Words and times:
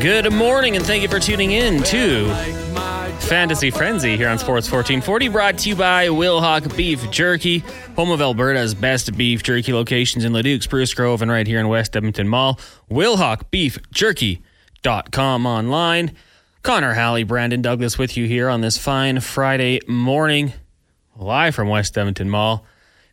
Good 0.00 0.32
morning, 0.32 0.74
and 0.76 0.84
thank 0.84 1.02
you 1.02 1.08
for 1.08 1.18
tuning 1.18 1.52
in 1.52 1.82
to 1.84 2.28
Fantasy 3.20 3.70
Frenzy 3.70 4.14
here 4.16 4.28
on 4.28 4.38
Sports 4.38 4.70
1440, 4.70 5.28
brought 5.28 5.56
to 5.58 5.70
you 5.70 5.76
by 5.76 6.08
Wilhauk 6.08 6.76
Beef 6.76 7.10
Jerky, 7.10 7.60
home 7.96 8.10
of 8.10 8.20
Alberta's 8.20 8.74
best 8.74 9.16
beef 9.16 9.42
jerky 9.42 9.72
locations 9.72 10.22
in 10.24 10.34
Leduc, 10.34 10.62
Spruce 10.62 10.92
Grove, 10.92 11.22
and 11.22 11.30
right 11.30 11.46
here 11.46 11.58
in 11.58 11.68
West 11.68 11.96
Edmonton 11.96 12.28
Mall. 12.28 12.60
WilhaukBeefJerky.com 12.90 15.46
online. 15.46 16.12
Connor 16.62 16.92
Halley, 16.92 17.24
Brandon 17.24 17.62
Douglas 17.62 17.96
with 17.96 18.18
you 18.18 18.26
here 18.26 18.50
on 18.50 18.60
this 18.60 18.76
fine 18.76 19.20
Friday 19.20 19.80
morning, 19.88 20.52
live 21.16 21.54
from 21.54 21.68
West 21.68 21.96
Edmonton 21.96 22.28
Mall. 22.28 22.66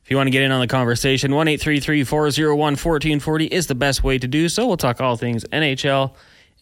If 0.03 0.11
you 0.11 0.17
want 0.17 0.27
to 0.27 0.31
get 0.31 0.43
in 0.43 0.51
on 0.51 0.59
the 0.59 0.67
conversation, 0.67 1.33
1 1.33 1.57
401 1.57 2.57
1440 2.57 3.45
is 3.45 3.67
the 3.67 3.75
best 3.75 4.03
way 4.03 4.17
to 4.17 4.27
do 4.27 4.49
so. 4.49 4.67
We'll 4.67 4.75
talk 4.75 4.99
all 4.99 5.15
things 5.15 5.45
NHL, 5.45 6.13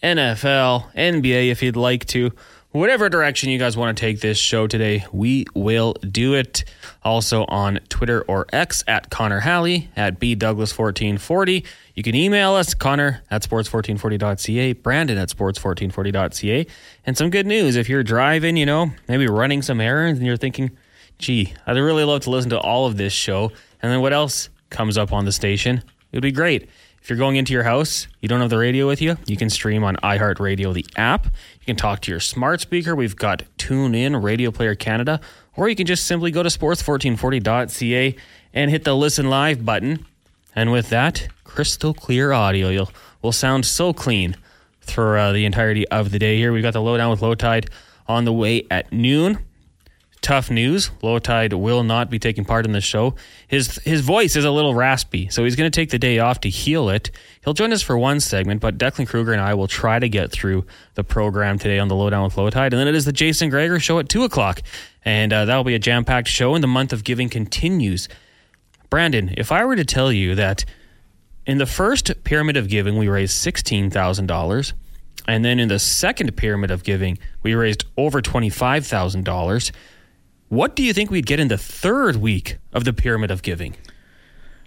NFL, 0.04 0.94
NBA 0.94 1.52
if 1.52 1.62
you'd 1.62 1.76
like 1.76 2.06
to. 2.08 2.32
Whatever 2.72 3.10
direction 3.10 3.50
you 3.50 3.60
guys 3.60 3.76
want 3.76 3.98
to 3.98 4.00
take 4.02 4.22
this 4.22 4.38
show 4.38 4.66
today, 4.66 5.06
we 5.12 5.46
will 5.54 5.94
do 5.94 6.36
it. 6.36 6.64
Also 7.04 7.44
on 7.46 7.80
Twitter 7.90 8.22
or 8.30 8.46
X 8.54 8.82
at 8.88 9.10
Connor 9.10 9.42
Halley, 9.42 9.90
at 9.98 10.20
B 10.20 10.38
Douglas1440. 10.38 11.66
You 11.96 12.04
can 12.04 12.16
email 12.16 12.54
us, 12.54 12.74
Connor 12.74 13.24
at 13.30 13.44
sports1440.ca, 13.44 14.74
Brandon 14.74 15.18
at 15.18 15.30
sports1440.ca. 15.30 16.66
And 17.06 17.18
some 17.18 17.30
good 17.30 17.46
news 17.46 17.76
if 17.76 17.90
you're 17.90 18.04
driving, 18.04 18.56
you 18.56 18.66
know, 18.66 18.92
maybe 19.10 19.28
running 19.28 19.62
some 19.62 19.82
errands 19.82 20.20
and 20.20 20.26
you're 20.26 20.38
thinking, 20.38 20.72
gee, 21.18 21.54
I'd 21.68 21.78
really 21.78 22.06
love 22.06 22.22
to 22.22 22.30
listen 22.30 22.52
to 22.52 22.60
all 22.60 22.86
of 22.86 22.96
this 22.96 23.12
show. 23.12 23.52
And 23.82 23.92
then 23.92 24.00
what 24.00 24.14
else 24.14 24.50
comes 24.70 24.98
up 24.98 25.12
on 25.12 25.26
the 25.26 25.34
station? 25.34 25.80
It 25.80 26.18
would 26.18 26.24
be 26.24 26.32
great. 26.32 26.70
If 27.02 27.10
you're 27.10 27.18
going 27.18 27.36
into 27.36 27.52
your 27.54 27.64
house, 27.64 28.08
you 28.20 28.30
don't 28.30 28.42
have 28.42 28.50
the 28.50 28.58
radio 28.58 28.88
with 28.88 29.02
you, 29.02 29.18
you 29.26 29.36
can 29.36 29.50
stream 29.50 29.84
on 29.84 29.96
iHeartRadio, 29.98 30.74
the 30.74 30.86
app. 30.96 31.26
You 31.26 31.66
can 31.66 31.76
talk 31.76 32.02
to 32.02 32.12
your 32.12 32.20
smart 32.20 32.62
speaker. 32.62 32.96
We've 32.96 33.16
got 33.16 33.44
TuneIn, 33.58 34.24
Radio 34.24 34.52
Player 34.52 34.76
Canada, 34.76 35.20
or 35.56 35.68
you 35.68 35.76
can 35.76 35.88
just 35.88 36.06
simply 36.06 36.30
go 36.30 36.44
to 36.44 36.50
sports1440.ca 36.50 38.16
and 38.54 38.70
hit 38.70 38.84
the 38.84 38.96
listen 38.96 39.30
live 39.30 39.66
button. 39.66 40.06
And 40.56 40.72
with 40.72 40.90
that, 40.90 41.28
crystal 41.44 41.94
clear 41.94 42.32
audio. 42.32 42.70
You'll 42.70 42.92
will 43.22 43.32
sound 43.32 43.66
so 43.66 43.94
clean 43.94 44.36
for 44.80 45.18
uh, 45.18 45.32
the 45.32 45.46
entirety 45.46 45.88
of 45.90 46.12
the 46.12 46.20
day 46.20 46.38
here. 46.38 46.52
We've 46.52 46.64
got 46.64 46.74
the 46.74 46.82
lowdown 46.82 47.12
with 47.12 47.22
low 47.22 47.36
tide 47.36 47.70
on 48.08 48.26
the 48.26 48.34
way 48.34 48.66
at 48.70 48.92
noon 48.92 49.40
tough 50.22 50.52
news. 50.52 50.92
Low 51.02 51.18
Tide 51.20 51.54
will 51.54 51.84
not 51.84 52.10
be 52.10 52.20
taking 52.20 52.46
part 52.46 52.66
in 52.66 52.72
the 52.72 52.82
show. 52.82 53.16
His 53.48 53.76
his 53.84 54.02
voice 54.02 54.36
is 54.36 54.46
a 54.46 54.52
little 54.52 54.76
raspy, 54.76 55.30
so 55.30 55.44
he's 55.44 55.56
going 55.56 55.70
to 55.70 55.76
take 55.76 55.90
the 55.90 56.00
day 56.00 56.20
off 56.20 56.42
to 56.42 56.50
heal 56.50 56.90
it. 56.90 57.12
He'll 57.44 57.54
join 57.54 57.74
us 57.74 57.82
for 57.82 57.98
one 57.98 58.20
segment, 58.20 58.62
but 58.62 58.78
Declan 58.78 59.08
Kruger 59.08 59.34
and 59.34 59.42
I 59.42 59.56
will 59.56 59.68
try 59.68 60.00
to 60.00 60.08
get 60.08 60.32
through 60.32 60.66
the 60.94 61.04
program 61.04 61.58
today 61.58 61.80
on 61.80 61.88
the 61.88 61.96
Lowdown 61.96 62.24
with 62.24 62.38
Low 62.38 62.50
Tide, 62.50 62.74
and 62.74 62.80
then 62.80 62.88
it 62.88 62.96
is 62.96 63.06
the 63.06 63.12
Jason 63.12 63.50
Gregor 63.50 63.80
show 63.80 64.00
at 64.00 64.10
two 64.10 64.24
o'clock, 64.24 64.62
and 65.04 65.34
uh, 65.34 65.46
that 65.46 65.58
will 65.58 65.64
be 65.64 65.76
a 65.76 65.80
jam 65.80 66.06
packed 66.06 66.28
show. 66.28 66.54
And 66.54 66.64
the 66.64 66.68
month 66.68 66.94
of 66.94 67.04
giving 67.04 67.30
continues. 67.30 68.08
Brandon, 68.90 69.34
if 69.38 69.52
I 69.52 69.66
were 69.66 69.76
to 69.76 69.86
tell 69.86 70.12
you 70.12 70.36
that 70.36 70.66
in 71.46 71.58
the 71.58 71.66
first 71.66 72.24
pyramid 72.24 72.58
of 72.58 72.70
giving 72.70 72.98
we 72.98 73.08
raised 73.08 73.34
sixteen 73.34 73.90
thousand 73.90 74.28
dollars. 74.28 74.74
And 75.28 75.46
then 75.46 75.60
in 75.60 75.68
the 75.68 75.78
second 75.78 76.36
pyramid 76.36 76.72
of 76.72 76.84
giving, 76.84 77.20
we 77.44 77.54
raised 77.54 77.86
over 77.96 78.24
$25,000 78.24 79.72
what 80.52 80.76
do 80.76 80.84
you 80.84 80.92
think 80.92 81.10
we'd 81.10 81.26
get 81.26 81.40
in 81.40 81.48
the 81.48 81.58
third 81.58 82.18
week 82.18 82.58
of 82.74 82.84
the 82.84 82.92
pyramid 82.92 83.32
of 83.32 83.42
giving? 83.42 83.74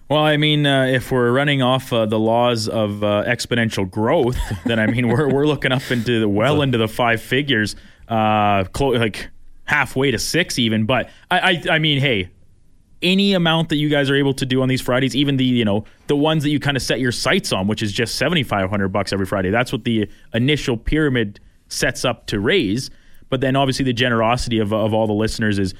Well, 0.08 0.22
I 0.22 0.38
mean, 0.38 0.64
uh, 0.64 0.86
if 0.86 1.12
we're 1.12 1.30
running 1.30 1.60
off 1.60 1.92
uh, 1.92 2.06
the 2.06 2.18
laws 2.18 2.68
of 2.68 3.04
uh, 3.04 3.24
exponential 3.26 3.90
growth, 3.90 4.38
then 4.64 4.78
I 4.78 4.86
mean, 4.86 5.08
we're 5.08 5.28
we're 5.28 5.46
looking 5.46 5.72
up 5.72 5.90
into 5.90 6.20
the 6.20 6.28
well 6.28 6.62
into 6.62 6.78
the 6.78 6.88
five 6.88 7.20
figures, 7.20 7.76
uh, 8.08 8.64
clo- 8.64 8.92
like 8.92 9.28
halfway 9.64 10.10
to 10.10 10.18
six 10.18 10.58
even. 10.58 10.86
But 10.86 11.10
I, 11.30 11.62
I, 11.68 11.74
I 11.74 11.78
mean, 11.78 12.00
hey, 12.00 12.30
any 13.02 13.34
amount 13.34 13.68
that 13.68 13.76
you 13.76 13.90
guys 13.90 14.08
are 14.08 14.16
able 14.16 14.32
to 14.34 14.46
do 14.46 14.62
on 14.62 14.68
these 14.68 14.80
Fridays, 14.80 15.14
even 15.14 15.36
the 15.36 15.44
you 15.44 15.66
know 15.66 15.84
the 16.06 16.16
ones 16.16 16.44
that 16.44 16.50
you 16.50 16.60
kind 16.60 16.78
of 16.78 16.82
set 16.82 16.98
your 16.98 17.12
sights 17.12 17.52
on, 17.52 17.66
which 17.66 17.82
is 17.82 17.92
just 17.92 18.14
seventy 18.14 18.42
five 18.42 18.70
hundred 18.70 18.88
bucks 18.88 19.12
every 19.12 19.26
Friday. 19.26 19.50
That's 19.50 19.70
what 19.70 19.84
the 19.84 20.08
initial 20.32 20.78
pyramid 20.78 21.40
sets 21.68 22.06
up 22.06 22.26
to 22.28 22.40
raise. 22.40 22.90
But 23.34 23.40
then 23.40 23.56
obviously 23.56 23.84
the 23.84 23.92
generosity 23.92 24.60
of, 24.60 24.72
of 24.72 24.94
all 24.94 25.08
the 25.08 25.12
listeners 25.12 25.58
is 25.58 25.74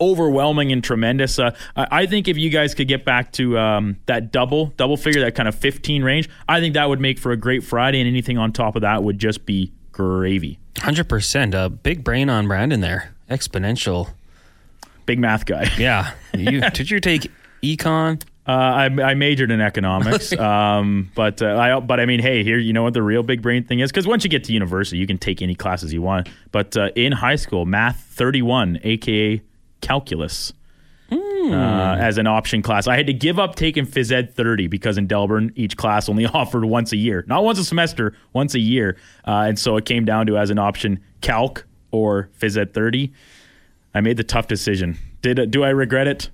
overwhelming 0.00 0.72
and 0.72 0.82
tremendous. 0.82 1.38
Uh, 1.38 1.54
I 1.76 2.06
think 2.06 2.28
if 2.28 2.38
you 2.38 2.48
guys 2.48 2.74
could 2.74 2.88
get 2.88 3.04
back 3.04 3.30
to 3.32 3.58
um, 3.58 3.98
that 4.06 4.32
double 4.32 4.72
double 4.78 4.96
figure, 4.96 5.20
that 5.20 5.34
kind 5.34 5.46
of 5.46 5.54
15 5.54 6.02
range, 6.02 6.30
I 6.48 6.60
think 6.60 6.72
that 6.72 6.88
would 6.88 7.00
make 7.00 7.18
for 7.18 7.30
a 7.30 7.36
great 7.36 7.62
Friday, 7.62 8.00
and 8.00 8.08
anything 8.08 8.38
on 8.38 8.52
top 8.52 8.74
of 8.74 8.80
that 8.80 9.04
would 9.04 9.18
just 9.18 9.44
be 9.44 9.70
gravy. 9.92 10.58
100%. 10.76 11.52
A 11.52 11.68
big 11.68 12.02
brain 12.02 12.30
on 12.30 12.48
Brandon 12.48 12.80
there. 12.80 13.14
Exponential. 13.30 14.08
Big 15.04 15.18
math 15.18 15.44
guy. 15.44 15.68
Yeah. 15.76 16.12
You, 16.32 16.62
did 16.72 16.90
you 16.90 17.00
take 17.00 17.30
econ? 17.62 18.22
Uh, 18.46 18.50
I, 18.50 18.84
I, 18.84 19.14
majored 19.14 19.50
in 19.50 19.62
economics, 19.62 20.32
um, 20.38 21.10
but 21.14 21.40
uh, 21.40 21.56
I 21.56 21.80
but 21.80 21.98
I 21.98 22.04
mean, 22.04 22.20
hey, 22.20 22.44
here 22.44 22.58
you 22.58 22.74
know 22.74 22.82
what 22.82 22.92
the 22.92 23.02
real 23.02 23.22
big 23.22 23.40
brain 23.40 23.64
thing 23.64 23.80
is 23.80 23.90
because 23.90 24.06
once 24.06 24.22
you 24.22 24.28
get 24.28 24.44
to 24.44 24.52
university, 24.52 24.98
you 24.98 25.06
can 25.06 25.16
take 25.16 25.40
any 25.40 25.54
classes 25.54 25.94
you 25.94 26.02
want. 26.02 26.28
But 26.52 26.76
uh, 26.76 26.90
in 26.94 27.12
high 27.12 27.36
school, 27.36 27.64
math 27.64 28.00
thirty 28.00 28.42
one, 28.42 28.80
aka 28.82 29.40
calculus, 29.80 30.52
mm. 31.10 31.98
as 31.98 32.18
an 32.18 32.26
option 32.26 32.60
class, 32.60 32.86
I 32.86 32.96
had 32.96 33.06
to 33.06 33.14
give 33.14 33.38
up 33.38 33.54
taking 33.54 33.86
phys 33.86 34.12
ed 34.12 34.34
thirty 34.34 34.66
because 34.66 34.98
in 34.98 35.06
Delburne 35.06 35.50
each 35.56 35.78
class 35.78 36.10
only 36.10 36.26
offered 36.34 36.66
once 36.66 36.92
a 36.92 36.98
year, 36.98 37.24
not 37.26 37.44
once 37.44 37.58
a 37.58 37.64
semester, 37.64 38.14
once 38.34 38.54
a 38.54 38.60
year, 38.60 38.98
uh, 39.26 39.46
and 39.48 39.58
so 39.58 39.78
it 39.78 39.86
came 39.86 40.04
down 40.04 40.26
to 40.26 40.36
as 40.36 40.50
an 40.50 40.58
option 40.58 41.02
calc 41.22 41.64
or 41.92 42.28
phys 42.38 42.58
ed 42.58 42.74
thirty. 42.74 43.10
I 43.94 44.02
made 44.02 44.18
the 44.18 44.24
tough 44.24 44.48
decision. 44.48 44.98
Did 45.22 45.50
do 45.50 45.64
I 45.64 45.70
regret 45.70 46.08
it? 46.08 46.28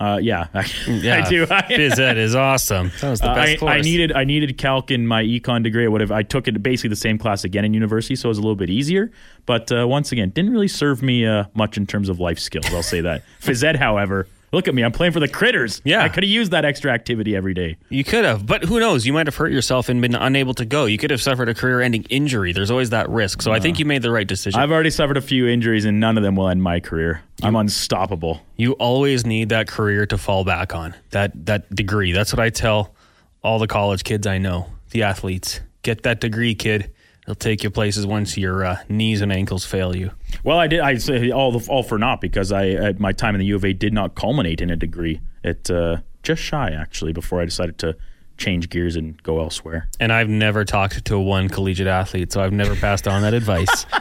Uh, 0.00 0.18
yeah, 0.20 0.48
yeah, 0.88 1.22
I 1.24 1.28
do. 1.28 1.46
Phys 1.46 1.98
ed 1.98 2.18
is 2.18 2.34
awesome. 2.34 2.90
That 3.00 3.10
was 3.10 3.20
the 3.20 3.30
uh, 3.30 3.34
best 3.34 3.62
I, 3.62 3.76
I, 3.76 3.80
needed 3.80 4.12
I 4.12 4.24
needed 4.24 4.56
calc 4.58 4.90
in 4.90 5.06
my 5.06 5.22
econ 5.22 5.62
degree. 5.62 5.84
I 5.84 5.88
would 5.88 6.00
have 6.00 6.10
I 6.10 6.22
took 6.22 6.48
it 6.48 6.62
basically 6.62 6.90
the 6.90 6.96
same 6.96 7.18
class 7.18 7.44
again 7.44 7.64
in 7.64 7.74
university, 7.74 8.16
so 8.16 8.28
it 8.28 8.30
was 8.30 8.38
a 8.38 8.42
little 8.42 8.56
bit 8.56 8.70
easier. 8.70 9.10
But 9.46 9.70
uh, 9.70 9.86
once 9.86 10.12
again, 10.12 10.30
didn't 10.30 10.52
really 10.52 10.68
serve 10.68 11.02
me 11.02 11.26
uh, 11.26 11.44
much 11.54 11.76
in 11.76 11.86
terms 11.86 12.08
of 12.08 12.18
life 12.18 12.38
skills. 12.38 12.66
I'll 12.72 12.82
say 12.82 13.00
that. 13.02 13.22
Phys 13.40 13.62
ed, 13.62 13.76
however, 13.76 14.26
Look 14.54 14.68
at 14.68 14.74
me. 14.74 14.84
I'm 14.84 14.92
playing 14.92 15.12
for 15.12 15.18
the 15.18 15.26
critters. 15.26 15.82
Yeah. 15.84 16.02
I 16.02 16.08
could 16.08 16.22
have 16.22 16.30
used 16.30 16.52
that 16.52 16.64
extra 16.64 16.92
activity 16.92 17.34
every 17.34 17.54
day. 17.54 17.76
You 17.88 18.04
could 18.04 18.24
have, 18.24 18.46
but 18.46 18.62
who 18.62 18.78
knows? 18.78 19.04
You 19.04 19.12
might 19.12 19.26
have 19.26 19.34
hurt 19.34 19.50
yourself 19.50 19.88
and 19.88 20.00
been 20.00 20.14
unable 20.14 20.54
to 20.54 20.64
go. 20.64 20.84
You 20.84 20.96
could 20.96 21.10
have 21.10 21.20
suffered 21.20 21.48
a 21.48 21.54
career 21.54 21.80
ending 21.80 22.04
injury. 22.04 22.52
There's 22.52 22.70
always 22.70 22.90
that 22.90 23.10
risk. 23.10 23.42
So 23.42 23.50
I 23.50 23.58
think 23.58 23.74
uh-huh. 23.74 23.80
you 23.80 23.86
made 23.86 24.02
the 24.02 24.12
right 24.12 24.26
decision. 24.26 24.60
I've 24.60 24.70
already 24.70 24.90
suffered 24.90 25.16
a 25.16 25.20
few 25.20 25.48
injuries, 25.48 25.84
and 25.84 25.98
none 25.98 26.16
of 26.16 26.22
them 26.22 26.36
will 26.36 26.48
end 26.48 26.62
my 26.62 26.78
career. 26.78 27.20
You, 27.42 27.48
I'm 27.48 27.56
unstoppable. 27.56 28.42
You 28.56 28.74
always 28.74 29.26
need 29.26 29.48
that 29.48 29.66
career 29.66 30.06
to 30.06 30.16
fall 30.16 30.44
back 30.44 30.72
on, 30.72 30.94
that, 31.10 31.32
that 31.46 31.74
degree. 31.74 32.12
That's 32.12 32.32
what 32.32 32.38
I 32.38 32.50
tell 32.50 32.94
all 33.42 33.58
the 33.58 33.66
college 33.66 34.04
kids 34.04 34.24
I 34.24 34.38
know, 34.38 34.70
the 34.90 35.02
athletes. 35.02 35.60
Get 35.82 36.04
that 36.04 36.20
degree, 36.20 36.54
kid. 36.54 36.93
It'll 37.24 37.34
take 37.34 37.64
you 37.64 37.70
places 37.70 38.06
once 38.06 38.36
your 38.36 38.64
uh, 38.64 38.76
knees 38.88 39.22
and 39.22 39.32
ankles 39.32 39.64
fail 39.64 39.96
you. 39.96 40.10
Well, 40.42 40.58
I 40.58 40.66
did. 40.66 40.80
I 40.80 40.96
say 40.98 41.30
all 41.30 41.60
all 41.68 41.82
for 41.82 41.98
naught 41.98 42.20
because 42.20 42.52
I 42.52 42.68
at 42.68 43.00
my 43.00 43.12
time 43.12 43.34
in 43.34 43.38
the 43.38 43.46
U 43.46 43.56
of 43.56 43.64
A 43.64 43.72
did 43.72 43.94
not 43.94 44.14
culminate 44.14 44.60
in 44.60 44.68
a 44.68 44.76
degree. 44.76 45.20
It 45.42 45.70
uh, 45.70 45.98
just 46.22 46.42
shy 46.42 46.70
actually 46.70 47.12
before 47.12 47.40
I 47.40 47.46
decided 47.46 47.78
to 47.78 47.96
change 48.36 48.68
gears 48.68 48.96
and 48.96 49.22
go 49.22 49.40
elsewhere. 49.40 49.88
And 50.00 50.12
I've 50.12 50.28
never 50.28 50.64
talked 50.64 51.04
to 51.06 51.18
one 51.18 51.48
collegiate 51.48 51.86
athlete, 51.86 52.32
so 52.32 52.42
I've 52.42 52.52
never 52.52 52.76
passed 52.76 53.08
on 53.08 53.22
that 53.22 53.34
advice. 53.34 53.86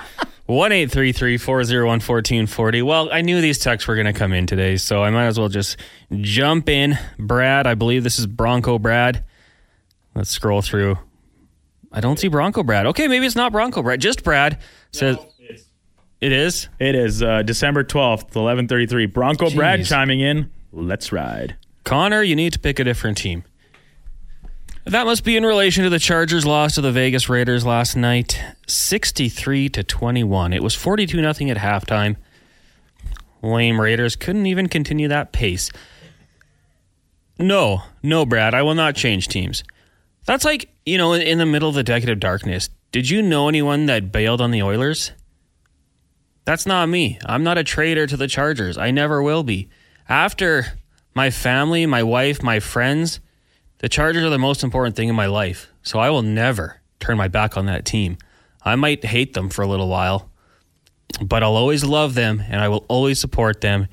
One 0.45 0.73
eight 0.73 0.91
three 0.91 1.13
three 1.13 1.37
four 1.37 1.63
zero 1.63 1.87
one 1.87 2.01
fourteen 2.01 2.47
forty. 2.47 2.81
Well, 2.81 3.07
I 3.13 3.21
knew 3.21 3.39
these 3.39 3.59
texts 3.59 3.87
were 3.87 3.95
going 3.95 4.07
to 4.07 4.13
come 4.13 4.33
in 4.33 4.45
today, 4.45 4.75
so 4.75 5.01
I 5.01 5.09
might 5.09 5.27
as 5.27 5.39
well 5.39 5.47
just 5.47 5.77
jump 6.19 6.67
in. 6.67 6.99
Brad, 7.17 7.65
I 7.65 7.75
believe 7.75 8.03
this 8.03 8.19
is 8.19 8.27
Bronco 8.27 8.77
Brad. 8.77 9.23
Let's 10.13 10.31
scroll 10.31 10.61
through. 10.61 10.97
I 11.93 12.01
don't 12.01 12.19
see 12.19 12.27
Bronco 12.27 12.63
Brad. 12.63 12.87
Okay, 12.87 13.07
maybe 13.07 13.25
it's 13.25 13.35
not 13.35 13.51
Bronco 13.51 13.83
Brad. 13.83 14.01
Just 14.01 14.23
Brad 14.23 14.57
says 14.91 15.15
no, 15.15 15.29
it 16.19 16.31
is. 16.31 16.67
It 16.79 16.95
is 16.95 17.21
uh, 17.21 17.43
December 17.43 17.83
twelfth, 17.83 18.35
eleven 18.35 18.67
thirty 18.67 18.87
three. 18.87 19.05
Bronco 19.05 19.45
Jeez. 19.45 19.55
Brad 19.55 19.85
chiming 19.85 20.19
in. 20.19 20.51
Let's 20.71 21.11
ride, 21.11 21.55
Connor. 21.83 22.23
You 22.23 22.35
need 22.35 22.53
to 22.53 22.59
pick 22.59 22.79
a 22.79 22.83
different 22.83 23.17
team. 23.17 23.43
That 24.85 25.05
must 25.05 25.23
be 25.23 25.37
in 25.37 25.45
relation 25.45 25.85
to 25.85 25.89
the 25.89 25.99
Chargers' 25.99 26.45
loss 26.45 26.75
to 26.75 26.81
the 26.81 26.91
Vegas 26.91 27.29
Raiders 27.29 27.65
last 27.65 27.95
night, 27.95 28.43
sixty-three 28.67 29.69
to 29.69 29.83
twenty-one. 29.83 30.51
It 30.51 30.63
was 30.63 30.73
forty-two 30.75 31.21
nothing 31.21 31.49
at 31.51 31.57
halftime. 31.57 32.17
Lame 33.41 33.79
Raiders 33.79 34.15
couldn't 34.15 34.45
even 34.45 34.67
continue 34.67 35.07
that 35.09 35.31
pace. 35.31 35.69
No, 37.37 37.83
no, 38.01 38.25
Brad. 38.25 38.53
I 38.53 38.61
will 38.61 38.73
not 38.73 38.95
change 38.95 39.27
teams. 39.27 39.63
That's 40.25 40.45
like, 40.45 40.72
you 40.85 40.97
know, 40.97 41.13
in 41.13 41.37
the 41.37 41.45
middle 41.45 41.69
of 41.69 41.75
the 41.75 41.83
decade 41.83 42.09
of 42.09 42.19
darkness, 42.19 42.69
did 42.91 43.09
you 43.09 43.21
know 43.21 43.47
anyone 43.47 43.85
that 43.87 44.11
bailed 44.11 44.41
on 44.41 44.51
the 44.51 44.61
Oilers? 44.61 45.11
That's 46.45 46.65
not 46.65 46.89
me. 46.89 47.19
I'm 47.25 47.43
not 47.43 47.57
a 47.57 47.63
traitor 47.63 48.05
to 48.05 48.17
the 48.17 48.27
Chargers. 48.27 48.77
I 48.77 48.91
never 48.91 49.23
will 49.23 49.43
be. 49.43 49.69
After 50.09 50.77
my 51.15 51.29
family, 51.29 51.85
my 51.85 52.03
wife, 52.03 52.43
my 52.43 52.59
friends, 52.59 53.19
the 53.79 53.89
Chargers 53.89 54.23
are 54.23 54.29
the 54.29 54.37
most 54.37 54.63
important 54.63 54.95
thing 54.95 55.09
in 55.09 55.15
my 55.15 55.27
life. 55.27 55.71
So 55.83 55.99
I 55.99 56.09
will 56.09 56.21
never 56.21 56.81
turn 56.99 57.17
my 57.17 57.27
back 57.27 57.55
on 57.55 57.65
that 57.67 57.85
team. 57.85 58.17
I 58.63 58.75
might 58.75 59.03
hate 59.03 59.33
them 59.33 59.49
for 59.49 59.61
a 59.61 59.67
little 59.67 59.87
while, 59.87 60.29
but 61.21 61.43
I'll 61.43 61.55
always 61.55 61.83
love 61.83 62.13
them 62.13 62.43
and 62.47 62.61
I 62.61 62.67
will 62.67 62.85
always 62.87 63.19
support 63.19 63.61
them, 63.61 63.87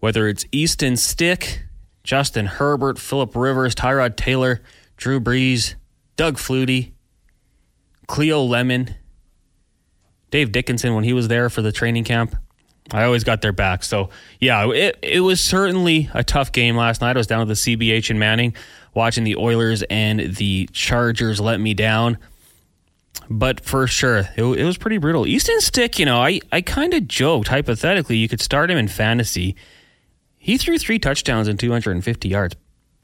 whether 0.00 0.28
it's 0.28 0.44
Easton 0.52 0.96
Stick, 0.96 1.62
Justin 2.04 2.46
Herbert, 2.46 2.98
Philip 2.98 3.34
Rivers, 3.36 3.74
Tyrod 3.74 4.16
Taylor, 4.16 4.60
Drew 4.96 5.20
Brees, 5.20 5.74
Doug 6.22 6.36
Flutie, 6.36 6.92
Cleo 8.06 8.44
Lemon, 8.44 8.94
Dave 10.30 10.52
Dickenson 10.52 10.94
when 10.94 11.02
he 11.02 11.12
was 11.12 11.26
there 11.26 11.50
for 11.50 11.62
the 11.62 11.72
training 11.72 12.04
camp. 12.04 12.36
I 12.92 13.02
always 13.02 13.24
got 13.24 13.42
their 13.42 13.52
back. 13.52 13.82
So, 13.82 14.08
yeah, 14.38 14.70
it, 14.70 15.00
it 15.02 15.18
was 15.18 15.40
certainly 15.40 16.10
a 16.14 16.22
tough 16.22 16.52
game 16.52 16.76
last 16.76 17.00
night. 17.00 17.16
I 17.16 17.18
was 17.18 17.26
down 17.26 17.40
at 17.40 17.48
the 17.48 17.54
CBH 17.54 18.08
in 18.08 18.20
Manning 18.20 18.54
watching 18.94 19.24
the 19.24 19.34
Oilers 19.34 19.82
and 19.90 20.36
the 20.36 20.68
Chargers 20.72 21.40
let 21.40 21.58
me 21.58 21.74
down. 21.74 22.18
But 23.28 23.64
for 23.64 23.88
sure, 23.88 24.18
it, 24.36 24.44
it 24.44 24.64
was 24.64 24.78
pretty 24.78 24.98
brutal. 24.98 25.26
Easton 25.26 25.60
Stick, 25.60 25.98
you 25.98 26.06
know, 26.06 26.22
I, 26.22 26.38
I 26.52 26.60
kind 26.60 26.94
of 26.94 27.08
joked 27.08 27.48
hypothetically 27.48 28.16
you 28.16 28.28
could 28.28 28.40
start 28.40 28.70
him 28.70 28.78
in 28.78 28.86
fantasy. 28.86 29.56
He 30.38 30.56
threw 30.56 30.78
three 30.78 31.00
touchdowns 31.00 31.48
and 31.48 31.58
250 31.58 32.28
yards. 32.28 32.54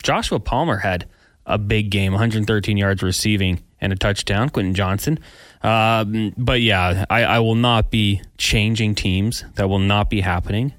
Joshua 0.05 0.39
Palmer 0.39 0.77
had 0.77 1.09
a 1.49 1.59
big 1.59 1.91
game, 1.91 2.13
113 2.13 2.77
yards 2.77 3.03
receiving 3.03 3.65
and 3.81 3.93
a 3.93 3.97
touchdown. 3.97 4.51
Quentin 4.51 4.75
Johnston. 4.75 5.19
Um, 5.63 6.35
but 6.37 6.61
yeah, 6.61 7.07
I, 7.11 7.25
I 7.25 7.39
will 7.41 7.55
not 7.55 7.91
be 7.91 8.23
changing 8.37 8.95
teams. 8.95 9.45
That 9.55 9.69
will 9.69 9.79
not 9.79 10.11
be 10.11 10.21
happening. 10.21 10.75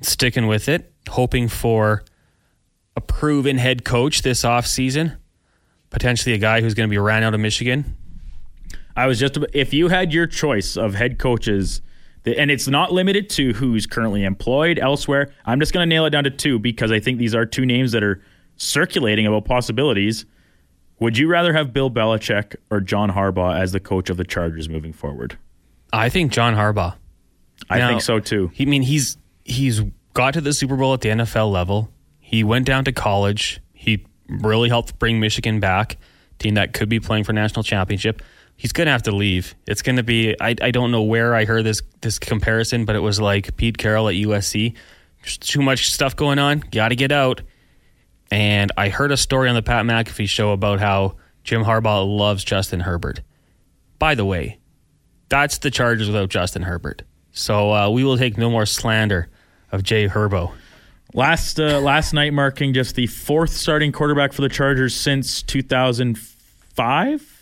Sticking 0.00 0.46
with 0.46 0.68
it, 0.68 0.92
hoping 1.08 1.48
for 1.48 2.04
a 2.96 3.00
proven 3.00 3.58
head 3.58 3.84
coach 3.84 4.22
this 4.22 4.42
offseason, 4.42 5.16
potentially 5.90 6.34
a 6.34 6.38
guy 6.38 6.60
who's 6.60 6.74
going 6.74 6.88
to 6.88 6.90
be 6.90 6.98
ran 6.98 7.22
out 7.22 7.32
of 7.32 7.40
Michigan. 7.40 7.96
I 8.96 9.06
was 9.06 9.20
just 9.20 9.38
if 9.52 9.72
you 9.72 9.88
had 9.88 10.12
your 10.12 10.26
choice 10.26 10.76
of 10.76 10.94
head 10.94 11.18
coaches, 11.18 11.80
and 12.24 12.50
it's 12.50 12.66
not 12.66 12.92
limited 12.92 13.30
to 13.30 13.52
who's 13.54 13.86
currently 13.86 14.24
employed 14.24 14.78
elsewhere. 14.78 15.32
I'm 15.46 15.60
just 15.60 15.72
going 15.72 15.88
to 15.88 15.88
nail 15.88 16.04
it 16.06 16.10
down 16.10 16.24
to 16.24 16.30
two 16.30 16.58
because 16.58 16.90
I 16.90 16.98
think 16.98 17.18
these 17.18 17.34
are 17.34 17.46
two 17.46 17.64
names 17.64 17.92
that 17.92 18.02
are 18.02 18.20
circulating 18.58 19.26
about 19.26 19.46
possibilities. 19.46 20.26
Would 21.00 21.16
you 21.16 21.28
rather 21.28 21.52
have 21.52 21.72
Bill 21.72 21.90
Belichick 21.90 22.56
or 22.70 22.80
John 22.80 23.10
Harbaugh 23.10 23.58
as 23.58 23.72
the 23.72 23.80
coach 23.80 24.10
of 24.10 24.16
the 24.16 24.24
Chargers 24.24 24.68
moving 24.68 24.92
forward? 24.92 25.38
I 25.92 26.08
think 26.08 26.32
John 26.32 26.54
Harbaugh. 26.54 26.94
I 27.70 27.78
now, 27.78 27.88
think 27.88 28.02
so 28.02 28.20
too. 28.20 28.50
I 28.58 28.64
mean, 28.66 28.82
he's 28.82 29.16
he's 29.44 29.80
got 30.12 30.34
to 30.34 30.40
the 30.40 30.52
Super 30.52 30.76
Bowl 30.76 30.94
at 30.94 31.00
the 31.00 31.08
NFL 31.08 31.50
level. 31.50 31.90
He 32.18 32.44
went 32.44 32.66
down 32.66 32.84
to 32.84 32.92
college. 32.92 33.60
He 33.72 34.04
really 34.28 34.68
helped 34.68 34.98
bring 34.98 35.18
Michigan 35.20 35.60
back, 35.60 35.96
team 36.38 36.54
that 36.54 36.74
could 36.74 36.88
be 36.88 37.00
playing 37.00 37.24
for 37.24 37.32
national 37.32 37.62
championship. 37.62 38.22
He's 38.56 38.72
gonna 38.72 38.90
have 38.90 39.04
to 39.04 39.12
leave. 39.12 39.54
It's 39.66 39.82
gonna 39.82 40.02
be. 40.02 40.34
I, 40.40 40.54
I 40.60 40.70
don't 40.72 40.90
know 40.90 41.02
where 41.02 41.34
I 41.34 41.44
heard 41.44 41.64
this 41.64 41.80
this 42.00 42.18
comparison, 42.18 42.84
but 42.84 42.96
it 42.96 43.00
was 43.00 43.20
like 43.20 43.56
Pete 43.56 43.78
Carroll 43.78 44.08
at 44.08 44.16
USC. 44.16 44.74
Just 45.22 45.42
too 45.48 45.62
much 45.62 45.90
stuff 45.92 46.16
going 46.16 46.38
on. 46.38 46.60
Got 46.70 46.88
to 46.88 46.96
get 46.96 47.12
out. 47.12 47.42
And 48.30 48.70
I 48.76 48.88
heard 48.90 49.10
a 49.10 49.16
story 49.16 49.48
on 49.48 49.54
the 49.54 49.62
Pat 49.62 49.84
McAfee 49.84 50.28
show 50.28 50.52
about 50.52 50.80
how 50.80 51.16
Jim 51.44 51.64
Harbaugh 51.64 52.04
loves 52.06 52.44
Justin 52.44 52.80
Herbert. 52.80 53.22
By 53.98 54.14
the 54.14 54.24
way, 54.24 54.58
that's 55.28 55.58
the 55.58 55.70
Chargers 55.70 56.06
without 56.08 56.28
Justin 56.28 56.62
Herbert. 56.62 57.02
So 57.32 57.72
uh, 57.72 57.88
we 57.90 58.04
will 58.04 58.18
take 58.18 58.36
no 58.36 58.50
more 58.50 58.66
slander 58.66 59.28
of 59.72 59.82
Jay 59.82 60.08
Herbo. 60.08 60.52
Last 61.14 61.58
uh, 61.58 61.80
last 61.80 62.12
night 62.12 62.34
marking 62.34 62.74
just 62.74 62.94
the 62.94 63.06
fourth 63.06 63.50
starting 63.50 63.92
quarterback 63.92 64.34
for 64.34 64.42
the 64.42 64.48
Chargers 64.50 64.94
since 64.94 65.42
2005 65.42 67.37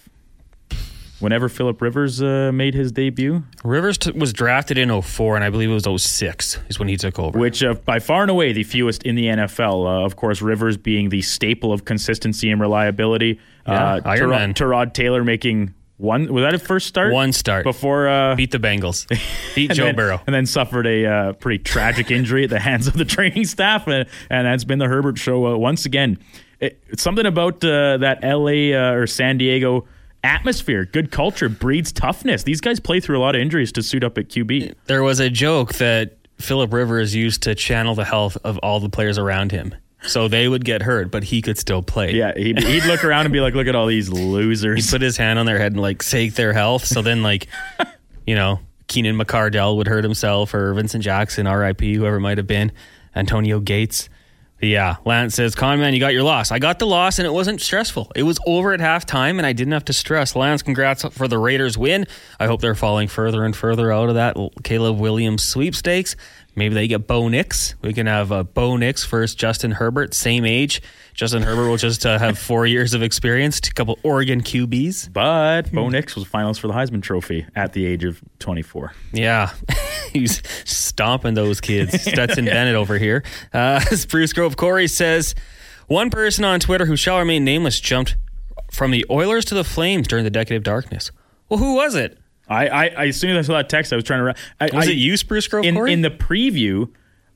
whenever 1.21 1.49
Philip 1.49 1.81
Rivers 1.81 2.23
uh, 2.23 2.51
made 2.53 2.75
his 2.75 2.93
debut. 2.93 3.43
Rivers 3.65 3.99
t- 3.99 4.11
was 4.13 4.33
drafted 4.33 4.79
in 4.79 5.01
04, 5.01 5.37
and 5.37 5.45
I 5.45 5.51
believe 5.51 5.71
it 5.71 5.87
was 5.87 6.03
06 6.03 6.59
is 6.69 6.79
when 6.79 6.89
he 6.89 6.97
took 6.97 7.19
over. 7.19 7.39
Which, 7.39 7.63
uh, 7.63 7.75
by 7.75 7.99
far 7.99 8.23
and 8.23 8.31
away, 8.31 8.53
the 8.53 8.65
fewest 8.65 9.03
in 9.03 9.15
the 9.15 9.27
NFL. 9.27 9.87
Uh, 9.87 10.05
of 10.05 10.17
course, 10.17 10.43
Rivers 10.43 10.77
being 10.77 11.09
the 11.09 11.23
staple 11.23 11.73
of 11.73 11.85
consistency 11.85 12.51
and 12.51 12.61
reliability. 12.61 13.41
Yeah, 13.67 13.95
uh, 13.95 14.01
Iron 14.05 14.31
Man. 14.31 14.55
Tyrod 14.55 14.93
Taylor 14.93 15.25
making 15.25 15.75
one 15.99 16.31
was 16.33 16.43
that 16.43 16.55
a 16.55 16.59
first 16.59 16.87
start? 16.87 17.13
One 17.13 17.33
start 17.33 17.65
before 17.65 18.09
uh, 18.09 18.35
beat 18.37 18.51
the 18.51 18.59
Bengals, 18.59 19.07
beat 19.55 19.71
Joe 19.73 19.87
then, 19.87 19.97
Burrow, 19.97 20.21
and 20.27 20.35
then 20.35 20.45
suffered 20.45 20.87
a 20.87 21.07
uh, 21.07 21.33
pretty 21.35 21.63
tragic 21.63 22.11
injury 22.11 22.45
at 22.45 22.51
the 22.51 22.59
hands 22.59 22.87
of 22.87 22.95
the 22.95 23.05
training 23.07 23.45
staff, 23.47 23.87
and, 23.87 24.07
and 24.29 24.47
that's 24.47 24.65
been 24.65 24.79
the 24.79 24.89
Herbert 24.89 25.19
show 25.19 25.47
uh, 25.47 25.57
once 25.57 25.87
again. 25.87 26.19
It, 26.61 26.83
it's 26.89 27.03
something 27.03 27.27
about 27.27 27.65
uh, 27.65 27.99
that 27.99 28.19
L.A. 28.23 28.75
Uh, 28.75 28.93
or 28.93 29.07
San 29.07 29.39
Diego 29.39 29.87
atmosphere, 30.27 30.85
good 30.85 31.11
culture 31.11 31.49
breeds 31.49 31.93
toughness. 31.93 32.43
These 32.43 32.61
guys 32.61 32.81
play 32.81 33.01
through 33.01 33.19
a 33.19 33.23
lot 33.23 33.35
of 33.35 33.41
injuries 33.41 33.73
to 33.73 33.83
suit 33.83 34.05
up 34.05 34.19
at 34.19 34.29
QB. 34.29 34.75
There 34.87 35.03
was 35.03 35.21
a 35.21 35.31
joke 35.31 35.75
that 35.75 36.19
Philip 36.39 36.73
Rivers 36.73 37.15
used 37.15 37.45
to 37.45 37.55
channel 37.55 37.95
the 37.95 38.05
health 38.05 38.37
of 38.45 38.59
all 38.59 38.81
the 38.81 38.91
players 38.91 39.19
around 39.19 39.53
him. 39.53 39.75
So 40.03 40.29
they 40.29 40.47
would 40.47 40.65
get 40.65 40.83
hurt, 40.83 41.11
but 41.11 41.25
he 41.25 41.43
could 41.43 41.59
still 41.59 41.83
play. 41.83 42.13
Yeah, 42.13 42.33
he'd, 42.37 42.63
he'd 42.63 42.85
look 42.85 43.03
around 43.03 43.27
and 43.27 43.33
be 43.33 43.41
like, 43.41 43.55
"Look 43.55 43.67
at 43.67 43.75
all 43.75 43.87
these 43.87 44.09
losers." 44.09 44.85
He'd 44.85 44.91
put 44.91 45.01
his 45.01 45.17
hand 45.17 45.39
on 45.39 45.47
their 45.47 45.59
head 45.59 45.73
and 45.73 45.81
like 45.81 46.05
take 46.05 46.35
their 46.35 46.53
health. 46.53 46.85
So 46.85 47.03
then, 47.03 47.23
like, 47.23 47.49
you 48.27 48.35
know, 48.35 48.61
Keenan 48.89 49.17
McCardell 49.17 49.77
would 49.77 49.89
hurt 49.89 50.05
himself, 50.05 50.55
or 50.55 50.75
Vincent 50.75 51.03
Jackson, 51.03 51.47
R.I.P., 51.47 51.95
whoever 51.95 52.17
it 52.17 52.21
might 52.21 52.39
have 52.39 52.47
been, 52.47 52.73
Antonio 53.17 53.59
Gates. 53.59 54.09
Yeah, 54.61 54.97
Lance 55.05 55.35
says, 55.35 55.55
Con 55.55 55.79
man, 55.81 55.93
you 55.93 56.01
got 56.01 56.15
your 56.15 56.23
loss. 56.23 56.51
I 56.51 56.59
got 56.59 56.79
the 56.79 56.87
loss 56.87 57.19
and 57.19 57.27
it 57.27 57.31
wasn't 57.31 57.61
stressful. 57.61 58.11
It 58.17 58.23
was 58.23 58.39
over 58.47 58.73
at 58.73 58.81
halftime 58.81 59.37
and 59.37 59.45
I 59.45 59.53
didn't 59.53 59.75
have 59.75 59.85
to 59.87 59.93
stress. 59.93 60.35
Lance, 60.35 60.63
congrats 60.63 61.05
for 61.13 61.29
the 61.29 61.39
Raiders 61.39 61.77
win. 61.77 62.07
I 62.41 62.47
hope 62.47 62.63
they're 62.63 62.75
falling 62.75 63.09
further 63.09 63.45
and 63.45 63.55
further 63.55 63.93
out 63.93 64.09
of 64.09 64.15
that 64.15 64.37
Caleb 64.65 64.99
Williams 64.99 65.45
sweepstakes. 65.45 66.17
Maybe 66.57 66.75
they 66.75 66.89
get 66.89 67.07
Bo 67.07 67.29
Nix. 67.29 67.75
We 67.83 67.93
can 67.93 68.07
have 68.07 68.33
uh, 68.33 68.43
Bo 68.43 68.79
Nix 68.79 69.05
versus 69.05 69.35
Justin 69.35 69.73
Herbert, 69.73 70.15
same 70.15 70.47
age. 70.47 70.81
Justin 71.13 71.43
Herbert 71.43 71.69
will 71.69 71.77
just 71.77 72.07
uh, 72.07 72.19
have 72.19 72.39
four 72.39 72.67
years 72.67 72.95
of 72.95 73.03
experience, 73.03 73.59
a 73.59 73.73
couple 73.75 73.99
Oregon 74.03 74.41
QBs. 74.41 75.13
But 75.13 75.71
Bo 75.71 75.91
Nix 75.91 76.17
was 76.17 76.25
finalist 76.25 76.61
for 76.61 76.69
the 76.69 76.73
Heisman 76.73 77.03
Trophy 77.03 77.47
at 77.55 77.75
the 77.75 77.85
age 77.85 78.05
of 78.05 78.23
24. 78.39 78.93
Yeah. 79.13 79.53
He's 80.15 80.43
stomping 80.65 81.35
those 81.35 81.61
kids. 81.61 82.01
Stetson 82.03 82.47
Bennett 82.47 82.75
over 82.75 82.97
here. 82.97 83.23
Uh, 83.53 83.81
Spruce 83.81 84.33
Grove 84.33 84.57
Corey 84.57 84.89
says 84.89 85.35
one 85.89 86.09
person 86.09 86.43
on 86.45 86.59
Twitter 86.59 86.87
who 86.87 86.97
shall 86.97 87.19
remain 87.19 87.45
nameless 87.45 87.79
jumped 87.81 88.17
from 88.73 88.93
the 88.93 89.05
Oilers 89.11 89.45
to 89.47 89.55
the 89.55 89.65
Flames 89.65 90.09
during 90.09 90.25
the 90.25 90.31
decade 90.31 90.57
of 90.57 90.63
darkness. 90.63 91.11
Well, 91.51 91.59
who 91.59 91.75
was 91.75 91.95
it? 91.95 92.19
I, 92.49 92.67
I, 92.67 92.85
I 92.87 93.07
as 93.09 93.19
soon 93.19 93.37
as 93.37 93.47
I 93.47 93.53
saw 93.53 93.57
that 93.59 93.69
text, 93.69 93.93
I 93.93 93.97
was 93.97 94.05
trying 94.05 94.25
to. 94.25 94.41
I, 94.61 94.65
was 94.77 94.89
I, 94.89 94.93
it 94.93 94.97
you, 94.97 95.17
Spruce 95.17 95.49
Grove 95.49 95.65
in, 95.65 95.75
Corey? 95.75 95.93
in 95.93 96.03
the 96.03 96.11
preview? 96.11 96.91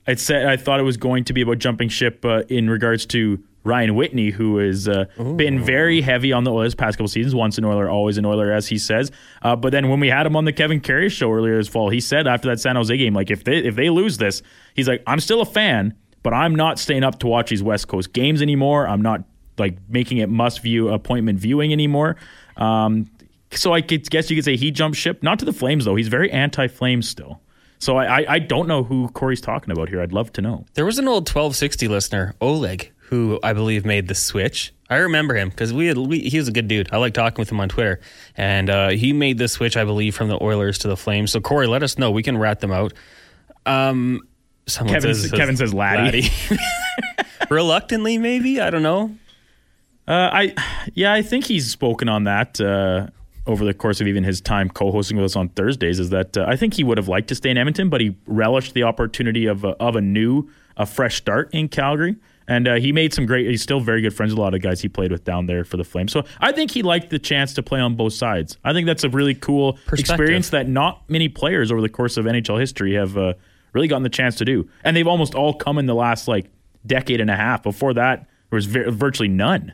It 0.07 0.19
said 0.19 0.47
I 0.47 0.57
thought 0.57 0.81
it 0.81 0.85
was 0.85 0.97
going 0.97 1.25
to 1.25 1.33
be 1.33 1.43
about 1.43 1.59
jumping 1.59 1.89
ship 1.89 2.25
uh, 2.25 2.43
in 2.49 2.71
regards 2.71 3.07
to 3.07 3.43
Ryan 3.63 3.95
Whitney, 3.95 4.31
who 4.31 4.57
has 4.57 4.89
uh, 4.89 5.05
been 5.37 5.63
very 5.63 6.01
heavy 6.01 6.33
on 6.33 6.45
the 6.45 6.53
Oilers 6.53 6.75
past 6.75 6.97
couple 6.97 7.09
seasons. 7.09 7.35
Once 7.35 7.59
an 7.59 7.65
Oiler, 7.65 7.91
always 7.91 8.17
an 8.17 8.25
Oiler, 8.25 8.51
as 8.51 8.69
he 8.69 8.79
says. 8.79 9.11
Uh, 9.43 9.55
but 9.55 9.71
then 9.71 9.89
when 9.91 10.01
we 10.01 10.09
had 10.09 10.27
him 10.27 10.35
on 10.35 10.47
the 10.47 10.53
Kevin 10.53 10.81
Karius 10.81 11.13
show 11.13 11.31
earlier 11.31 11.57
this 11.59 11.69
fall, 11.69 11.91
he 11.91 12.01
said 12.01 12.27
after 12.27 12.49
that 12.49 12.59
San 12.59 12.77
Jose 12.77 12.97
game, 12.97 13.13
like 13.15 13.31
if 13.31 13.45
they 13.45 13.59
if 13.59 13.77
they 13.77 13.91
lose 13.91 14.17
this, 14.17 14.43
he's 14.75 14.89
like, 14.89 15.03
I'm 15.07 15.21
still 15.21 15.43
a 15.43 15.47
fan, 15.47 15.95
but 16.23 16.33
I'm 16.33 16.55
not 16.55 16.79
staying 16.79 17.05
up 17.05 17.19
to 17.21 17.27
watch 17.27 17.51
these 17.51 17.63
West 17.63 17.89
Coast 17.89 18.13
games 18.13 18.41
anymore. 18.41 18.89
I'm 18.89 19.03
not 19.03 19.25
like 19.59 19.77
making 19.89 20.19
it 20.19 20.31
must 20.31 20.63
view 20.63 20.89
appointment 20.89 21.39
viewing 21.39 21.73
anymore. 21.73 22.17
Um, 22.57 23.11
so 23.53 23.73
I 23.73 23.81
guess 23.81 24.31
you 24.31 24.37
could 24.37 24.45
say 24.45 24.57
he 24.57 24.71
jumped 24.71 24.97
ship, 24.97 25.23
not 25.23 25.39
to 25.41 25.45
the 25.45 25.53
Flames 25.53 25.85
though. 25.85 25.97
He's 25.97 26.09
very 26.09 26.31
anti-Flames 26.31 27.09
still. 27.09 27.41
So 27.79 27.97
I, 27.97 28.21
I, 28.21 28.27
I 28.29 28.39
don't 28.39 28.69
know 28.69 28.85
who 28.85 29.09
Corey's 29.09 29.41
talking 29.41 29.71
about 29.71 29.89
here. 29.89 30.03
I'd 30.03 30.13
love 30.13 30.33
to 30.35 30.43
know. 30.43 30.67
There 30.75 30.85
was 30.85 30.99
an 30.99 31.09
old 31.09 31.23
1260 31.23 31.89
listener, 31.89 32.35
Oleg, 32.41 32.93
who 32.99 33.41
I 33.43 33.55
believe 33.55 33.87
made 33.87 34.07
the 34.07 34.15
switch. 34.15 34.75
I 34.91 34.97
remember 34.97 35.35
him 35.35 35.49
because 35.49 35.73
we, 35.73 35.87
had, 35.87 35.97
we 35.97 36.19
he 36.21 36.37
was 36.37 36.49
a 36.49 36.53
good 36.53 36.69
dude. 36.69 36.93
I 36.93 36.99
like 36.99 37.15
talking 37.15 37.41
with 37.41 37.51
him 37.51 37.59
on 37.61 37.69
Twitter, 37.69 38.01
and 38.37 38.69
uh, 38.69 38.89
he 38.91 39.13
made 39.13 39.39
the 39.39 39.49
switch, 39.49 39.77
I 39.77 39.85
believe, 39.85 40.15
from 40.15 40.29
the 40.29 40.43
Oilers 40.43 40.79
to 40.79 40.89
the 40.89 40.97
Flames. 40.97 41.33
So 41.33 41.41
Corey, 41.41 41.69
let 41.69 41.83
us 41.83 41.97
know. 41.97 42.11
We 42.11 42.23
can 42.23 42.37
rat 42.37 42.61
them 42.61 42.73
out. 42.73 42.93
Um, 43.65 44.21
Kevin 44.67 45.01
says, 45.01 45.31
Kevin 45.31 45.57
says 45.57 45.73
Laddie. 45.73 46.23
Laddie. 46.23 46.63
Reluctantly, 47.51 48.19
maybe 48.19 48.61
I 48.61 48.71
don't 48.71 48.83
know. 48.83 49.17
Uh, 50.07 50.29
I 50.33 50.55
yeah, 50.95 51.13
I 51.13 51.23
think 51.23 51.47
he's 51.47 51.71
spoken 51.71 52.09
on 52.09 52.25
that 52.25 52.61
uh, 52.61 53.09
over 53.47 53.65
the 53.65 53.75
course 53.75 54.01
of 54.01 54.07
even 54.07 54.25
his 54.25 54.41
time 54.41 54.69
co-hosting 54.69 55.17
with 55.17 55.25
us 55.25 55.37
on 55.37 55.49
Thursdays. 55.51 55.99
Is 55.99 56.11
that 56.11 56.37
uh, 56.37 56.45
I 56.47 56.57
think 56.57 56.75
he 56.75 56.85
would 56.85 56.99
have 56.99 57.09
liked 57.09 57.29
to 57.29 57.35
stay 57.35 57.51
in 57.51 57.59
Edmonton, 57.59 57.89
but 57.89 58.01
he 58.01 58.17
relished 58.27 58.75
the 58.75 58.83
opportunity 58.83 59.47
of 59.47 59.65
a, 59.65 59.71
of 59.83 59.97
a 59.97 60.01
new, 60.01 60.49
a 60.77 60.87
fresh 60.87 61.17
start 61.17 61.53
in 61.53 61.69
Calgary. 61.69 62.17
And 62.49 62.67
uh, 62.67 62.75
he 62.75 62.91
made 62.91 63.15
some 63.15 63.27
great. 63.27 63.49
He's 63.49 63.63
still 63.63 63.79
very 63.79 64.03
good 64.03 64.13
friends 64.13 64.33
with 64.33 64.39
a 64.39 64.43
lot 64.43 64.55
of 64.55 64.61
guys 64.61 64.81
he 64.81 64.89
played 64.89 65.13
with 65.13 65.23
down 65.25 65.47
there 65.47 65.65
for 65.65 65.77
the 65.77 65.85
Flames. 65.85 66.11
So 66.11 66.25
I 66.41 66.51
think 66.51 66.73
he 66.73 66.83
liked 66.83 67.11
the 67.11 67.19
chance 67.19 67.55
to 67.55 67.63
play 67.63 67.79
on 67.79 67.95
both 67.95 68.13
sides. 68.13 68.59
I 68.65 68.73
think 68.73 68.87
that's 68.87 69.05
a 69.05 69.09
really 69.09 69.35
cool 69.35 69.79
experience 69.93 70.51
that 70.51 70.69
not 70.69 71.09
many 71.09 71.29
players 71.29 71.71
over 71.71 71.81
the 71.81 71.89
course 71.89 72.17
of 72.17 72.25
NHL 72.25 72.59
history 72.59 72.95
have 72.95 73.17
uh, 73.17 73.35
really 73.73 73.87
gotten 73.87 74.03
the 74.03 74.09
chance 74.09 74.35
to 74.37 74.45
do. 74.45 74.69
And 74.83 74.97
they've 74.97 75.07
almost 75.07 75.35
all 75.35 75.55
come 75.55 75.79
in 75.79 75.87
the 75.87 75.95
last 75.95 76.27
like 76.27 76.47
decade 76.85 77.21
and 77.21 77.31
a 77.31 77.37
half. 77.37 77.63
Before 77.63 77.95
that, 77.95 78.27
there 78.51 78.57
was 78.57 78.67
virtually 78.67 79.29
none. 79.29 79.73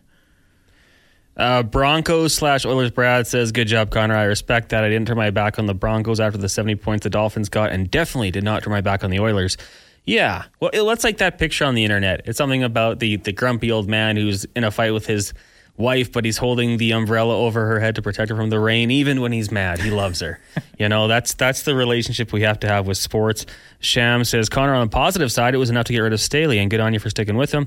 Uh, 1.36 1.62
Broncos 1.62 2.34
slash 2.34 2.64
Oilers 2.64 2.90
Brad 2.90 3.26
says, 3.26 3.52
Good 3.52 3.68
job, 3.68 3.90
Connor. 3.90 4.16
I 4.16 4.24
respect 4.24 4.70
that. 4.70 4.84
I 4.84 4.88
didn't 4.88 5.06
turn 5.06 5.18
my 5.18 5.30
back 5.30 5.58
on 5.58 5.66
the 5.66 5.74
Broncos 5.74 6.18
after 6.18 6.38
the 6.38 6.48
70 6.48 6.76
points 6.76 7.04
the 7.04 7.10
Dolphins 7.10 7.48
got, 7.48 7.72
and 7.72 7.90
definitely 7.90 8.30
did 8.30 8.44
not 8.44 8.62
turn 8.62 8.72
my 8.72 8.80
back 8.80 9.04
on 9.04 9.10
the 9.10 9.20
Oilers. 9.20 9.56
Yeah. 10.04 10.44
Well, 10.60 10.70
it, 10.72 10.82
let's 10.82 11.04
like 11.04 11.18
that 11.18 11.38
picture 11.38 11.64
on 11.64 11.74
the 11.74 11.84
internet. 11.84 12.22
It's 12.24 12.38
something 12.38 12.62
about 12.62 13.00
the, 13.00 13.16
the 13.16 13.32
grumpy 13.32 13.70
old 13.70 13.88
man 13.88 14.16
who's 14.16 14.46
in 14.54 14.64
a 14.64 14.70
fight 14.70 14.92
with 14.92 15.06
his 15.06 15.34
wife, 15.76 16.12
but 16.12 16.24
he's 16.24 16.38
holding 16.38 16.78
the 16.78 16.92
umbrella 16.92 17.36
over 17.36 17.66
her 17.66 17.80
head 17.80 17.96
to 17.96 18.02
protect 18.02 18.30
her 18.30 18.36
from 18.36 18.50
the 18.50 18.58
rain, 18.58 18.90
even 18.90 19.20
when 19.20 19.32
he's 19.32 19.50
mad. 19.50 19.80
He 19.80 19.90
loves 19.90 20.20
her. 20.20 20.40
you 20.78 20.88
know, 20.88 21.08
that's 21.08 21.34
that's 21.34 21.62
the 21.62 21.74
relationship 21.74 22.32
we 22.32 22.42
have 22.42 22.60
to 22.60 22.68
have 22.68 22.86
with 22.86 22.98
sports. 22.98 23.46
Sham 23.80 24.24
says, 24.24 24.48
Connor, 24.48 24.74
on 24.74 24.86
the 24.86 24.92
positive 24.92 25.30
side, 25.30 25.54
it 25.54 25.58
was 25.58 25.70
enough 25.70 25.86
to 25.86 25.92
get 25.92 26.00
rid 26.00 26.12
of 26.12 26.20
Staley, 26.20 26.58
and 26.58 26.70
good 26.70 26.80
on 26.80 26.94
you 26.94 27.00
for 27.00 27.10
sticking 27.10 27.36
with 27.36 27.52
him. 27.52 27.66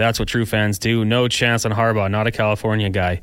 That's 0.00 0.18
what 0.18 0.28
true 0.28 0.46
fans 0.46 0.78
do. 0.78 1.04
No 1.04 1.28
chance 1.28 1.66
on 1.66 1.72
Harbaugh, 1.72 2.10
not 2.10 2.26
a 2.26 2.30
California 2.30 2.88
guy. 2.88 3.20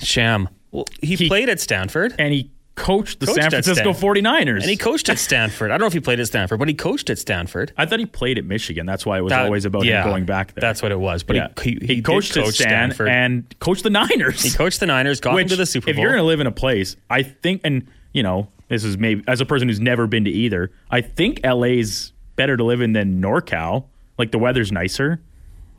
Sham. 0.00 0.48
Well, 0.70 0.86
he, 1.02 1.14
He- 1.14 1.28
played 1.28 1.50
at 1.50 1.60
Stanford. 1.60 2.14
And 2.18 2.32
he 2.32 2.50
coached 2.74 3.20
the 3.20 3.26
Coached 3.26 3.38
San 3.42 3.50
Francisco 3.50 3.92
Stan- 3.92 4.14
49ers. 4.24 4.60
And 4.62 4.70
he 4.70 4.78
coached 4.78 5.10
at 5.10 5.18
Stanford. 5.18 5.70
I 5.70 5.74
don't 5.74 5.80
know 5.82 5.86
if 5.88 5.92
he 5.92 6.00
played 6.00 6.18
at 6.18 6.26
Stanford, 6.26 6.58
but 6.58 6.68
he 6.68 6.74
coached 6.74 7.10
at 7.10 7.18
Stanford. 7.18 7.74
I 7.76 7.84
thought 7.84 7.98
he 7.98 8.06
played 8.06 8.38
at 8.38 8.46
Michigan. 8.46 8.86
That's 8.86 9.04
why 9.04 9.18
it 9.18 9.20
was 9.20 9.30
That- 9.32 9.44
always 9.44 9.66
about 9.66 9.84
yeah, 9.84 10.02
him 10.02 10.08
going 10.08 10.24
back 10.24 10.54
there. 10.54 10.62
That's 10.62 10.80
what 10.80 10.90
it 10.90 10.98
was. 10.98 11.22
But 11.22 11.36
yeah. 11.36 11.48
he, 11.62 11.72
he, 11.72 11.86
he, 11.86 11.94
did 11.96 12.04
coached 12.04 12.34
at 12.38 12.46
Stan 12.46 12.68
Stanford. 12.92 13.08
and 13.08 13.58
coached 13.58 13.82
the 13.82 13.90
Niners. 13.90 14.42
he 14.42 14.50
coached 14.50 14.80
the 14.80 14.86
Niners, 14.86 15.20
got 15.20 15.34
Which, 15.34 15.52
him 15.52 15.58
the 15.58 15.66
Super 15.66 15.84
Bowl. 15.84 15.90
if 15.90 15.98
you're 15.98 16.08
going 16.12 16.22
to 16.22 16.26
live 16.26 16.40
in 16.40 16.46
a 16.46 16.52
place, 16.52 16.96
I 17.10 17.24
think, 17.24 17.60
and 17.62 17.86
you 18.14 18.22
know, 18.22 18.48
this 18.68 18.84
is 18.84 18.96
maybe 18.96 19.22
as 19.28 19.42
a 19.42 19.44
person 19.46 19.68
who's 19.68 19.80
never 19.80 20.06
been 20.06 20.24
to 20.24 20.30
either, 20.30 20.70
I 20.90 21.02
think 21.02 21.40
LA's 21.44 22.14
better 22.36 22.56
to 22.56 22.64
live 22.64 22.80
in 22.80 22.94
than 22.94 23.20
NorCal. 23.20 23.84
Like 24.16 24.30
the 24.32 24.38
weather's 24.38 24.70
nicer. 24.72 25.20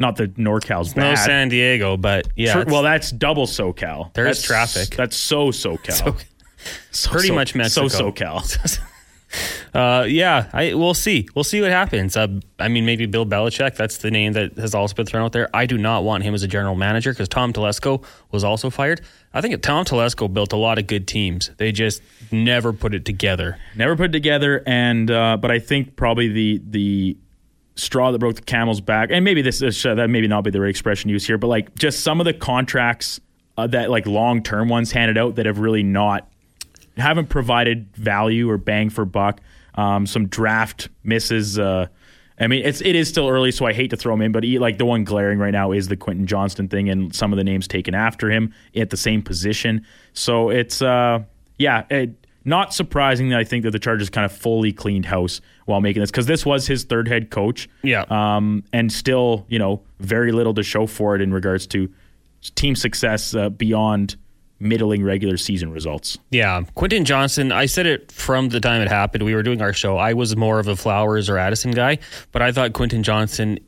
Not 0.01 0.17
that 0.17 0.35
NorCal's 0.35 0.93
bad. 0.93 1.11
no. 1.11 1.15
San 1.15 1.47
Diego, 1.49 1.95
but 1.95 2.27
yeah, 2.35 2.53
Sure, 2.53 2.65
well, 2.65 2.81
that's 2.83 3.11
double 3.11 3.45
SoCal. 3.45 4.13
There 4.13 4.27
is 4.27 4.41
That's- 4.45 4.73
traffic. 4.73 4.97
That's 4.97 5.15
so 5.15 5.51
SoCal. 5.51 6.19
So, 6.91 7.09
pretty 7.11 7.29
so- 7.29 7.35
much 7.35 7.55
Mexico. 7.55 7.87
So 7.87 8.11
SoCal. 8.11 8.79
Uh, 9.73 10.05
yeah, 10.09 10.49
I 10.51 10.73
we'll 10.73 10.93
see. 10.93 11.25
We'll 11.33 11.45
see 11.45 11.61
what 11.61 11.71
happens. 11.71 12.17
Uh, 12.17 12.27
I 12.59 12.67
mean, 12.67 12.85
maybe 12.85 13.05
Bill 13.05 13.25
Belichick. 13.25 13.77
That's 13.77 13.99
the 13.99 14.11
name 14.11 14.33
that 14.33 14.57
has 14.57 14.75
also 14.75 14.93
been 14.93 15.05
thrown 15.05 15.23
out 15.23 15.31
there. 15.31 15.49
I 15.55 15.65
do 15.65 15.77
not 15.77 16.03
want 16.03 16.23
him 16.23 16.33
as 16.33 16.43
a 16.43 16.47
general 16.49 16.75
manager 16.75 17.13
because 17.13 17.29
Tom 17.29 17.53
Telesco 17.53 18.03
was 18.31 18.43
also 18.43 18.69
fired. 18.69 18.99
I 19.33 19.39
think 19.39 19.61
Tom 19.61 19.85
Telesco 19.85 20.31
built 20.33 20.51
a 20.51 20.57
lot 20.57 20.77
of 20.77 20.87
good 20.87 21.07
teams. 21.07 21.49
They 21.55 21.71
just 21.71 22.01
never 22.29 22.73
put 22.73 22.93
it 22.93 23.05
together. 23.05 23.57
Never 23.77 23.95
put 23.95 24.07
it 24.09 24.11
together, 24.11 24.61
and 24.65 25.09
uh, 25.09 25.37
but 25.37 25.49
I 25.49 25.59
think 25.59 25.95
probably 25.95 26.27
the 26.27 26.61
the 26.67 27.17
straw 27.75 28.11
that 28.11 28.19
broke 28.19 28.35
the 28.35 28.41
camel's 28.41 28.81
back, 28.81 29.09
and 29.11 29.23
maybe 29.23 29.41
this 29.41 29.61
is, 29.61 29.85
uh, 29.85 29.95
that 29.95 30.09
maybe 30.09 30.27
not 30.27 30.43
be 30.43 30.51
the 30.51 30.61
right 30.61 30.69
expression 30.69 31.09
used 31.09 31.27
here, 31.27 31.37
but 31.37 31.47
like 31.47 31.73
just 31.75 32.01
some 32.01 32.19
of 32.19 32.25
the 32.25 32.33
contracts 32.33 33.19
uh, 33.57 33.67
that 33.67 33.89
like 33.89 34.05
long 34.05 34.41
term 34.43 34.69
ones 34.69 34.91
handed 34.91 35.17
out 35.17 35.35
that 35.35 35.45
have 35.45 35.59
really 35.59 35.83
not 35.83 36.27
haven't 36.97 37.27
provided 37.27 37.95
value 37.95 38.49
or 38.49 38.57
bang 38.57 38.89
for 38.89 39.05
buck. 39.05 39.39
Um, 39.75 40.05
some 40.05 40.27
draft 40.27 40.89
misses. 41.03 41.57
Uh, 41.57 41.87
I 42.39 42.47
mean, 42.47 42.65
it's 42.65 42.81
it 42.81 42.95
is 42.95 43.07
still 43.07 43.29
early, 43.29 43.51
so 43.51 43.65
I 43.65 43.73
hate 43.73 43.91
to 43.91 43.97
throw 43.97 44.13
him 44.13 44.21
in, 44.21 44.31
but 44.31 44.43
he, 44.43 44.57
like 44.59 44.77
the 44.77 44.85
one 44.85 45.03
glaring 45.03 45.37
right 45.37 45.51
now 45.51 45.71
is 45.71 45.87
the 45.87 45.97
Quentin 45.97 46.25
Johnston 46.25 46.67
thing, 46.67 46.89
and 46.89 47.15
some 47.15 47.31
of 47.31 47.37
the 47.37 47.43
names 47.43 47.67
taken 47.67 47.93
after 47.93 48.29
him 48.31 48.53
at 48.75 48.89
the 48.89 48.97
same 48.97 49.21
position. 49.21 49.85
So 50.13 50.49
it's 50.49 50.81
uh, 50.81 51.19
yeah, 51.57 51.85
it, 51.89 52.20
not 52.43 52.73
surprising 52.73 53.29
that 53.29 53.39
I 53.39 53.43
think 53.43 53.63
that 53.63 53.71
the 53.71 53.79
Chargers 53.79 54.09
kind 54.09 54.25
of 54.25 54.31
fully 54.31 54.71
cleaned 54.73 55.05
house 55.05 55.41
while 55.65 55.81
making 55.81 56.01
this 56.01 56.09
because 56.11 56.25
this 56.25 56.45
was 56.45 56.67
his 56.67 56.83
third 56.83 57.07
head 57.07 57.29
coach. 57.29 57.69
Yeah. 57.83 58.05
um, 58.09 58.63
and 58.73 58.91
still 58.91 59.45
you 59.49 59.59
know 59.59 59.81
very 59.99 60.31
little 60.31 60.53
to 60.55 60.63
show 60.63 60.87
for 60.87 61.15
it 61.15 61.21
in 61.21 61.33
regards 61.33 61.67
to 61.67 61.91
team 62.55 62.75
success 62.75 63.35
uh, 63.35 63.49
beyond 63.49 64.15
middling 64.59 65.03
regular 65.03 65.37
season 65.37 65.71
results. 65.71 66.17
Yeah, 66.29 66.61
Quentin 66.75 67.03
Johnston. 67.05 67.51
I 67.51 67.65
said 67.65 67.85
it 67.87 68.11
from 68.11 68.49
the 68.49 68.59
time 68.59 68.81
it 68.81 68.87
happened. 68.87 69.23
We 69.23 69.33
were 69.35 69.43
doing 69.43 69.61
our 69.61 69.73
show. 69.73 69.97
I 69.97 70.13
was 70.13 70.35
more 70.35 70.59
of 70.59 70.67
a 70.67 70.75
Flowers 70.75 71.29
or 71.29 71.37
Addison 71.37 71.71
guy, 71.71 71.97
but 72.31 72.41
I 72.43 72.51
thought 72.51 72.73
Quentin 72.73 73.01
Johnston 73.03 73.59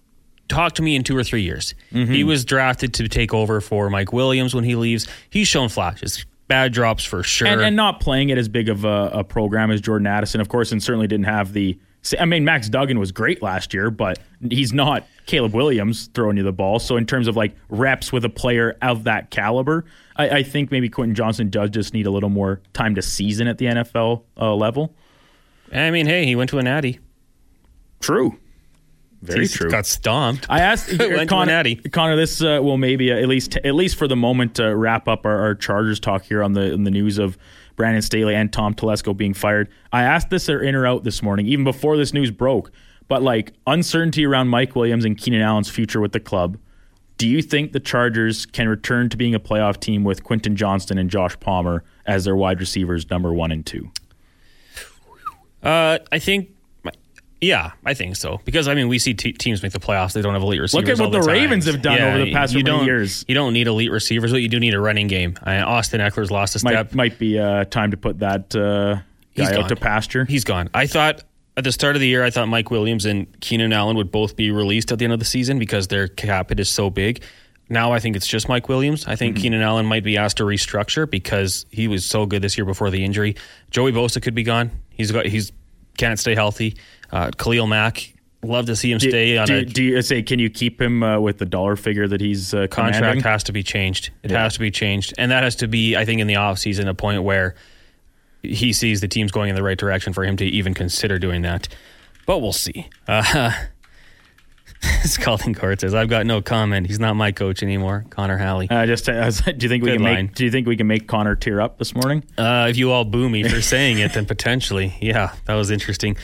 talked 0.50 0.76
to 0.76 0.82
me 0.84 0.96
in 0.96 1.04
two 1.04 1.18
or 1.18 1.24
three 1.24 1.42
years. 1.42 1.74
He 1.92 2.24
was 2.24 2.46
drafted 2.46 2.94
to 2.96 3.08
take 3.08 3.34
over 3.34 3.60
for 3.62 3.90
Mike 3.90 4.14
Williams 4.14 4.54
when 4.54 4.64
he 4.64 4.76
leaves. 4.76 5.08
He's 5.30 5.48
shown 5.48 5.70
flashes, 5.70 6.26
bad 6.54 6.72
drops 6.72 7.04
for 7.04 7.24
sure. 7.24 7.48
and, 7.48 7.62
and 7.62 7.76
not 7.76 8.00
playing 8.00 8.30
it 8.30 8.38
as 8.38 8.48
big 8.48 8.70
of 8.70 8.86
a, 8.86 9.10
a 9.12 9.24
program 9.24 9.72
as 9.72 9.82
Jordan 9.82 10.06
Addison, 10.06 10.40
of 10.40 10.50
course, 10.50 10.72
and 10.72 10.84
certainly 10.84 11.08
didn't 11.08 11.26
have 11.26 11.54
the. 11.54 11.80
I 12.20 12.26
mean, 12.26 12.44
Max 12.44 12.70
Duggan 12.70 13.00
was 13.00 13.12
great 13.12 13.42
last 13.42 13.74
year, 13.74 13.90
but 13.90 14.20
he's 14.50 14.72
not 14.74 15.08
Caleb 15.26 15.56
Williams 15.56 16.10
throwing 16.14 16.38
you 16.38 16.44
the 16.44 16.52
ball. 16.52 16.78
So, 16.78 16.96
in 16.98 17.06
terms 17.08 17.28
of 17.28 17.36
like 17.36 17.56
reps 17.70 18.12
with 18.12 18.24
a 18.24 18.30
player 18.30 18.78
of 18.82 19.06
that 19.06 19.32
caliber, 19.32 19.86
I, 20.16 20.30
I 20.30 20.44
think 20.44 20.70
maybe 20.70 20.90
Quentin 20.90 21.16
Johnston 21.16 21.50
does 21.50 21.72
just 21.72 21.94
need 21.94 22.06
a 22.06 22.12
little 22.12 22.30
more 22.30 22.62
time 22.74 22.94
to 22.96 23.02
season 23.02 23.48
at 23.48 23.58
the 23.58 23.66
NFL 23.66 24.24
uh, 24.38 24.54
level. 24.54 24.94
I 25.72 25.90
mean, 25.90 26.06
hey, 26.06 26.26
he 26.26 26.36
went 26.36 26.52
to 26.52 26.60
a 26.60 26.64
natty. 26.64 27.00
True. 28.00 28.38
Very 29.24 29.48
He 29.48 29.54
true. 29.54 29.70
Got 29.72 29.86
stomped. 29.86 30.46
I 30.50 30.60
asked 30.60 30.90
Went 31.00 31.00
to 31.00 31.22
a 31.22 31.26
Connor. 31.26 31.64
Connor. 31.92 32.16
This 32.18 32.42
uh, 32.42 32.60
will 32.62 32.78
maybe 32.78 33.12
uh, 33.12 33.16
at 33.18 33.28
least 33.28 33.56
at 33.58 33.74
least 33.74 33.96
for 33.96 34.08
the 34.08 34.16
moment 34.18 34.60
uh, 34.60 34.76
wrap 34.76 35.08
up 35.08 35.26
our, 35.26 35.40
our 35.40 35.56
Chargers 35.56 36.00
talk 36.00 36.24
here 36.24 36.44
on 36.44 36.54
the 36.54 36.74
on 36.74 36.84
the 36.84 36.92
news 36.92 37.18
of 37.18 37.38
Brandon 37.76 38.02
Staley 38.02 38.36
and 38.36 38.52
Tom 38.52 38.74
Telesco 38.74 39.16
being 39.16 39.34
fired. 39.34 39.70
I 39.92 40.04
asked 40.04 40.30
this 40.30 40.50
or 40.50 40.62
in 40.62 40.76
or 40.76 40.86
out 40.86 41.04
this 41.06 41.24
morning, 41.24 41.48
even 41.48 41.64
before 41.64 41.96
this 41.98 42.14
news 42.14 42.32
broke. 42.32 42.72
But 43.08 43.22
like 43.22 43.54
uncertainty 43.66 44.26
around 44.26 44.50
Mike 44.50 44.76
Williams 44.76 45.06
and 45.06 45.18
Keenan 45.18 45.42
Allen's 45.42 45.70
future 45.70 46.00
with 46.02 46.12
the 46.12 46.20
club. 46.20 46.58
Do 47.18 47.28
you 47.28 47.42
think 47.42 47.72
the 47.72 47.80
Chargers 47.80 48.46
can 48.46 48.68
return 48.68 49.08
to 49.10 49.18
being 49.18 49.36
a 49.36 49.40
playoff 49.40 49.80
team 49.80 50.04
with 50.04 50.24
Quentin 50.24 50.56
Johnston 50.56 50.98
and 50.98 51.10
Josh 51.10 51.40
Palmer 51.40 51.84
as 52.06 52.26
their 52.26 52.36
wide 52.36 52.60
receivers, 52.60 53.10
number 53.10 53.32
one 53.32 53.52
and 53.52 53.66
two? 53.66 53.92
Uh, 55.62 56.00
I 56.12 56.20
think. 56.20 56.50
Yeah, 57.44 57.72
I 57.86 57.94
think 57.94 58.16
so. 58.16 58.40
Because 58.46 58.70
I 58.70 58.74
mean, 58.74 58.88
we 58.88 59.00
see 59.00 59.14
te- 59.14 59.34
teams 59.34 59.62
make 59.62 59.74
the 59.74 59.80
playoffs; 59.80 60.14
they 60.14 60.22
don't 60.22 60.34
have 60.34 60.42
elite 60.42 60.62
receivers. 60.62 60.88
Look 60.88 60.98
at 60.98 61.02
what 61.02 61.12
the 61.12 61.20
time. 61.20 61.28
Ravens 61.28 61.66
have 61.66 61.82
done 61.82 62.02
over 62.02 62.24
the 62.24 62.32
past 62.32 62.54
you 62.54 62.64
don't, 62.64 62.86
years. 62.86 63.26
You 63.28 63.36
don't 63.36 63.52
need 63.52 63.68
elite 63.68 63.92
receivers, 63.92 64.32
but 64.32 64.42
you 64.42 64.48
do 64.48 64.60
need 64.60 64.74
a 64.74 64.80
running 64.80 65.08
game. 65.08 65.38
Uh, 65.46 65.64
Austin 65.66 66.00
Ekeler's 66.00 66.32
lost 66.32 66.56
a 66.56 66.60
step. 66.60 66.94
Might 66.94 66.96
might 66.96 67.20
be 67.20 67.38
uh, 67.38 67.66
time 67.66 67.92
to 67.92 67.98
put 67.98 68.20
that 68.20 68.56
uh, 68.56 69.02
He's 69.32 69.50
guy 69.50 69.56
out 69.56 69.62
gone. 69.62 69.70
to 69.70 69.76
pasture. 69.76 70.26
He's 70.26 70.46
gone. 70.46 70.70
I 70.74 70.88
thought 70.88 71.24
at 71.58 71.66
the 71.66 71.72
start 71.74 71.96
of 71.96 72.00
the 72.00 72.08
year, 72.08 72.24
I 72.24 72.30
thought 72.30 72.48
Mike 72.48 72.72
Williams 72.72 73.06
and 73.06 73.28
Keenan 73.42 73.74
Allen 73.74 73.98
would 73.98 74.12
both 74.12 74.38
be 74.38 74.52
released 74.52 74.92
at 74.94 75.00
the 75.00 75.06
end 75.06 75.14
of 75.14 75.20
the 75.20 75.26
season 75.26 75.60
because 75.60 75.90
their 75.90 76.08
cap 76.08 76.50
hit 76.50 76.60
is 76.62 76.70
so 76.70 76.90
big. 76.90 77.24
Now 77.70 77.92
I 77.92 78.00
think 78.00 78.16
it's 78.16 78.28
just 78.28 78.48
Mike 78.48 78.70
Williams. 78.70 79.06
I 79.06 79.16
think 79.16 79.38
Keenan 79.38 79.62
Allen 79.62 79.86
might 79.86 80.04
be 80.04 80.18
asked 80.18 80.38
to 80.38 80.44
restructure 80.44 81.10
because 81.10 81.66
he 81.72 81.88
was 81.88 82.06
so 82.06 82.26
good 82.26 82.42
this 82.42 82.58
year 82.58 82.66
before 82.66 82.90
the 82.90 83.04
injury. 83.04 83.36
Joey 83.72 83.92
Bosa 83.92 84.22
could 84.22 84.36
be 84.36 84.44
gone. 84.44 84.72
He's 84.92 85.12
got 85.12 85.26
he's 85.26 85.52
can't 85.98 86.20
stay 86.20 86.36
healthy. 86.36 86.76
Uh, 87.14 87.30
Khalil 87.38 87.68
Mack, 87.68 88.12
love 88.42 88.66
to 88.66 88.76
see 88.76 88.92
him 88.92 89.00
stay 89.00 89.38
on 89.38 89.46
do, 89.46 89.58
a 89.58 89.66
do 89.66 89.84
you 89.84 90.02
say 90.02 90.24
can 90.24 90.40
you 90.40 90.50
keep 90.50 90.82
him 90.82 91.04
uh, 91.04 91.20
with 91.20 91.38
the 91.38 91.46
dollar 91.46 91.76
figure 91.76 92.08
that 92.08 92.20
he's 92.20 92.56
uh, 92.56 92.66
contract 92.68 92.98
commanding? 92.98 93.24
has 93.24 93.44
to 93.44 93.52
be 93.52 93.62
changed. 93.62 94.10
It 94.24 94.32
has 94.32 94.56
to 94.56 94.60
be 94.60 94.72
changed. 94.72 95.14
And 95.20 95.32
that 95.32 95.44
has 95.44 95.56
to 95.58 95.68
be, 95.68 95.96
I 95.96 96.06
think, 96.06 96.22
in 96.22 96.28
the 96.28 96.34
offseason, 96.34 96.90
a 96.90 96.96
point 96.96 97.22
where 97.22 97.54
he 98.42 98.74
sees 98.74 99.00
the 99.00 99.08
team's 99.08 99.32
going 99.32 99.50
in 99.50 99.56
the 99.56 99.62
right 99.62 99.78
direction 99.78 100.12
for 100.12 100.26
him 100.26 100.36
to 100.38 100.46
even 100.46 100.74
consider 100.74 101.20
doing 101.20 101.44
that. 101.44 101.68
But 102.26 102.40
we'll 102.40 102.52
see. 102.52 102.90
Uh, 103.08 103.52
Scalding 105.04 105.54
Gord 105.54 105.80
says, 105.82 105.94
I've 105.94 106.10
got 106.10 106.26
no 106.26 106.42
comment. 106.42 106.88
He's 106.88 107.00
not 107.00 107.16
my 107.16 107.32
coach 107.32 107.62
anymore. 107.62 108.06
Connor 108.10 108.38
Halley. 108.38 108.68
Uh, 108.70 108.86
just 108.86 109.08
uh, 109.08 109.30
do 109.30 109.54
you 109.60 109.70
think 109.70 109.84
we 109.84 109.92
Good 109.92 109.98
can 109.98 110.04
line. 110.04 110.26
make 110.26 110.36
do 110.36 110.46
you 110.46 110.52
think 110.52 110.68
we 110.68 110.76
can 110.76 110.88
make 110.88 111.08
Connor 111.08 111.36
tear 111.36 111.62
up 111.62 111.78
this 111.78 111.94
morning? 111.96 112.24
Uh, 112.38 112.68
if 112.70 112.78
you 112.78 112.92
all 112.92 113.06
boo 113.06 113.30
me 113.30 113.48
for 113.48 113.62
saying 113.74 114.00
it, 114.00 114.14
then 114.14 114.26
potentially, 114.26 114.96
yeah, 115.00 115.34
that 115.46 115.54
was 115.56 115.70
interesting. 115.70 116.18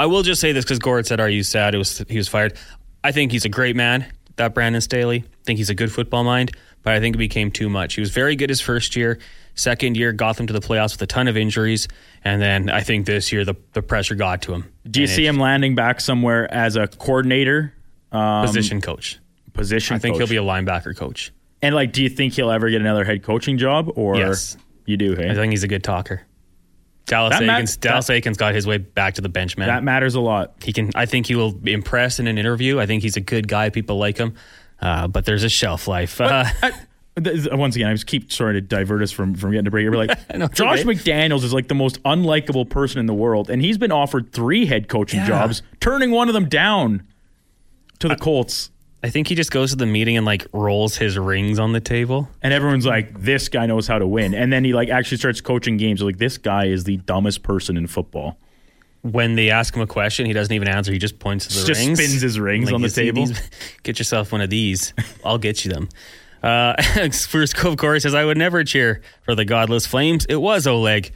I 0.00 0.06
will 0.06 0.22
just 0.22 0.40
say 0.40 0.52
this 0.52 0.64
because 0.64 0.78
Gord 0.78 1.06
said, 1.06 1.20
"Are 1.20 1.28
you 1.28 1.42
sad?" 1.42 1.74
It 1.74 1.78
was 1.78 1.98
he 2.08 2.16
was 2.16 2.28
fired. 2.28 2.54
I 3.04 3.12
think 3.12 3.32
he's 3.32 3.44
a 3.44 3.48
great 3.48 3.76
man, 3.76 4.06
that 4.36 4.54
Brandon 4.54 4.80
Staley. 4.80 5.18
I 5.26 5.44
think 5.44 5.58
he's 5.58 5.70
a 5.70 5.74
good 5.74 5.90
football 5.92 6.24
mind, 6.24 6.52
but 6.82 6.92
I 6.94 7.00
think 7.00 7.16
it 7.16 7.18
became 7.18 7.50
too 7.50 7.68
much. 7.68 7.94
He 7.94 8.00
was 8.00 8.10
very 8.10 8.36
good 8.36 8.48
his 8.50 8.60
first 8.60 8.96
year. 8.96 9.18
Second 9.54 9.96
year 9.96 10.12
got 10.12 10.36
them 10.36 10.46
to 10.46 10.52
the 10.52 10.60
playoffs 10.60 10.92
with 10.92 11.02
a 11.02 11.06
ton 11.06 11.26
of 11.26 11.36
injuries, 11.36 11.88
and 12.24 12.40
then 12.40 12.70
I 12.70 12.82
think 12.82 13.06
this 13.06 13.32
year 13.32 13.44
the 13.44 13.56
the 13.72 13.82
pressure 13.82 14.14
got 14.14 14.42
to 14.42 14.54
him. 14.54 14.72
Do 14.88 15.00
you 15.00 15.04
And 15.06 15.10
see 15.12 15.26
him 15.26 15.38
landing 15.38 15.74
back 15.74 16.00
somewhere 16.00 16.52
as 16.54 16.76
a 16.76 16.86
coordinator, 16.86 17.72
um, 18.12 18.46
position 18.46 18.80
coach? 18.80 19.18
position? 19.52 19.96
I 19.96 19.98
think 19.98 20.14
coach? 20.14 20.28
he'll 20.28 20.28
be 20.28 20.36
a 20.36 20.48
linebacker 20.48 20.96
coach. 20.96 21.32
And 21.60 21.74
like, 21.74 21.92
do 21.92 22.04
you 22.04 22.08
think 22.08 22.34
he'll 22.34 22.52
ever 22.52 22.70
get 22.70 22.80
another 22.80 23.02
head 23.04 23.24
coaching 23.24 23.58
job? 23.58 23.90
Or 23.96 24.16
Yes. 24.16 24.56
you 24.86 24.96
do? 24.96 25.16
Hey, 25.16 25.28
I 25.28 25.34
think 25.34 25.50
he's 25.50 25.64
a 25.64 25.68
good 25.68 25.82
talker. 25.82 26.22
Dallas 27.08 27.36
That 27.38 27.42
Eakins, 27.42 27.80
Dallas 27.80 28.06
that- 28.06 28.22
Eakins 28.22 28.36
got 28.36 28.54
his 28.54 28.66
way 28.66 28.78
back 28.78 29.14
to 29.14 29.20
the 29.20 29.28
bench, 29.28 29.56
man. 29.56 29.66
that 29.68 29.82
matters 29.82 30.14
a 30.14 30.20
lot. 30.20 30.54
he 30.62 30.72
can. 30.72 30.90
I 30.94 31.06
think 31.06 31.26
he 31.26 31.34
will 31.34 31.58
impress 31.66 32.20
in 32.20 32.26
an 32.28 32.38
interview. 32.38 32.78
I 32.78 32.86
think 32.86 33.02
he's 33.02 33.16
a 33.16 33.20
good 33.20 33.48
guy. 33.48 33.70
People 33.70 33.96
like 33.98 34.16
him, 34.16 34.34
uh, 34.80 35.08
but 35.08 35.24
there's 35.24 35.42
a 35.44 35.48
shelf 35.48 35.88
life. 35.88 36.20
Uh, 36.20 36.44
I- 36.62 36.72
once 37.52 37.74
again, 37.74 37.88
I 37.88 37.94
just 37.94 38.06
keep 38.06 38.30
trying 38.30 38.54
to 38.54 38.60
divert 38.60 39.02
us 39.02 39.10
from, 39.10 39.34
from 39.34 39.50
getting 39.50 39.64
to 39.64 39.72
break. 39.72 39.88
We're 39.90 39.96
like, 39.96 40.10
it's 40.30 40.56
Josh 40.56 40.80
okay. 40.80 40.88
McDaniels 40.94 41.42
is 41.42 41.52
like 41.52 41.66
the 41.66 41.74
most 41.74 42.00
unlikable 42.04 42.70
person 42.70 43.00
in 43.00 43.06
the 43.06 43.14
world, 43.14 43.50
and 43.50 43.60
he's 43.60 43.76
been 43.76 43.90
offered 43.90 44.32
three 44.32 44.66
head 44.66 44.86
coaching 44.88 45.18
Yeah. 45.18 45.26
jobs, 45.26 45.62
turning 45.80 46.12
one 46.12 46.28
of 46.28 46.34
them 46.34 46.48
down 46.48 47.02
to 47.98 48.06
the 48.06 48.14
Colts. 48.14 48.70
I 49.02 49.10
think 49.10 49.28
he 49.28 49.34
just 49.36 49.50
goes 49.52 49.70
to 49.70 49.76
the 49.76 49.86
meeting 49.86 50.16
and 50.16 50.26
like 50.26 50.46
rolls 50.52 50.96
his 50.96 51.16
rings 51.16 51.58
on 51.60 51.72
the 51.72 51.80
table. 51.80 52.28
And 52.42 52.52
everyone's 52.52 52.84
like, 52.86 53.20
this 53.22 53.48
guy 53.48 53.66
knows 53.66 53.86
how 53.86 53.98
to 53.98 54.06
win. 54.06 54.34
And 54.34 54.52
then 54.52 54.64
he 54.64 54.72
like 54.72 54.88
actually 54.88 55.18
starts 55.18 55.40
coaching 55.40 55.76
games. 55.76 56.02
Like, 56.02 56.18
this 56.18 56.36
guy 56.38 56.66
is 56.66 56.84
the 56.84 56.96
dumbest 56.98 57.42
person 57.44 57.76
in 57.76 57.86
football. 57.86 58.38
When 59.02 59.36
they 59.36 59.50
ask 59.50 59.74
him 59.74 59.82
a 59.82 59.86
question, 59.86 60.26
he 60.26 60.32
doesn't 60.32 60.52
even 60.52 60.66
answer. 60.66 60.90
He 60.92 60.98
just 60.98 61.20
points 61.20 61.46
to 61.46 61.54
the 61.54 61.58
rings. 61.60 61.68
Just 61.68 61.80
rings. 61.86 61.98
spins 62.00 62.22
his 62.22 62.40
rings 62.40 62.66
Like, 62.66 62.74
on 62.74 62.82
the 62.82 62.88
"You 62.88 62.92
table." 62.94 63.26
these? 63.26 63.50
Get 63.84 63.98
yourself 64.00 64.32
one 64.32 64.40
of 64.40 64.50
these. 64.50 64.92
I'll 65.24 65.38
get 65.38 65.64
you 65.64 65.70
them. 65.70 65.88
Uh, 66.42 66.74
First, 67.12 67.56
of 67.64 67.76
course, 67.76 68.02
says 68.02 68.14
I 68.14 68.24
would 68.24 68.36
never 68.36 68.64
cheer 68.64 69.02
for 69.22 69.36
the 69.36 69.44
godless 69.44 69.86
flames. 69.86 70.26
It 70.28 70.36
was 70.36 70.66
Oleg. 70.66 71.12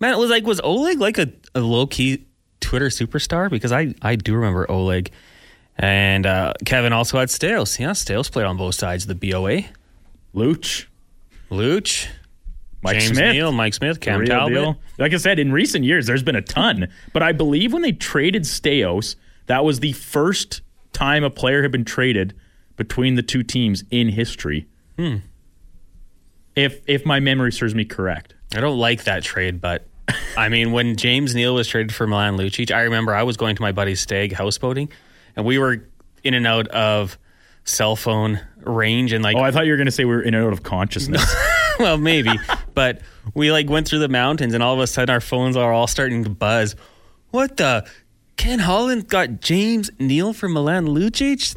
Man, 0.00 0.12
it 0.12 0.18
was 0.18 0.30
like 0.30 0.46
was 0.46 0.60
Oleg 0.60 1.00
like 1.00 1.18
a, 1.18 1.32
a 1.56 1.60
low 1.60 1.88
key 1.88 2.26
Twitter 2.60 2.86
superstar? 2.88 3.50
Because 3.50 3.72
I 3.72 3.94
I 4.00 4.14
do 4.14 4.34
remember 4.36 4.70
Oleg. 4.70 5.10
And 5.78 6.26
uh, 6.26 6.54
Kevin 6.64 6.92
also 6.92 7.18
had 7.18 7.30
Stales. 7.30 7.78
Yeah, 7.78 7.92
Stales 7.92 8.28
played 8.28 8.46
on 8.46 8.56
both 8.56 8.74
sides 8.74 9.08
of 9.08 9.18
the 9.18 9.30
BOA. 9.30 9.62
Luch, 10.34 10.86
Luch, 11.50 12.08
Mike 12.82 12.98
James 12.98 13.16
Smith. 13.16 13.32
Neal, 13.34 13.52
Mike 13.52 13.74
Smith, 13.74 14.00
Cam 14.00 14.24
Talbot. 14.24 14.54
deal. 14.54 14.78
Like 14.98 15.12
I 15.12 15.16
said, 15.16 15.38
in 15.38 15.52
recent 15.52 15.84
years, 15.84 16.06
there's 16.06 16.22
been 16.22 16.36
a 16.36 16.42
ton. 16.42 16.88
But 17.12 17.22
I 17.22 17.32
believe 17.32 17.72
when 17.72 17.82
they 17.82 17.92
traded 17.92 18.46
Steos, 18.46 19.16
that 19.46 19.64
was 19.64 19.80
the 19.80 19.92
first 19.92 20.62
time 20.92 21.22
a 21.22 21.30
player 21.30 21.62
had 21.62 21.70
been 21.72 21.84
traded 21.84 22.34
between 22.76 23.14
the 23.14 23.22
two 23.22 23.42
teams 23.42 23.84
in 23.90 24.08
history. 24.08 24.66
Hmm. 24.96 25.16
If 26.56 26.82
if 26.88 27.06
my 27.06 27.20
memory 27.20 27.52
serves 27.52 27.74
me 27.74 27.84
correct. 27.84 28.34
I 28.54 28.60
don't 28.60 28.78
like 28.78 29.04
that 29.04 29.22
trade, 29.22 29.60
but 29.60 29.86
I 30.36 30.48
mean, 30.48 30.72
when 30.72 30.96
James 30.96 31.34
Neal 31.34 31.54
was 31.54 31.68
traded 31.68 31.94
for 31.94 32.06
Milan 32.06 32.36
Lucic, 32.36 32.74
I 32.74 32.82
remember 32.82 33.14
I 33.14 33.22
was 33.22 33.36
going 33.36 33.54
to 33.56 33.62
my 33.62 33.72
buddy's 33.72 34.00
stag 34.00 34.32
houseboating, 34.32 34.88
and 35.38 35.46
we 35.46 35.56
were 35.58 35.88
in 36.24 36.34
and 36.34 36.46
out 36.46 36.66
of 36.68 37.16
cell 37.64 37.96
phone 37.96 38.40
range, 38.58 39.12
and 39.12 39.22
like, 39.22 39.36
Oh, 39.36 39.40
I 39.40 39.52
thought 39.52 39.64
you 39.64 39.72
were 39.72 39.76
going 39.76 39.86
to 39.86 39.92
say 39.92 40.04
we 40.04 40.14
were 40.14 40.20
in 40.20 40.34
and 40.34 40.44
out 40.44 40.52
of 40.52 40.64
consciousness. 40.64 41.34
well, 41.78 41.96
maybe, 41.96 42.32
but 42.74 43.00
we 43.34 43.52
like 43.52 43.70
went 43.70 43.88
through 43.88 44.00
the 44.00 44.08
mountains, 44.08 44.52
and 44.52 44.62
all 44.62 44.74
of 44.74 44.80
a 44.80 44.86
sudden 44.86 45.12
our 45.12 45.20
phones 45.20 45.56
are 45.56 45.72
all 45.72 45.86
starting 45.86 46.24
to 46.24 46.30
buzz. 46.30 46.74
What 47.30 47.56
the? 47.56 47.88
Ken 48.36 48.58
Holland 48.60 49.08
got 49.08 49.40
James 49.40 49.90
Neal 49.98 50.32
for 50.32 50.48
Milan 50.48 50.86
Lucic. 50.86 51.56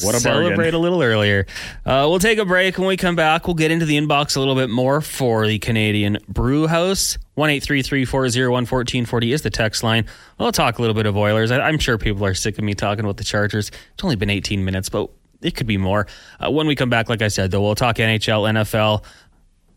Well, 0.00 0.08
What 0.08 0.14
a 0.16 0.20
celebrate 0.20 0.56
bargain. 0.56 0.74
a 0.74 0.78
little 0.78 1.02
earlier. 1.02 1.46
Uh, 1.84 2.06
we'll 2.08 2.18
take 2.18 2.38
a 2.38 2.44
break. 2.44 2.78
When 2.78 2.86
we 2.88 2.96
come 2.96 3.16
back, 3.16 3.46
we'll 3.46 3.54
get 3.54 3.70
into 3.70 3.84
the 3.86 3.96
inbox 3.98 4.36
a 4.36 4.40
little 4.40 4.54
bit 4.54 4.70
more 4.70 5.00
for 5.00 5.46
the 5.46 5.58
Canadian 5.58 6.18
Brew 6.28 6.66
House. 6.66 7.18
One 7.34 7.50
eight 7.50 7.62
three 7.62 7.82
three 7.82 8.04
four 8.04 8.28
zero 8.28 8.52
one 8.52 8.66
fourteen 8.66 9.04
forty 9.06 9.32
is 9.32 9.42
the 9.42 9.50
text 9.50 9.82
line. 9.82 10.06
I'll 10.38 10.52
talk 10.52 10.78
a 10.78 10.80
little 10.80 10.94
bit 10.94 11.06
of 11.06 11.16
Oilers. 11.16 11.50
I, 11.50 11.60
I'm 11.60 11.78
sure 11.78 11.98
people 11.98 12.24
are 12.24 12.34
sick 12.34 12.58
of 12.58 12.64
me 12.64 12.74
talking 12.74 13.04
about 13.04 13.16
the 13.16 13.24
Chargers. 13.24 13.68
It's 13.94 14.04
only 14.04 14.16
been 14.16 14.30
18 14.30 14.64
minutes, 14.64 14.88
but 14.88 15.10
it 15.42 15.54
could 15.56 15.66
be 15.66 15.76
more. 15.78 16.06
Uh, 16.38 16.50
when 16.50 16.66
we 16.66 16.74
come 16.74 16.90
back, 16.90 17.08
like 17.08 17.22
I 17.22 17.28
said, 17.28 17.50
though, 17.50 17.62
we'll 17.62 17.74
talk 17.74 17.96
NHL, 17.96 18.48
NFL, 18.50 19.04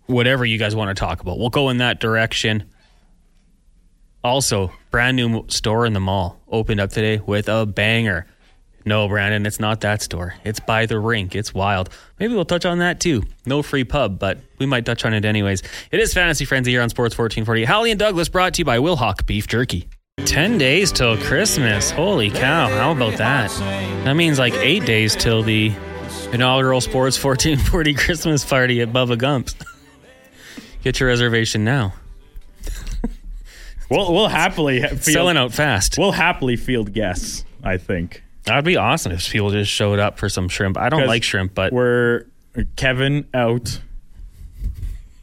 whatever 0.08 0.46
you 0.46 0.58
guys 0.58 0.76
want 0.76 0.96
to 0.96 1.00
talk 1.00 1.22
about. 1.22 1.40
We'll 1.40 1.50
go 1.50 1.70
in 1.70 1.78
that 1.78 2.00
direction. 2.02 2.66
Also, 4.24 4.72
brand 4.92 5.18
new 5.18 5.46
store 5.50 5.86
in 5.86 5.94
the 5.94 6.00
mall 6.00 6.42
opened 6.50 6.80
up 6.80 6.90
today 6.92 7.20
with 7.26 7.50
a 7.50 7.66
banger. 7.66 8.26
No, 8.86 9.08
Brandon, 9.08 9.46
it's 9.46 9.60
not 9.60 9.82
that 9.82 10.02
store. 10.02 10.36
It's 10.44 10.60
by 10.60 10.86
the 10.86 11.00
rink. 11.00 11.36
It's 11.36 11.54
wild. 11.54 11.90
Maybe 12.20 12.34
we'll 12.36 12.44
touch 12.46 12.66
on 12.66 12.80
that 12.80 13.00
too. 13.00 13.24
No 13.46 13.62
free 13.62 13.84
pub, 13.86 14.20
but 14.20 14.40
we 14.60 14.66
might 14.66 14.86
touch 14.86 15.06
on 15.06 15.14
it 15.14 15.24
anyways. 15.24 15.64
It 15.92 16.00
is 16.00 16.14
Fantasy 16.14 16.44
Frenzy 16.46 16.72
here 16.72 16.82
on 16.82 16.90
Sports 16.90 17.18
1440. 17.18 17.64
Halley 17.66 17.92
and 17.92 18.00
Douglas 18.00 18.28
brought 18.30 18.54
to 18.56 18.60
you 18.62 18.66
by 18.66 18.78
Wilhauk 18.80 19.26
Beef 19.26 19.48
Jerky. 19.48 19.88
10 20.26 20.58
days 20.58 20.92
till 20.92 21.18
Christmas. 21.18 21.92
Holy 21.92 22.30
cow. 22.30 22.68
How 22.68 22.92
about 22.92 23.18
that? 23.18 23.50
That 24.04 24.14
means 24.14 24.38
like 24.38 24.54
eight 24.56 24.86
days 24.86 25.16
till 25.16 25.44
the 25.44 25.72
inaugural 26.32 26.82
Sports 26.82 27.22
1440 27.24 27.94
Christmas 28.06 28.44
party 28.46 28.82
at 28.82 28.90
Bubba 28.90 29.18
Gump's. 29.18 29.56
Get 30.84 31.00
your 31.00 31.08
reservation 31.10 31.64
now. 31.64 31.94
we'll 33.90 34.14
we'll 34.14 34.28
happily 34.28 34.82
ha- 34.82 34.88
field, 34.90 35.02
Selling 35.02 35.38
out 35.38 35.54
fast. 35.54 35.98
We'll 35.98 36.12
happily 36.12 36.58
field 36.58 36.94
guests. 36.94 37.46
I 37.64 37.78
think 37.78 38.23
That'd 38.46 38.66
be 38.66 38.76
awesome 38.78 39.12
if 39.14 39.30
people 39.32 39.52
just 39.52 39.72
showed 39.72 40.00
up 40.00 40.18
for 40.18 40.28
some 40.30 40.50
shrimp. 40.50 40.78
I 40.78 40.90
don't 40.90 41.08
like 41.08 41.24
shrimp, 41.24 41.54
but 41.54 41.72
we're 41.72 42.26
Kevin 42.76 43.26
out, 43.34 43.80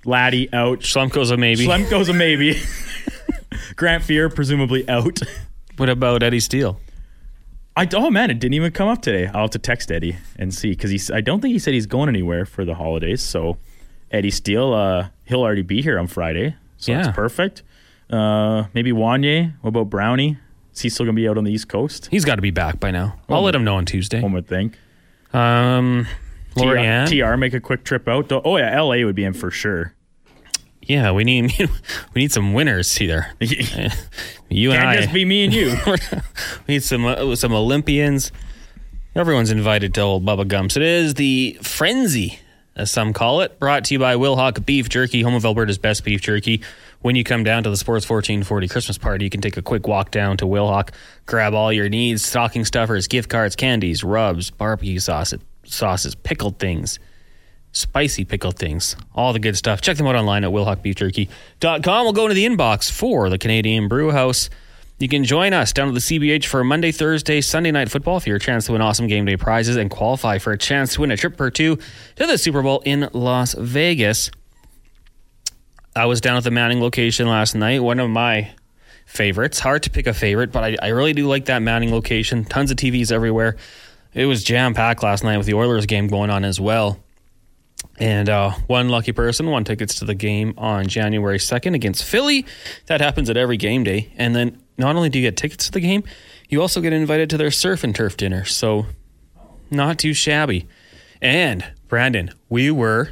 Laddie 0.04 0.52
out, 0.52 0.80
Slumko's 0.80 1.30
a 1.30 1.36
maybe. 1.36 1.66
Schlemko's 1.66 2.08
a 2.08 2.14
maybe. 2.14 2.58
Grant 3.76 4.02
Fuhr 4.04 4.34
presumably 4.34 4.88
out. 4.88 5.20
What 5.76 5.88
about 5.88 6.22
Eddie 6.22 6.40
Steele? 6.40 6.80
I 7.76 7.88
oh 7.94 8.10
man, 8.10 8.30
it 8.30 8.38
didn't 8.40 8.54
even 8.54 8.72
come 8.72 8.88
up 8.88 9.00
today. 9.02 9.26
I'll 9.26 9.42
have 9.42 9.50
to 9.50 9.58
text 9.58 9.90
Eddie 9.92 10.16
and 10.36 10.52
see 10.52 10.70
because 10.70 10.90
he's. 10.90 11.10
I 11.10 11.20
don't 11.20 11.40
think 11.40 11.52
he 11.52 11.58
said 11.58 11.74
he's 11.74 11.86
going 11.86 12.08
anywhere 12.08 12.44
for 12.44 12.64
the 12.64 12.74
holidays. 12.74 13.22
So 13.22 13.58
Eddie 14.10 14.30
Steele, 14.30 14.72
uh, 14.72 15.08
he'll 15.24 15.40
already 15.40 15.62
be 15.62 15.80
here 15.82 15.98
on 15.98 16.06
Friday, 16.06 16.56
so 16.78 16.92
Yeah. 16.92 17.02
that's 17.02 17.14
perfect. 17.14 17.62
Uh, 18.10 18.64
maybe 18.74 18.92
Wanye. 18.92 19.52
What 19.60 19.68
about 19.68 19.88
Brownie? 19.88 20.38
Is 20.80 20.84
he 20.84 20.88
still 20.88 21.04
gonna 21.04 21.14
be 21.16 21.28
out 21.28 21.36
on 21.36 21.44
the 21.44 21.52
East 21.52 21.68
Coast? 21.68 22.08
He's 22.10 22.24
got 22.24 22.36
to 22.36 22.40
be 22.42 22.50
back 22.50 22.80
by 22.80 22.90
now. 22.90 23.14
I'll 23.28 23.42
let 23.42 23.54
him 23.54 23.64
know 23.64 23.76
on 23.76 23.84
Tuesday. 23.84 24.22
One 24.22 24.32
would 24.32 24.46
think. 24.46 24.78
Um, 25.34 26.06
Lorianne. 26.56 27.06
TR 27.06 27.36
make 27.36 27.52
a 27.52 27.60
quick 27.60 27.84
trip 27.84 28.08
out. 28.08 28.32
Oh 28.32 28.56
yeah, 28.56 28.80
LA 28.80 29.04
would 29.04 29.14
be 29.14 29.24
in 29.24 29.34
for 29.34 29.50
sure. 29.50 29.92
Yeah, 30.80 31.12
we 31.12 31.24
need 31.24 31.52
we 32.14 32.22
need 32.22 32.32
some 32.32 32.54
winners 32.54 32.96
here. 32.96 33.34
Can't 33.40 33.94
You 34.48 34.72
and 34.72 34.88
I. 34.88 34.96
just 35.02 35.12
be 35.12 35.26
me 35.26 35.44
and 35.44 35.52
you. 35.52 35.76
we 35.86 36.74
need 36.74 36.82
some 36.82 37.04
uh, 37.04 37.36
some 37.36 37.52
Olympians. 37.52 38.32
Everyone's 39.14 39.50
invited 39.50 39.92
to 39.94 40.00
old 40.00 40.24
Bubba 40.24 40.48
Gumps. 40.48 40.78
It 40.78 40.82
is 40.82 41.12
the 41.12 41.58
frenzy, 41.62 42.38
as 42.74 42.90
some 42.90 43.12
call 43.12 43.42
it. 43.42 43.58
Brought 43.58 43.84
to 43.84 43.94
you 43.94 43.98
by 43.98 44.14
Wilhauk 44.14 44.64
Beef 44.64 44.88
Jerky, 44.88 45.20
home 45.20 45.34
of 45.34 45.44
Alberta's 45.44 45.76
best 45.76 46.04
beef 46.04 46.22
jerky. 46.22 46.62
When 47.02 47.16
you 47.16 47.24
come 47.24 47.44
down 47.44 47.62
to 47.62 47.70
the 47.70 47.76
Sports 47.76 48.08
1440 48.08 48.68
Christmas 48.68 48.98
party, 48.98 49.24
you 49.24 49.30
can 49.30 49.40
take 49.40 49.56
a 49.56 49.62
quick 49.62 49.88
walk 49.88 50.10
down 50.10 50.36
to 50.38 50.44
Wilhauk, 50.44 50.90
grab 51.26 51.54
all 51.54 51.72
your 51.72 51.88
needs: 51.88 52.24
stocking 52.24 52.64
stuffers, 52.64 53.08
gift 53.08 53.28
cards, 53.28 53.56
candies, 53.56 54.04
rubs, 54.04 54.50
barbecue 54.50 54.98
sauces, 54.98 56.14
pickled 56.16 56.58
things 56.58 56.98
spicy 57.72 58.24
pickled 58.24 58.58
things, 58.58 58.96
all 59.14 59.32
the 59.32 59.38
good 59.38 59.56
stuff. 59.56 59.80
Check 59.80 59.96
them 59.96 60.06
out 60.06 60.16
online 60.16 60.44
at 60.44 60.50
wilhaukbeefjerky.com. 60.50 62.04
We'll 62.04 62.12
go 62.12 62.24
into 62.24 62.34
the 62.34 62.46
inbox 62.46 62.90
for 62.90 63.30
the 63.30 63.38
Canadian 63.38 63.88
Brew 63.88 64.10
House. 64.10 64.50
You 64.98 65.08
can 65.08 65.24
join 65.24 65.54
us 65.54 65.72
down 65.72 65.88
at 65.88 65.94
the 65.94 66.00
CBH 66.00 66.44
for 66.44 66.62
Monday, 66.62 66.92
Thursday, 66.92 67.40
Sunday 67.40 67.70
night 67.70 67.90
football 67.90 68.20
for 68.20 68.28
your 68.28 68.38
chance 68.38 68.66
to 68.66 68.72
win 68.72 68.82
awesome 68.82 69.06
game 69.06 69.24
day 69.24 69.36
prizes 69.36 69.76
and 69.76 69.90
qualify 69.90 70.36
for 70.38 70.52
a 70.52 70.58
chance 70.58 70.94
to 70.94 71.00
win 71.00 71.10
a 71.10 71.16
trip 71.16 71.40
or 71.40 71.50
two 71.50 71.76
to 72.16 72.26
the 72.26 72.36
Super 72.36 72.60
Bowl 72.60 72.82
in 72.84 73.08
Las 73.14 73.54
Vegas. 73.54 74.30
I 76.00 76.06
was 76.06 76.22
down 76.22 76.38
at 76.38 76.44
the 76.44 76.50
Manning 76.50 76.80
location 76.80 77.28
last 77.28 77.54
night, 77.54 77.82
one 77.82 78.00
of 78.00 78.08
my 78.08 78.50
favorites. 79.04 79.60
Hard 79.60 79.82
to 79.82 79.90
pick 79.90 80.06
a 80.06 80.14
favorite, 80.14 80.50
but 80.50 80.64
I, 80.64 80.76
I 80.80 80.88
really 80.88 81.12
do 81.12 81.28
like 81.28 81.44
that 81.44 81.60
Manning 81.60 81.92
location. 81.92 82.46
Tons 82.46 82.70
of 82.70 82.78
TVs 82.78 83.12
everywhere. 83.12 83.58
It 84.14 84.24
was 84.24 84.42
jam 84.42 84.72
packed 84.72 85.02
last 85.02 85.24
night 85.24 85.36
with 85.36 85.44
the 85.44 85.52
Oilers 85.52 85.84
game 85.84 86.06
going 86.06 86.30
on 86.30 86.42
as 86.42 86.58
well. 86.58 86.98
And 87.98 88.30
uh, 88.30 88.52
one 88.66 88.88
lucky 88.88 89.12
person 89.12 89.50
won 89.50 89.64
tickets 89.64 89.96
to 89.96 90.06
the 90.06 90.14
game 90.14 90.54
on 90.56 90.86
January 90.86 91.36
2nd 91.36 91.74
against 91.74 92.02
Philly. 92.04 92.46
That 92.86 93.02
happens 93.02 93.28
at 93.28 93.36
every 93.36 93.58
game 93.58 93.84
day. 93.84 94.10
And 94.16 94.34
then 94.34 94.58
not 94.78 94.96
only 94.96 95.10
do 95.10 95.18
you 95.18 95.26
get 95.26 95.36
tickets 95.36 95.66
to 95.66 95.72
the 95.72 95.80
game, 95.80 96.02
you 96.48 96.62
also 96.62 96.80
get 96.80 96.94
invited 96.94 97.28
to 97.28 97.36
their 97.36 97.50
surf 97.50 97.84
and 97.84 97.94
turf 97.94 98.16
dinner. 98.16 98.46
So, 98.46 98.86
not 99.70 99.98
too 99.98 100.14
shabby. 100.14 100.66
And, 101.20 101.62
Brandon, 101.88 102.30
we 102.48 102.70
were 102.70 103.10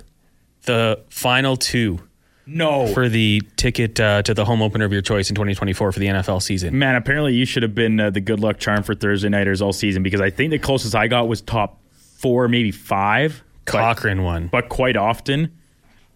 the 0.62 1.04
final 1.10 1.58
two 1.58 2.00
no. 2.48 2.86
for 2.92 3.08
the 3.08 3.42
ticket 3.56 4.00
uh, 4.00 4.22
to 4.22 4.34
the 4.34 4.44
home 4.44 4.62
opener 4.62 4.84
of 4.84 4.92
your 4.92 5.02
choice 5.02 5.28
in 5.28 5.34
2024 5.34 5.92
for 5.92 5.98
the 5.98 6.06
NFL 6.06 6.42
season. 6.42 6.78
Man, 6.78 6.94
apparently 6.96 7.34
you 7.34 7.44
should 7.44 7.62
have 7.62 7.74
been 7.74 8.00
uh, 8.00 8.10
the 8.10 8.20
good 8.20 8.40
luck 8.40 8.58
charm 8.58 8.82
for 8.82 8.94
Thursday 8.94 9.28
nighters 9.28 9.62
all 9.62 9.72
season 9.72 10.02
because 10.02 10.20
I 10.20 10.30
think 10.30 10.50
the 10.50 10.58
closest 10.58 10.94
I 10.94 11.08
got 11.08 11.28
was 11.28 11.40
top 11.40 11.80
four, 12.18 12.48
maybe 12.48 12.70
five. 12.70 13.44
Cochrane 13.64 14.22
won. 14.22 14.48
but 14.48 14.70
quite 14.70 14.96
often, 14.96 15.52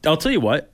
I'll 0.06 0.16
tell 0.16 0.32
you 0.32 0.40
what. 0.40 0.72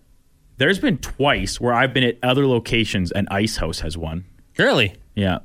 There's 0.59 0.79
been 0.79 0.99
twice 0.99 1.61
where 1.61 1.73
I've 1.73 1.94
been 1.94 2.05
at 2.05 2.18
other 2.23 2.47
locations 2.47 3.12
and 3.12 3.29
Ice 3.31 3.57
House 3.57 3.81
has 3.81 3.97
won. 3.97 4.25
Really? 4.57 4.94
Yeah, 5.14 5.38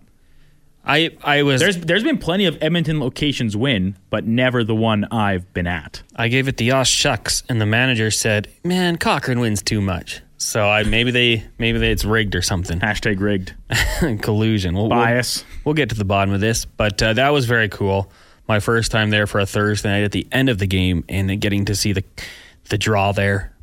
I, 0.85 1.11
I 1.23 1.43
was 1.43 1.61
there's 1.61 1.77
there's 1.77 2.03
been 2.03 2.17
plenty 2.17 2.45
of 2.45 2.61
Edmonton 2.61 2.99
locations 2.99 3.55
win, 3.55 3.97
but 4.09 4.25
never 4.25 4.63
the 4.63 4.75
one 4.75 5.05
I've 5.05 5.51
been 5.53 5.67
at. 5.67 6.03
I 6.15 6.27
gave 6.27 6.47
it 6.47 6.57
the 6.57 6.65
Yosh 6.65 6.89
shucks, 6.89 7.43
and 7.47 7.61
the 7.61 7.65
manager 7.65 8.11
said, 8.11 8.49
"Man, 8.65 8.97
Cochrane 8.97 9.39
wins 9.39 9.61
too 9.61 9.79
much." 9.79 10.21
So 10.37 10.67
I 10.67 10.83
maybe 10.83 11.11
they 11.11 11.45
maybe 11.57 11.79
they, 11.79 11.91
it's 11.91 12.03
rigged 12.03 12.35
or 12.35 12.41
something, 12.41 12.79
Hashtag 12.81 13.21
rigged 13.21 13.53
collusion. 14.21 14.73
We'll, 14.73 14.89
we'll, 14.89 14.97
bias. 14.97 15.45
we'll 15.63 15.75
get 15.75 15.89
to 15.89 15.95
the 15.95 16.05
bottom 16.05 16.33
of 16.33 16.41
this, 16.41 16.65
but 16.65 17.01
uh, 17.01 17.13
that 17.13 17.29
was 17.29 17.45
very 17.45 17.69
cool. 17.69 18.11
My 18.45 18.59
first 18.59 18.91
time 18.91 19.09
there 19.09 19.25
for 19.25 19.39
a 19.39 19.45
Thursday 19.45 19.89
night 19.89 20.03
at 20.03 20.11
the 20.11 20.27
end 20.33 20.49
of 20.49 20.57
the 20.57 20.67
game, 20.67 21.05
and 21.07 21.39
getting 21.39 21.63
to 21.65 21.75
see 21.75 21.93
the 21.93 22.03
the 22.69 22.77
draw 22.77 23.13
there. 23.13 23.53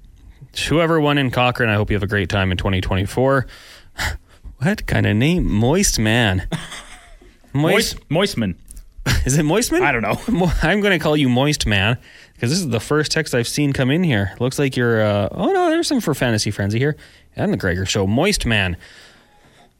Whoever 0.68 0.98
won 1.00 1.18
in 1.18 1.30
Cochrane, 1.30 1.68
I 1.68 1.74
hope 1.74 1.90
you 1.90 1.96
have 1.96 2.02
a 2.02 2.08
great 2.08 2.28
time 2.28 2.50
in 2.50 2.56
2024. 2.56 3.46
what 4.56 4.86
kind 4.86 5.06
of 5.06 5.16
name? 5.16 5.48
Moist 5.48 5.98
man. 5.98 6.48
Moist 7.52 8.08
Moistman. 8.08 8.54
Is 9.26 9.38
it 9.38 9.44
Moistman? 9.44 9.80
I 9.82 9.92
don't 9.92 10.02
know. 10.02 10.50
I'm 10.62 10.80
going 10.80 10.98
to 10.98 11.02
call 11.02 11.16
you 11.16 11.28
Moist 11.28 11.66
Man 11.66 11.98
because 12.34 12.50
this 12.50 12.58
is 12.58 12.68
the 12.68 12.80
first 12.80 13.12
text 13.12 13.34
I've 13.34 13.48
seen 13.48 13.72
come 13.72 13.90
in 13.90 14.02
here. 14.02 14.34
Looks 14.40 14.58
like 14.58 14.76
you're. 14.76 15.02
Uh, 15.02 15.28
oh 15.32 15.52
no, 15.52 15.70
there's 15.70 15.88
some 15.88 16.00
for 16.00 16.14
Fantasy 16.14 16.50
Frenzy 16.50 16.78
here 16.78 16.96
and 17.36 17.52
the 17.52 17.56
Gregor 17.56 17.86
Show. 17.86 18.06
Moist 18.06 18.46
Man. 18.46 18.76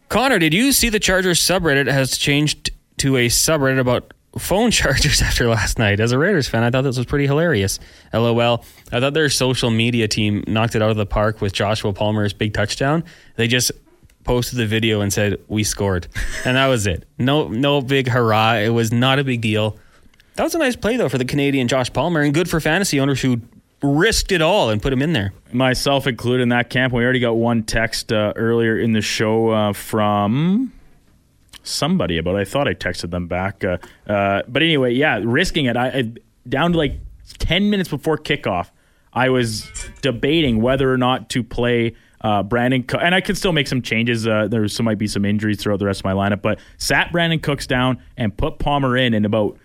Connor, 0.09 0.39
did 0.39 0.53
you 0.53 0.73
see 0.73 0.89
the 0.89 0.99
Chargers 0.99 1.39
subreddit 1.39 1.87
has 1.91 2.19
changed 2.19 2.71
to 2.99 3.17
a 3.17 3.29
subreddit 3.29 3.79
about 3.79 4.13
phone 4.39 4.71
chargers 4.73 5.23
after 5.23 5.47
last 5.49 5.79
night? 5.79 6.01
As 6.01 6.13
a 6.13 6.19
Raiders 6.19 6.49
fan, 6.49 6.65
I 6.65 6.71
thought 6.71 6.83
this 6.83 6.97
was 6.97 7.07
pretty 7.07 7.27
hilarious. 7.27 7.79
LOL. 8.13 8.65
I 8.91 9.01
thought 9.01 9.15
their 9.15 9.29
social 9.29 9.71
media 9.71 10.09
team 10.09 10.43
knocked 10.47 10.75
it 10.75 10.83
out 10.83 10.91
of 10.91 10.97
the 10.97 11.07
park 11.07 11.41
with 11.41 11.53
Joshua 11.53 11.93
Palmer's 11.93 12.33
big 12.33 12.55
touchdown. 12.55 13.05
They 13.37 13.47
just 13.47 13.71
posted 14.31 14.61
the 14.61 14.67
video 14.67 15.01
and 15.01 15.13
said 15.13 15.41
we 15.49 15.65
scored, 15.65 16.07
and 16.45 16.57
that 16.57 16.69
was 16.69 16.87
it. 16.87 17.05
No, 17.19 17.49
no 17.49 17.81
big 17.81 18.07
hurrah. 18.07 18.59
It 18.59 18.69
was 18.69 18.93
not 18.93 19.19
a 19.19 19.25
big 19.25 19.41
deal. 19.41 19.77
That 20.37 20.45
was 20.45 20.55
a 20.55 20.59
nice 20.59 20.77
play 20.77 20.97
though 20.97 21.09
for 21.09 21.19
the 21.19 21.25
Canadian 21.25 21.67
Josh 21.67 21.93
Palmer, 21.93 22.21
and 22.21 22.33
good 22.33 22.49
for 22.49 22.61
fantasy 22.61 23.01
owners 23.01 23.21
who 23.21 23.41
risked 23.83 24.31
it 24.31 24.41
all 24.41 24.71
and 24.71 24.81
put 24.81 24.93
him 24.93 25.03
in 25.03 25.15
there. 25.15 25.33
Myself 25.53 26.07
included 26.07 26.45
in 26.45 26.51
that 26.51 26.71
camp. 26.71 26.93
We 26.93 27.03
already 27.03 27.19
got 27.19 27.33
one 27.33 27.65
text 27.65 28.13
uh, 28.13 28.33
earlier 28.37 28.79
in 28.79 28.93
the 28.93 29.01
show 29.01 29.49
uh, 29.49 29.73
from 29.73 30.73
somebody 31.65 32.17
about. 32.17 32.37
I 32.37 32.45
thought 32.45 32.69
I 32.69 32.75
texted 32.75 33.11
them 33.11 33.27
back, 33.27 33.65
uh, 33.65 33.79
uh, 34.07 34.43
but 34.47 34.63
anyway, 34.63 34.93
yeah, 34.93 35.21
risking 35.25 35.65
it. 35.65 35.77
I, 35.77 35.89
I 35.89 36.13
down 36.49 36.71
to 36.71 36.79
like 36.79 37.01
ten 37.39 37.69
minutes 37.69 37.89
before 37.89 38.17
kickoff. 38.17 38.71
I 39.13 39.31
was 39.31 39.69
debating 40.03 40.63
whether 40.63 40.95
or 40.95 40.99
not 40.99 41.31
to 41.31 41.43
play 41.43 41.97
uh, 42.23 42.43
Brandon, 42.43 42.83
Co- 42.83 42.99
and 42.99 43.15
I 43.15 43.21
can 43.21 43.35
still 43.35 43.53
make 43.53 43.67
some 43.67 43.83
changes. 43.83 44.27
Uh, 44.27 44.47
there 44.49 44.67
some, 44.69 44.85
might 44.85 44.99
be 44.99 45.07
some 45.07 45.25
injuries 45.25 45.61
throughout 45.61 45.79
the 45.79 45.87
rest 45.87 46.01
of 46.01 46.05
my 46.05 46.13
lineup, 46.13 46.43
but 46.43 46.59
sat 46.79 47.13
Brandin 47.13 47.43
Cooks 47.43 47.67
down 47.67 48.03
and 48.17 48.37
put 48.37 48.59
Palmer 48.59 48.97
in. 48.97 49.15
And 49.15 49.25
about, 49.25 49.59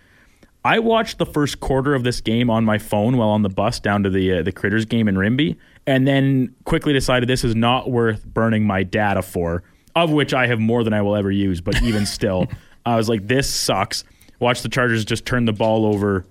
I 0.64 0.78
watched 0.78 1.18
the 1.18 1.26
first 1.26 1.60
quarter 1.60 1.94
of 1.94 2.02
this 2.02 2.20
game 2.20 2.48
on 2.48 2.64
my 2.64 2.78
phone 2.78 3.16
while 3.16 3.28
on 3.28 3.42
the 3.42 3.48
bus 3.48 3.78
down 3.78 4.02
to 4.04 4.10
the 4.10 4.38
uh, 4.38 4.42
the 4.42 4.52
Critters 4.52 4.84
game 4.84 5.08
in 5.08 5.16
Rimbey, 5.16 5.56
and 5.86 6.08
then 6.08 6.54
quickly 6.64 6.92
decided 6.92 7.28
this 7.28 7.44
is 7.44 7.54
not 7.54 7.90
worth 7.90 8.24
burning 8.24 8.64
my 8.64 8.82
data 8.82 9.22
for. 9.22 9.62
Of 9.94 10.10
which 10.10 10.34
I 10.34 10.46
have 10.46 10.60
more 10.60 10.84
than 10.84 10.92
I 10.92 11.00
will 11.00 11.16
ever 11.16 11.30
use, 11.30 11.62
but 11.62 11.80
even 11.82 12.04
still, 12.06 12.48
I 12.84 12.96
was 12.96 13.08
like, 13.08 13.26
this 13.26 13.48
sucks. 13.52 14.04
Watch 14.40 14.62
the 14.62 14.68
Chargers 14.68 15.04
just 15.04 15.24
turn 15.24 15.46
the 15.46 15.54
ball 15.54 15.86
over 15.86 16.26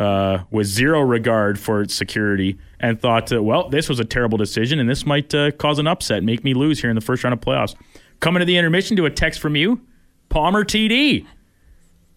uh, 0.00 0.44
with 0.50 0.66
zero 0.66 1.00
regard 1.02 1.58
for 1.58 1.82
its 1.82 1.94
security 1.94 2.58
and 2.80 3.00
thought, 3.00 3.32
uh, 3.32 3.42
well, 3.42 3.68
this 3.68 3.88
was 3.88 4.00
a 4.00 4.04
terrible 4.04 4.38
decision 4.38 4.78
and 4.80 4.88
this 4.88 5.04
might 5.04 5.34
uh, 5.34 5.50
cause 5.52 5.78
an 5.78 5.86
upset, 5.86 6.24
make 6.24 6.42
me 6.42 6.54
lose 6.54 6.80
here 6.80 6.88
in 6.90 6.94
the 6.96 7.00
first 7.02 7.22
round 7.22 7.34
of 7.34 7.40
playoffs. 7.40 7.74
Coming 8.20 8.40
to 8.40 8.46
the 8.46 8.56
intermission 8.56 8.96
to 8.96 9.04
a 9.06 9.10
text 9.10 9.40
from 9.40 9.56
you, 9.56 9.80
Palmer 10.30 10.64
TD. 10.64 11.26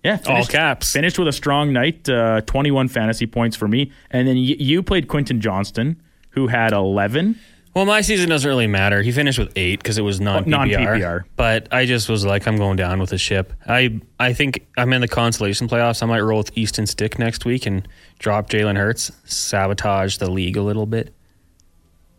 Yeah, 0.04 0.20
All 0.28 0.44
caps. 0.46 0.92
Finished 0.92 1.18
with 1.18 1.28
a 1.28 1.32
strong 1.32 1.72
night, 1.72 2.10
uh, 2.10 2.42
21 2.42 2.88
fantasy 2.90 3.26
points 3.26 3.56
for 3.56 3.68
me. 3.68 3.92
And 4.12 4.28
then 4.28 4.36
y- 4.36 4.56
you 4.60 4.84
played 4.84 5.08
Quentin 5.08 5.40
Johnston, 5.40 6.02
who 6.32 6.48
had 6.48 6.74
11. 6.74 7.40
Well, 7.74 7.86
my 7.86 8.02
season 8.02 8.30
doesn't 8.30 8.48
really 8.48 8.68
matter. 8.68 9.02
He 9.02 9.12
finished 9.12 9.40
with 9.40 9.52
eight 9.56 9.80
because 9.80 9.98
it 9.98 10.04
was 10.04 10.22
non 10.22 10.48
non-PPR. 10.48 11.24
But 11.36 11.74
I 11.74 11.86
just 11.86 12.08
was 12.08 12.24
like, 12.24 12.48
I'm 12.48 12.58
going 12.58 12.78
down 12.78 13.00
with 13.00 13.10
the 13.10 13.18
ship. 13.18 13.52
I 13.68 14.00
I 14.20 14.34
think 14.34 14.68
I'm 14.78 14.94
in 14.94 15.02
the 15.02 15.08
consolation 15.08 15.68
playoffs. 15.68 16.04
I 16.04 16.06
might 16.06 16.20
roll 16.20 16.38
with 16.38 16.56
Easton 16.56 16.86
Stick 16.86 17.18
next 17.18 17.46
week 17.46 17.66
and 17.66 17.88
drop 18.20 18.50
Jalen 18.50 18.78
Hurts, 18.78 19.12
sabotage 19.26 20.18
the 20.18 20.30
league 20.30 20.56
a 20.56 20.62
little 20.62 20.86
bit. 20.86 21.14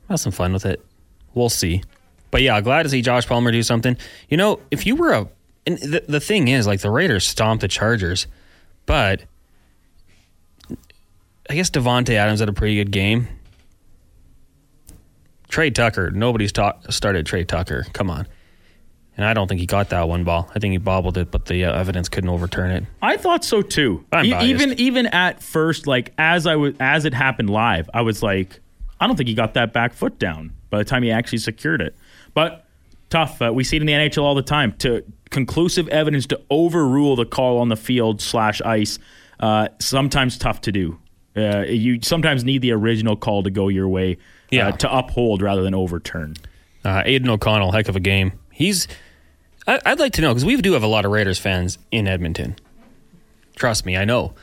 Have 0.08 0.18
some 0.20 0.32
fun 0.32 0.52
with 0.52 0.66
it. 0.66 0.84
We'll 1.34 1.48
see. 1.48 1.82
But 2.32 2.42
yeah, 2.42 2.60
glad 2.60 2.82
to 2.82 2.88
see 2.88 3.00
Josh 3.00 3.26
Palmer 3.26 3.52
do 3.52 3.62
something. 3.62 3.96
You 4.28 4.36
know, 4.36 4.58
if 4.72 4.86
you 4.86 4.96
were 4.96 5.12
a, 5.12 5.28
and 5.66 5.78
the, 5.78 6.02
the 6.08 6.20
thing 6.20 6.48
is, 6.48 6.66
like 6.66 6.80
the 6.80 6.90
Raiders 6.90 7.24
stomped 7.26 7.60
the 7.60 7.68
Chargers, 7.68 8.26
but 8.86 9.22
I 11.48 11.54
guess 11.54 11.70
Davante 11.70 12.14
Adams 12.14 12.40
had 12.40 12.48
a 12.48 12.52
pretty 12.52 12.74
good 12.74 12.90
game. 12.90 13.28
Tre 15.54 15.70
Tucker. 15.70 16.10
Nobody's 16.10 16.50
ta- 16.50 16.76
started 16.90 17.26
Tre 17.26 17.44
Tucker. 17.44 17.86
Come 17.92 18.10
on. 18.10 18.26
And 19.16 19.24
I 19.24 19.34
don't 19.34 19.46
think 19.46 19.60
he 19.60 19.66
got 19.66 19.90
that 19.90 20.08
one 20.08 20.24
ball. 20.24 20.50
I 20.52 20.58
think 20.58 20.72
he 20.72 20.78
bobbled 20.78 21.16
it, 21.16 21.30
but 21.30 21.44
the 21.46 21.64
uh, 21.66 21.72
evidence 21.78 22.08
couldn't 22.08 22.28
overturn 22.30 22.72
it. 22.72 22.82
I 23.00 23.16
thought 23.16 23.44
so 23.44 23.62
too. 23.62 24.04
I'm 24.10 24.24
E- 24.24 24.30
biased. 24.32 24.46
even 24.48 24.80
even 24.80 25.06
at 25.06 25.40
first, 25.44 25.86
like 25.86 26.12
as 26.18 26.48
I 26.48 26.56
was 26.56 26.74
as 26.80 27.04
it 27.04 27.14
happened 27.14 27.50
live, 27.50 27.88
I 27.94 28.00
was 28.00 28.20
like, 28.20 28.58
I 29.00 29.06
don't 29.06 29.14
think 29.14 29.28
he 29.28 29.34
got 29.36 29.54
that 29.54 29.72
back 29.72 29.92
foot 29.92 30.18
down 30.18 30.52
by 30.70 30.78
the 30.78 30.84
time 30.84 31.04
he 31.04 31.12
actually 31.12 31.38
secured 31.38 31.80
it. 31.80 31.94
But 32.34 32.64
tough. 33.08 33.40
Uh, 33.40 33.52
we 33.54 33.62
see 33.62 33.76
it 33.76 33.82
in 33.82 33.86
the 33.86 33.92
NHL 33.92 34.24
all 34.24 34.34
the 34.34 34.42
time. 34.42 34.72
To 34.78 35.04
conclusive 35.30 35.86
evidence 35.86 36.26
to 36.26 36.40
overrule 36.50 37.14
the 37.14 37.26
call 37.26 37.58
on 37.58 37.68
the 37.68 37.76
field 37.76 38.20
slash 38.20 38.60
ice, 38.62 38.98
uh, 39.38 39.68
sometimes 39.78 40.36
tough 40.36 40.62
to 40.62 40.72
do. 40.72 40.98
Uh, 41.36 41.60
you 41.68 42.00
sometimes 42.02 42.42
need 42.42 42.62
the 42.62 42.72
original 42.72 43.14
call 43.16 43.44
to 43.44 43.50
go 43.50 43.68
your 43.68 43.88
way, 43.88 44.16
Yeah. 44.56 44.68
uh, 44.68 44.72
to 44.72 44.96
uphold 44.96 45.42
rather 45.42 45.62
than 45.62 45.74
overturn. 45.74 46.34
Uh, 46.84 47.02
Aidan 47.04 47.30
O'Connell, 47.30 47.72
heck 47.72 47.88
of 47.88 47.96
a 47.96 48.00
game. 48.00 48.32
He's. 48.52 48.88
I, 49.66 49.80
I'd 49.86 49.98
like 49.98 50.12
to 50.14 50.22
know 50.22 50.32
because 50.32 50.44
we 50.44 50.56
do 50.56 50.72
have 50.74 50.82
a 50.82 50.86
lot 50.88 51.04
of 51.04 51.10
Raiders 51.12 51.38
fans 51.38 51.78
in 51.90 52.06
Edmonton. 52.06 52.56
Trust 53.56 53.86
me, 53.86 53.96
I 53.96 54.04
know. 54.04 54.34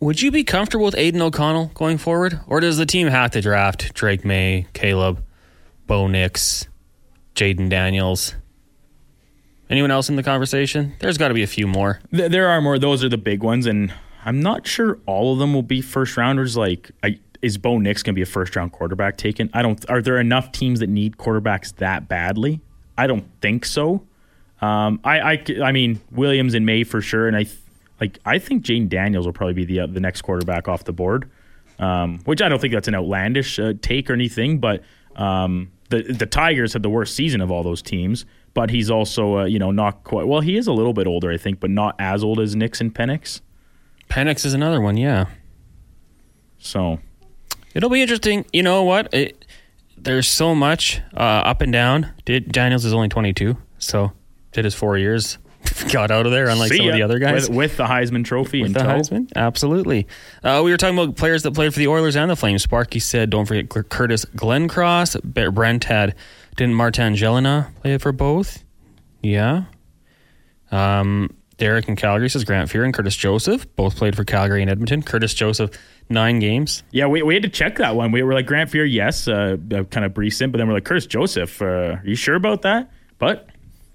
Would 0.00 0.22
you 0.22 0.30
be 0.30 0.44
comfortable 0.44 0.84
with 0.84 0.94
Aidan 0.96 1.20
O'Connell 1.22 1.72
going 1.74 1.98
forward, 1.98 2.38
or 2.46 2.60
does 2.60 2.76
the 2.78 2.86
team 2.86 3.08
have 3.08 3.32
to 3.32 3.40
draft 3.40 3.92
Drake 3.94 4.24
Maye, 4.24 4.66
Caleb, 4.72 5.22
Bo 5.86 6.06
Nix, 6.06 6.68
Jayden 7.34 7.68
Daniels? 7.68 8.34
Anyone 9.68 9.90
else 9.90 10.08
in 10.08 10.14
the 10.14 10.22
conversation? 10.22 10.94
There's 11.00 11.18
got 11.18 11.28
to 11.28 11.34
be 11.34 11.42
a 11.42 11.48
few 11.48 11.66
more. 11.66 11.98
There 12.12 12.46
are 12.48 12.60
more. 12.60 12.78
Those 12.78 13.02
are 13.02 13.08
the 13.08 13.18
big 13.18 13.42
ones, 13.42 13.66
and 13.66 13.92
I'm 14.24 14.40
not 14.40 14.66
sure 14.66 14.98
all 15.06 15.32
of 15.32 15.40
them 15.40 15.52
will 15.52 15.62
be 15.62 15.80
first 15.80 16.16
rounders. 16.16 16.56
Like, 16.56 16.92
I, 17.02 17.18
is 17.46 17.56
Bo 17.58 17.78
Nix 17.78 18.02
going 18.02 18.14
to 18.14 18.16
be 18.16 18.22
a 18.22 18.26
first 18.26 18.56
round 18.56 18.72
quarterback 18.72 19.16
taken? 19.16 19.48
I 19.54 19.62
don't. 19.62 19.88
Are 19.88 20.02
there 20.02 20.18
enough 20.18 20.52
teams 20.52 20.80
that 20.80 20.88
need 20.88 21.16
quarterbacks 21.16 21.74
that 21.76 22.08
badly? 22.08 22.60
I 22.98 23.06
don't 23.06 23.24
think 23.40 23.64
so. 23.64 24.04
Um, 24.60 25.00
I, 25.04 25.20
I, 25.20 25.44
I 25.64 25.72
mean 25.72 26.00
Williams 26.10 26.54
and 26.54 26.66
Maye 26.66 26.82
for 26.82 27.00
sure, 27.00 27.28
and 27.28 27.36
I 27.36 27.46
like 28.00 28.18
I 28.26 28.38
think 28.38 28.62
Jane 28.62 28.88
Daniels 28.88 29.26
will 29.26 29.32
probably 29.32 29.54
be 29.54 29.64
the 29.64 29.80
uh, 29.80 29.86
the 29.86 30.00
next 30.00 30.22
quarterback 30.22 30.68
off 30.68 30.84
the 30.84 30.92
board. 30.92 31.30
Um, 31.78 32.20
which 32.24 32.40
I 32.40 32.48
don't 32.48 32.58
think 32.58 32.72
that's 32.72 32.88
an 32.88 32.94
outlandish 32.94 33.58
uh, 33.58 33.74
take 33.82 34.08
or 34.08 34.14
anything, 34.14 34.58
but 34.58 34.82
um, 35.14 35.70
the 35.90 36.02
the 36.02 36.26
Tigers 36.26 36.72
had 36.72 36.82
the 36.82 36.90
worst 36.90 37.14
season 37.14 37.40
of 37.40 37.50
all 37.50 37.62
those 37.62 37.80
teams. 37.80 38.26
But 38.54 38.70
he's 38.70 38.90
also 38.90 39.38
uh, 39.38 39.44
you 39.44 39.58
know 39.58 39.70
not 39.70 40.02
quite 40.02 40.26
well. 40.26 40.40
He 40.40 40.56
is 40.56 40.66
a 40.66 40.72
little 40.72 40.94
bit 40.94 41.06
older, 41.06 41.30
I 41.30 41.36
think, 41.36 41.60
but 41.60 41.70
not 41.70 41.94
as 41.98 42.24
old 42.24 42.40
as 42.40 42.56
Nix 42.56 42.80
and 42.80 42.92
Penix. 42.92 43.40
Penix 44.08 44.44
is 44.44 44.54
another 44.54 44.80
one, 44.80 44.96
yeah. 44.96 45.26
So 46.58 46.98
It'll 47.76 47.90
be 47.90 48.00
interesting. 48.00 48.46
You 48.54 48.62
know 48.62 48.84
what? 48.84 49.12
It, 49.12 49.44
there's 49.98 50.26
so 50.26 50.54
much 50.54 51.02
uh, 51.14 51.20
up 51.20 51.60
and 51.60 51.70
down. 51.70 52.10
Did 52.24 52.50
Daniels 52.50 52.86
is 52.86 52.94
only 52.94 53.08
22, 53.08 53.54
so 53.76 54.12
did 54.52 54.64
his 54.64 54.74
four 54.74 54.96
years, 54.96 55.36
got 55.92 56.10
out 56.10 56.24
of 56.24 56.32
there, 56.32 56.48
unlike 56.48 56.70
see 56.70 56.78
some 56.78 56.88
of 56.88 56.94
the 56.94 57.02
other 57.02 57.18
guys. 57.18 57.50
with, 57.50 57.56
with 57.56 57.76
the 57.76 57.84
Heisman 57.84 58.24
Trophy 58.24 58.62
With 58.62 58.72
the 58.72 58.80
tow. 58.80 58.86
Heisman, 58.86 59.30
absolutely. 59.36 60.06
Uh, 60.42 60.62
we 60.64 60.70
were 60.70 60.78
talking 60.78 60.98
about 60.98 61.16
players 61.16 61.42
that 61.42 61.52
played 61.52 61.74
for 61.74 61.78
the 61.78 61.88
Oilers 61.88 62.16
and 62.16 62.30
the 62.30 62.36
Flames. 62.36 62.62
Sparky 62.62 62.98
said, 62.98 63.28
"Don't 63.28 63.44
forget 63.44 63.68
Curtis 63.68 64.24
Glencross." 64.24 65.20
Brent 65.52 65.84
had 65.84 66.14
didn't 66.56 66.74
Martin 66.74 67.14
Gelinas 67.14 67.74
play 67.82 67.98
for 67.98 68.12
both? 68.12 68.64
Yeah. 69.22 69.64
Um, 70.70 71.36
Derek 71.58 71.88
in 71.88 71.96
Calgary 71.96 72.28
says 72.28 72.44
Grant 72.44 72.70
Fuhr 72.70 72.84
and 72.84 72.92
Curtis 72.92 73.16
Joseph 73.16 73.66
both 73.76 73.96
played 73.96 74.16
for 74.16 74.24
Calgary 74.24 74.62
and 74.62 74.70
Edmonton. 74.70 75.02
Curtis 75.02 75.34
Joseph 75.34 75.70
nine 76.08 76.38
games. 76.38 76.82
Yeah, 76.90 77.06
we, 77.06 77.22
we 77.22 77.34
had 77.34 77.42
to 77.42 77.48
check 77.48 77.76
that 77.76 77.96
one. 77.96 78.12
We 78.12 78.22
were 78.22 78.34
like 78.34 78.46
Grant 78.46 78.70
Fuhr, 78.70 78.90
yes, 78.90 79.28
uh, 79.28 79.56
uh, 79.72 79.84
kind 79.84 80.04
of 80.04 80.14
in, 80.14 80.50
but 80.50 80.58
then 80.58 80.68
we're 80.68 80.74
like 80.74 80.84
Curtis 80.84 81.06
Joseph. 81.06 81.60
Uh, 81.60 81.64
are 81.64 82.02
you 82.04 82.14
sure 82.14 82.34
about 82.36 82.62
that? 82.62 82.90
But 83.18 83.48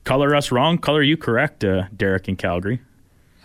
color 0.03 0.35
us 0.35 0.51
wrong, 0.51 0.77
color 0.77 1.01
you 1.01 1.17
correct, 1.17 1.63
uh, 1.63 1.83
Derek 1.95 2.27
in 2.27 2.35
Calgary. 2.35 2.81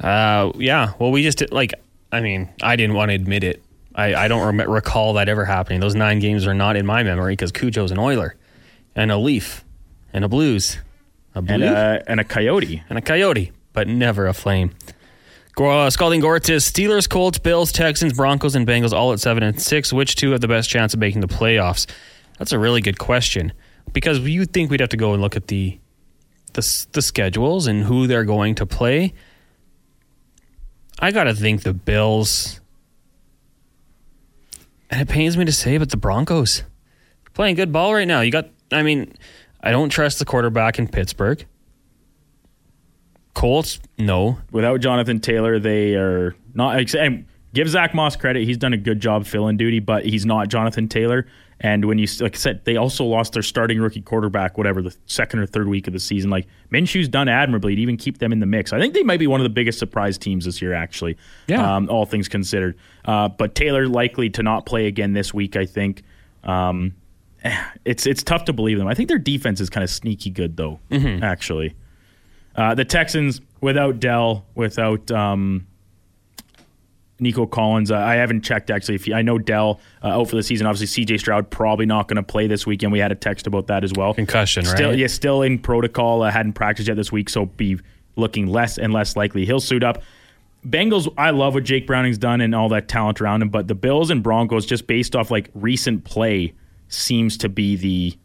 Uh, 0.01 0.53
yeah. 0.57 0.93
Well, 0.99 1.11
we 1.11 1.23
just 1.23 1.39
did, 1.39 1.53
like. 1.53 1.73
I 2.13 2.21
mean, 2.21 2.49
I 2.63 2.77
didn't 2.77 2.95
want 2.95 3.11
to 3.11 3.15
admit 3.15 3.43
it. 3.45 3.63
I, 3.95 4.15
I 4.15 4.29
don't 4.29 4.57
rem- 4.57 4.71
recall 4.71 5.15
that 5.15 5.29
ever 5.29 5.45
happening. 5.45 5.81
Those 5.81 5.95
nine 5.97 6.21
games 6.21 6.47
are 6.47 6.55
not 6.55 6.77
in 6.77 6.87
my 6.87 7.03
memory 7.03 7.33
because 7.33 7.51
Cujo's 7.51 7.91
an 7.91 7.99
Oiler, 7.99 8.37
and 8.95 9.11
a 9.11 9.17
Leaf, 9.19 9.65
and 10.13 10.25
a 10.25 10.29
Blues, 10.29 10.79
a 11.35 11.43
Blue, 11.43 11.55
And, 11.55 11.65
uh, 11.65 11.99
and 12.07 12.21
a 12.21 12.25
Coyote. 12.25 12.83
and 12.89 12.97
a 12.97 13.03
Coyote, 13.03 13.51
but 13.73 13.89
never 13.89 14.27
a 14.29 14.33
Flame. 14.35 14.71
Uh, 15.59 15.89
Scalding 15.89 16.21
Gortis, 16.21 16.71
Steelers, 16.71 17.09
Colts, 17.09 17.39
Bills, 17.39 17.73
Texans, 17.73 18.13
Broncos, 18.13 18.55
and 18.55 18.67
Bengals 18.67 18.93
all 18.93 19.15
at 19.15 19.21
seven 19.21 19.43
and 19.43 19.61
six. 19.61 19.91
Which 19.91 20.15
two 20.15 20.33
have 20.33 20.43
the 20.43 20.49
best 20.49 20.69
chance 20.69 20.93
of 20.93 21.01
making 21.01 21.23
the 21.23 21.29
playoffs? 21.29 21.87
That's 22.39 22.53
a 22.53 22.59
really 22.59 22.83
good 22.83 22.99
question 22.99 23.53
because 23.93 24.19
you'd 24.19 24.53
think 24.53 24.71
we'd 24.71 24.81
have 24.81 24.91
to 24.91 24.99
go 24.99 25.15
and 25.15 25.23
look 25.23 25.35
at 25.35 25.47
the 25.47 25.79
the, 26.53 26.87
the 26.93 27.03
schedules 27.03 27.67
and 27.67 27.85
who 27.85 28.07
they're 28.07 28.25
going 28.25 28.55
to 28.57 28.67
play. 28.67 29.15
I 30.99 31.11
gotta 31.11 31.35
think 31.35 31.63
the 31.63 31.75
Bills, 31.75 32.61
and 34.91 35.01
it 35.01 35.09
pains 35.09 35.37
me 35.37 35.45
to 35.45 35.53
say, 35.53 35.79
but 35.79 35.91
the 35.91 35.97
Broncos 35.97 36.65
playing 37.35 37.55
good 37.55 37.73
ball 37.73 37.95
right 37.95 38.09
now. 38.09 38.23
You 38.23 38.31
got, 38.31 38.49
I 38.73 38.83
mean, 38.83 39.15
I 39.63 39.71
don't 39.71 39.91
trust 39.91 40.19
the 40.19 40.25
quarterback 40.25 40.79
in 40.79 40.89
Pittsburgh. 40.89 41.45
Colts, 43.37 43.81
no. 43.99 44.39
Without 44.51 44.81
Jonathan 44.81 45.21
Taylor, 45.21 45.59
they 45.59 45.95
are 45.95 46.35
not. 46.55 46.95
And 46.95 47.27
give 47.53 47.69
Zach 47.69 47.95
Moss 47.95 48.17
credit; 48.17 48.45
he's 48.45 48.57
done 48.57 48.73
a 48.73 48.79
good 48.79 48.99
job 48.99 49.27
filling 49.27 49.59
duty, 49.59 49.79
but 49.79 50.07
he's 50.07 50.25
not 50.25 50.49
Jonathan 50.49 50.89
Taylor. 50.89 51.27
And 51.61 51.85
when 51.85 51.99
you, 51.99 52.07
like 52.21 52.35
I 52.35 52.39
said, 52.39 52.65
they 52.65 52.77
also 52.77 53.05
lost 53.05 53.35
their 53.35 53.43
starting 53.43 53.79
rookie 53.79 54.01
quarterback, 54.01 54.57
whatever, 54.57 54.81
the 54.81 54.97
second 55.05 55.41
or 55.41 55.47
third 55.47 55.69
week 55.69 55.87
of 55.87 55.93
the 55.93 56.01
season. 56.01 56.31
Like 56.31 56.47
Minshew's 56.71 57.09
done 57.09 57.29
admirably 57.29 57.75
to 57.75 57.81
even 57.83 57.99
keep 57.99 58.19
them 58.19 58.33
in 58.33 58.41
the 58.41 58.47
mix. 58.47 58.73
I 58.73 58.81
think 58.81 58.95
they 58.95 59.03
might 59.03 59.21
be 59.21 59.27
one 59.27 59.41
of 59.41 59.45
the 59.45 59.51
biggest 59.51 59.79
surprise 59.79 60.17
teams 60.17 60.47
this 60.47 60.63
year, 60.63 60.73
actually. 60.73 61.19
Yeah. 61.47 61.77
Um, 61.77 61.91
all 61.91 62.07
things 62.07 62.29
considered. 62.29 62.79
Uh, 63.05 63.29
but 63.29 63.55
Taylor 63.55 63.87
likely 63.87 64.31
to 64.31 64.43
not 64.43 64.65
play 64.65 64.87
again 64.87 65.13
this 65.13 65.35
week, 65.35 65.57
I 65.57 65.67
think. 65.67 66.03
Um, 66.43 66.95
it's 67.85 68.07
it's 68.07 68.23
tough 68.23 68.47
to 68.47 68.55
believe 68.55 68.79
them. 68.79 68.89
I 68.89 68.95
think 68.95 69.11
their 69.11 69.19
defense 69.19 69.61
is 69.61 69.69
kind 69.69 69.85
of 69.85 69.91
sneaky 69.91 70.31
good, 70.31 70.57
though, 70.57 70.81
actually. 71.23 71.75
Uh, 72.57 72.75
the 72.75 72.85
Texans, 72.85 73.41
without 73.61 74.01
Dell, 74.01 74.47
without. 74.55 75.11
Um, 75.11 75.67
Nico 77.19 77.47
Collins. 77.47 77.91
Uh, 77.91 77.97
I 77.97 78.15
haven't 78.15 78.43
checked 78.43 78.71
actually. 78.71 78.97
If 78.97 79.05
he, 79.05 79.15
I 79.15 79.23
know 79.23 79.39
Dell 79.39 79.81
uh, 80.03 80.09
out 80.09 80.29
for 80.29 80.37
the 80.37 80.43
season, 80.43 80.67
obviously 80.67 81.05
CJ 81.05 81.21
Stroud 81.21 81.51
probably 81.51 81.87
not 81.87 82.09
going 82.09 82.17
to 82.17 82.23
play 82.23 82.47
this 82.47 82.67
weekend. 82.67 82.93
We 82.93 82.99
had 82.99 83.13
a 83.13 83.15
text 83.15 83.47
about 83.47 83.69
that 83.69 83.85
as 83.85 83.93
well. 83.95 84.15
Concussion, 84.15 84.65
still, 84.65 84.91
right? 84.91 84.99
Yeah, 84.99 85.07
still 85.07 85.43
in 85.43 85.59
protocol. 85.59 86.23
Uh, 86.23 86.31
hadn't 86.31 86.53
practiced 86.53 86.89
yet 86.89 86.97
this 86.97 87.11
week, 87.11 87.29
so 87.29 87.47
be 87.47 87.79
looking 88.17 88.47
less 88.47 88.79
and 88.79 88.93
less 88.93 89.17
likely 89.17 89.45
he'll 89.45 89.61
suit 89.61 89.83
up. 89.83 90.03
Bengals, 90.67 91.13
I 91.17 91.31
love 91.31 91.55
what 91.55 91.65
Jake 91.65 91.87
Browning's 91.87 92.19
done 92.19 92.41
and 92.41 92.55
all 92.55 92.69
that 92.71 92.89
talent 92.89 93.21
around 93.21 93.43
him, 93.43 93.51
but 93.51 93.69
the 93.69 93.75
Bills 93.75 94.11
and 94.11 94.23
Broncos, 94.23 94.67
just 94.67 94.87
based 94.87 95.15
off 95.15 95.31
like 95.31 95.51
recent 95.55 96.05
play, 96.05 96.55
seems 96.89 97.37
to 97.39 97.49
be 97.49 97.77
the 97.77 98.19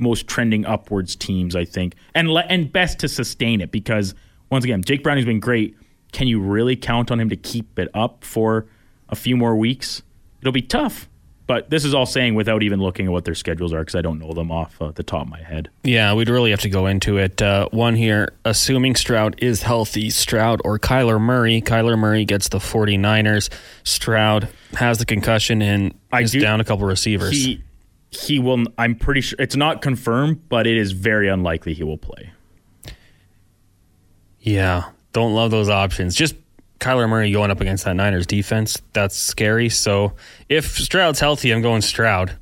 most 0.00 0.26
trending 0.26 0.64
upwards 0.66 1.16
teams, 1.16 1.54
I 1.56 1.64
think, 1.64 1.94
and 2.14 2.30
le- 2.30 2.44
and 2.48 2.72
best 2.72 2.98
to 3.00 3.08
sustain 3.08 3.60
it 3.60 3.70
because 3.70 4.14
once 4.50 4.64
again, 4.64 4.82
Jake 4.82 5.02
Browning's 5.02 5.26
been 5.26 5.40
great. 5.40 5.76
Can 6.12 6.26
you 6.26 6.40
really 6.40 6.74
count 6.76 7.10
on 7.10 7.20
him 7.20 7.28
to 7.28 7.36
keep 7.36 7.78
it 7.78 7.88
up 7.94 8.24
for 8.24 8.66
a 9.08 9.16
few 9.16 9.36
more 9.36 9.54
weeks? 9.56 10.02
It'll 10.40 10.52
be 10.52 10.62
tough. 10.62 11.08
But 11.46 11.70
this 11.70 11.86
is 11.86 11.94
all 11.94 12.04
saying 12.04 12.34
without 12.34 12.62
even 12.62 12.78
looking 12.78 13.06
at 13.06 13.12
what 13.12 13.24
their 13.24 13.34
schedules 13.34 13.72
are 13.72 13.78
because 13.80 13.94
I 13.94 14.02
don't 14.02 14.18
know 14.18 14.32
them 14.34 14.52
off 14.52 14.80
uh, 14.82 14.90
the 14.90 15.02
top 15.02 15.22
of 15.22 15.28
my 15.28 15.42
head. 15.42 15.70
Yeah, 15.82 16.12
we'd 16.12 16.28
really 16.28 16.50
have 16.50 16.60
to 16.60 16.68
go 16.68 16.84
into 16.86 17.16
it. 17.16 17.40
Uh, 17.40 17.70
one 17.70 17.96
here, 17.96 18.34
assuming 18.44 18.94
Stroud 18.96 19.34
is 19.42 19.62
healthy, 19.62 20.10
Stroud 20.10 20.60
or 20.62 20.78
Kyler 20.78 21.18
Murray. 21.18 21.62
Kyler 21.62 21.98
Murray 21.98 22.26
gets 22.26 22.50
the 22.50 22.58
49ers. 22.58 23.48
Stroud 23.82 24.50
has 24.74 24.98
the 24.98 25.06
concussion 25.06 25.62
and 25.62 25.94
I 26.12 26.20
is 26.20 26.32
do- 26.32 26.40
down 26.40 26.60
a 26.60 26.64
couple 26.64 26.86
receivers. 26.86 27.30
He 27.32 27.62
he 28.10 28.38
will. 28.38 28.64
I'm 28.78 28.94
pretty 28.94 29.20
sure 29.20 29.36
it's 29.38 29.56
not 29.56 29.82
confirmed, 29.82 30.48
but 30.48 30.66
it 30.66 30.76
is 30.76 30.92
very 30.92 31.28
unlikely 31.28 31.74
he 31.74 31.82
will 31.84 31.98
play. 31.98 32.30
yeah, 34.40 34.90
don't 35.12 35.34
love 35.34 35.50
those 35.50 35.68
options. 35.68 36.14
Just 36.14 36.34
Kyler 36.80 37.08
Murray 37.08 37.32
going 37.32 37.50
up 37.50 37.60
against 37.60 37.84
that 37.84 37.94
Niners 37.94 38.26
defense, 38.26 38.80
that's 38.92 39.16
scary. 39.16 39.68
So 39.68 40.14
if 40.48 40.78
Stroud's 40.78 41.20
healthy, 41.20 41.52
I'm 41.52 41.60
going 41.62 41.82
Stroud. 41.82 42.36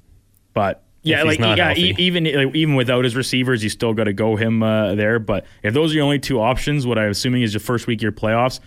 But 0.53 0.83
yeah, 1.03 1.23
like 1.23 1.39
yeah, 1.39 1.75
e- 1.77 1.95
even 1.99 2.25
like, 2.25 2.55
even 2.55 2.75
without 2.75 3.05
his 3.05 3.17
receivers, 3.17 3.63
you 3.63 3.71
still 3.71 3.95
got 3.95 4.05
to 4.05 4.13
go 4.13 4.37
him 4.37 4.63
uh, 4.63 4.95
there. 4.95 5.19
But 5.19 5.47
if 5.63 5.73
those 5.73 5.93
are 5.93 5.95
your 5.97 6.05
only 6.05 6.19
two 6.19 6.41
options, 6.41 6.87
what 6.87 6.99
I'm 6.99 7.11
assuming 7.11 7.43
is 7.43 7.55
your 7.55 7.61
first 7.61 7.87
week 7.87 8.01
of 8.01 8.03
your 8.03 8.13
playoffs. 8.13 8.61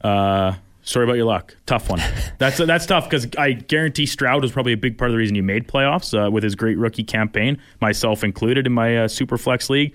Uh, 0.00 0.54
sorry 0.84 1.04
about 1.04 1.16
your 1.16 1.26
luck. 1.26 1.56
Tough 1.66 1.90
one. 1.90 2.00
that's 2.38 2.58
that's 2.58 2.86
tough 2.86 3.08
because 3.08 3.26
I 3.36 3.52
guarantee 3.52 4.06
Stroud 4.06 4.42
was 4.42 4.52
probably 4.52 4.72
a 4.72 4.76
big 4.76 4.96
part 4.96 5.10
of 5.10 5.12
the 5.12 5.18
reason 5.18 5.34
you 5.34 5.42
made 5.42 5.66
playoffs 5.66 6.14
uh, 6.14 6.30
with 6.30 6.44
his 6.44 6.54
great 6.54 6.78
rookie 6.78 7.04
campaign, 7.04 7.58
myself 7.80 8.22
included 8.22 8.66
in 8.66 8.72
my 8.72 9.04
uh, 9.04 9.08
super 9.08 9.36
flex 9.36 9.68
league. 9.68 9.94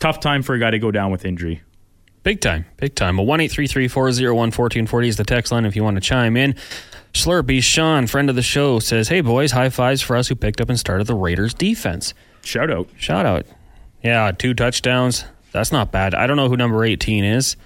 Tough 0.00 0.18
time 0.18 0.42
for 0.42 0.54
a 0.54 0.58
guy 0.58 0.70
to 0.70 0.78
go 0.78 0.90
down 0.90 1.12
with 1.12 1.24
injury. 1.24 1.62
Big 2.22 2.40
time, 2.40 2.64
big 2.76 2.94
time. 2.94 3.16
Well, 3.16 3.26
1 3.26 3.40
1440 3.40 5.08
is 5.08 5.16
the 5.16 5.24
text 5.24 5.50
line 5.50 5.64
if 5.64 5.74
you 5.74 5.82
want 5.82 5.96
to 5.96 6.00
chime 6.00 6.36
in. 6.36 6.54
Slurpee, 7.12 7.62
Sean, 7.62 8.06
friend 8.06 8.30
of 8.30 8.36
the 8.36 8.42
show, 8.42 8.78
says, 8.78 9.08
Hey, 9.08 9.20
boys, 9.20 9.50
high 9.52 9.68
fives 9.70 10.00
for 10.02 10.16
us 10.16 10.28
who 10.28 10.36
picked 10.36 10.60
up 10.60 10.68
and 10.68 10.78
started 10.78 11.08
the 11.08 11.14
Raiders 11.14 11.52
defense. 11.52 12.14
Shout 12.42 12.70
out. 12.70 12.88
Shout 12.96 13.26
out. 13.26 13.44
Yeah, 14.02 14.30
two 14.32 14.54
touchdowns. 14.54 15.24
That's 15.52 15.72
not 15.72 15.92
bad. 15.92 16.14
I 16.14 16.26
don't 16.26 16.36
know 16.36 16.48
who 16.48 16.56
number 16.56 16.84
18 16.84 17.24
is. 17.24 17.56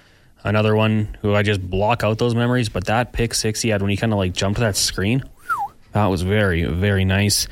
Another 0.47 0.77
one 0.77 1.17
who 1.21 1.35
I 1.35 1.43
just 1.43 1.61
block 1.61 2.05
out 2.05 2.19
those 2.19 2.33
memories, 2.33 2.69
but 2.69 2.85
that 2.85 3.11
pick 3.11 3.33
six 3.33 3.61
he 3.61 3.67
had 3.69 3.81
when 3.81 3.91
he 3.91 3.97
kind 3.97 4.13
of 4.13 4.17
like 4.17 4.31
jumped 4.31 4.61
that 4.61 4.77
screen, 4.77 5.21
that 5.91 6.05
was 6.05 6.21
very, 6.21 6.63
very 6.63 7.03
nice. 7.03 7.49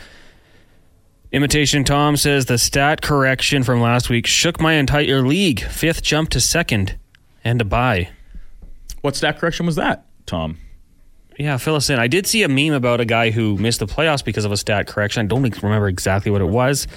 Imitation 1.33 1.83
Tom 1.83 2.15
says 2.15 2.45
the 2.45 2.57
stat 2.57 3.01
correction 3.01 3.63
from 3.63 3.81
last 3.81 4.09
week 4.09 4.25
shook 4.25 4.61
my 4.61 4.75
entire 4.75 5.21
league. 5.21 5.59
Fifth 5.59 6.03
jump 6.03 6.29
to 6.29 6.39
second 6.39 6.97
and 7.43 7.59
a 7.59 7.65
bye. 7.65 8.11
What 9.01 9.17
stat 9.17 9.39
correction 9.39 9.65
was 9.65 9.75
that, 9.75 10.05
Tom? 10.25 10.57
Yeah, 11.37 11.57
fill 11.57 11.75
us 11.75 11.89
in. 11.89 11.99
I 11.99 12.07
did 12.07 12.25
see 12.25 12.43
a 12.43 12.47
meme 12.47 12.71
about 12.71 13.01
a 13.01 13.05
guy 13.05 13.31
who 13.31 13.57
missed 13.57 13.81
the 13.81 13.87
playoffs 13.87 14.23
because 14.23 14.45
of 14.45 14.53
a 14.53 14.57
stat 14.57 14.87
correction. 14.87 15.25
I 15.25 15.27
don't 15.27 15.43
remember 15.61 15.89
exactly 15.89 16.31
what 16.31 16.39
it 16.39 16.47
was. 16.47 16.87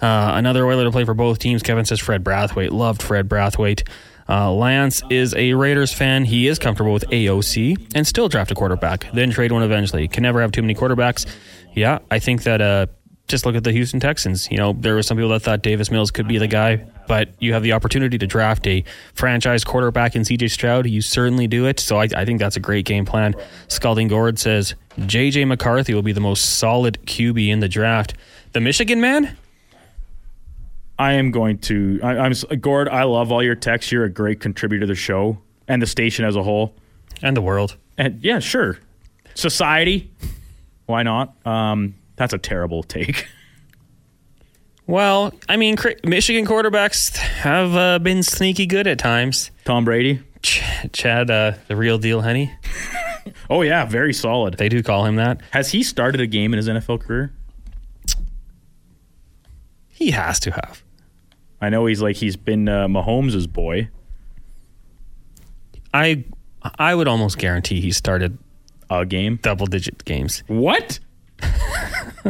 Uh, 0.00 0.32
another 0.34 0.66
Oiler 0.66 0.82
to 0.82 0.90
play 0.90 1.04
for 1.04 1.14
both 1.14 1.38
teams. 1.38 1.62
Kevin 1.62 1.84
says 1.84 2.00
Fred 2.00 2.24
Brathwaite. 2.24 2.72
Loved 2.72 3.02
Fred 3.02 3.28
Brathwaite. 3.28 3.86
Uh, 4.28 4.52
Lance 4.52 5.02
is 5.10 5.34
a 5.34 5.54
Raiders 5.54 5.92
fan. 5.92 6.24
He 6.24 6.46
is 6.46 6.58
comfortable 6.58 6.92
with 6.92 7.04
AOC 7.10 7.92
and 7.94 8.06
still 8.06 8.28
draft 8.28 8.50
a 8.50 8.54
quarterback, 8.54 9.06
then 9.12 9.30
trade 9.30 9.52
one 9.52 9.62
eventually. 9.62 10.08
Can 10.08 10.22
never 10.22 10.40
have 10.40 10.52
too 10.52 10.62
many 10.62 10.74
quarterbacks. 10.74 11.26
Yeah, 11.74 11.98
I 12.10 12.18
think 12.18 12.44
that. 12.44 12.60
Uh, 12.60 12.86
just 13.26 13.46
look 13.46 13.54
at 13.54 13.64
the 13.64 13.72
Houston 13.72 14.00
Texans. 14.00 14.50
You 14.50 14.58
know, 14.58 14.74
there 14.74 14.94
were 14.94 15.02
some 15.02 15.16
people 15.16 15.30
that 15.30 15.40
thought 15.40 15.62
Davis 15.62 15.90
Mills 15.90 16.10
could 16.10 16.28
be 16.28 16.36
the 16.36 16.46
guy, 16.46 16.84
but 17.08 17.30
you 17.38 17.54
have 17.54 17.62
the 17.62 17.72
opportunity 17.72 18.18
to 18.18 18.26
draft 18.26 18.66
a 18.66 18.84
franchise 19.14 19.64
quarterback 19.64 20.14
in 20.14 20.22
CJ 20.22 20.50
Stroud. 20.50 20.86
You 20.86 21.00
certainly 21.00 21.46
do 21.46 21.66
it. 21.66 21.80
So 21.80 21.96
I, 21.96 22.08
I 22.14 22.24
think 22.24 22.38
that's 22.38 22.56
a 22.56 22.60
great 22.60 22.84
game 22.84 23.06
plan. 23.06 23.34
Scalding 23.68 24.08
Gord 24.08 24.38
says 24.38 24.74
JJ 24.98 25.48
McCarthy 25.48 25.94
will 25.94 26.02
be 26.02 26.12
the 26.12 26.20
most 26.20 26.58
solid 26.58 26.98
QB 27.06 27.48
in 27.48 27.60
the 27.60 27.68
draft. 27.68 28.14
The 28.52 28.60
Michigan 28.60 29.00
man? 29.00 29.36
I 30.98 31.14
am 31.14 31.30
going 31.30 31.58
to. 31.58 32.00
I, 32.02 32.18
I'm 32.18 32.32
Gord. 32.60 32.88
I 32.88 33.04
love 33.04 33.32
all 33.32 33.42
your 33.42 33.54
texts. 33.54 33.90
You're 33.90 34.04
a 34.04 34.10
great 34.10 34.40
contributor 34.40 34.80
to 34.82 34.86
the 34.86 34.94
show 34.94 35.38
and 35.66 35.80
the 35.82 35.86
station 35.86 36.24
as 36.24 36.36
a 36.36 36.42
whole. 36.42 36.74
And 37.22 37.36
the 37.36 37.42
world. 37.42 37.76
And 37.96 38.22
yeah, 38.22 38.38
sure. 38.38 38.78
Society, 39.34 40.10
why 40.86 41.02
not? 41.02 41.34
Um, 41.46 41.94
that's 42.16 42.32
a 42.32 42.38
terrible 42.38 42.82
take. 42.82 43.26
Well, 44.86 45.32
I 45.48 45.56
mean, 45.56 45.76
Michigan 46.04 46.44
quarterbacks 46.46 47.16
have 47.16 47.74
uh, 47.74 47.98
been 48.00 48.22
sneaky 48.22 48.66
good 48.66 48.86
at 48.86 48.98
times. 48.98 49.50
Tom 49.64 49.84
Brady. 49.84 50.20
Ch- 50.42 50.62
Chad, 50.92 51.30
uh, 51.30 51.52
the 51.68 51.76
real 51.76 51.98
deal, 51.98 52.20
honey. 52.22 52.52
Oh 53.48 53.62
yeah, 53.62 53.86
very 53.86 54.12
solid. 54.12 54.58
They 54.58 54.68
do 54.68 54.82
call 54.82 55.06
him 55.06 55.16
that. 55.16 55.40
Has 55.50 55.70
he 55.70 55.82
started 55.82 56.20
a 56.20 56.26
game 56.26 56.52
in 56.52 56.58
his 56.58 56.68
NFL 56.68 57.00
career? 57.00 57.32
He 60.04 60.10
has 60.10 60.38
to 60.40 60.50
have. 60.50 60.82
I 61.62 61.70
know 61.70 61.86
he's 61.86 62.02
like 62.02 62.16
he's 62.16 62.36
been 62.36 62.68
uh, 62.68 62.86
Mahomes' 62.88 63.50
boy. 63.50 63.88
I 65.94 66.24
I 66.78 66.94
would 66.94 67.08
almost 67.08 67.38
guarantee 67.38 67.80
he 67.80 67.90
started 67.90 68.36
A 68.90 69.06
game. 69.06 69.38
double 69.40 69.64
digit 69.66 70.04
games. 70.04 70.42
What? 70.46 70.98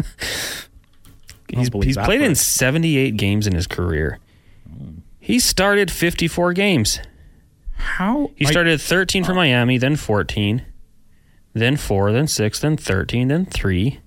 He's, 1.48 1.68
he's 1.82 1.96
played 1.96 2.20
in 2.20 2.34
78 2.34 3.16
games 3.16 3.46
in 3.46 3.54
his 3.54 3.66
career. 3.68 4.18
He 5.20 5.38
started 5.38 5.88
54 5.90 6.52
games. 6.52 6.98
How? 7.76 8.30
He 8.34 8.46
I- 8.46 8.50
started 8.50 8.80
13 8.80 9.22
for 9.24 9.34
Miami, 9.34 9.78
then 9.78 9.94
14, 9.96 10.64
then 11.52 11.76
4, 11.76 12.12
then 12.12 12.26
6, 12.26 12.60
then 12.60 12.76
13, 12.76 13.28
then 13.28 13.46
3. 13.46 14.00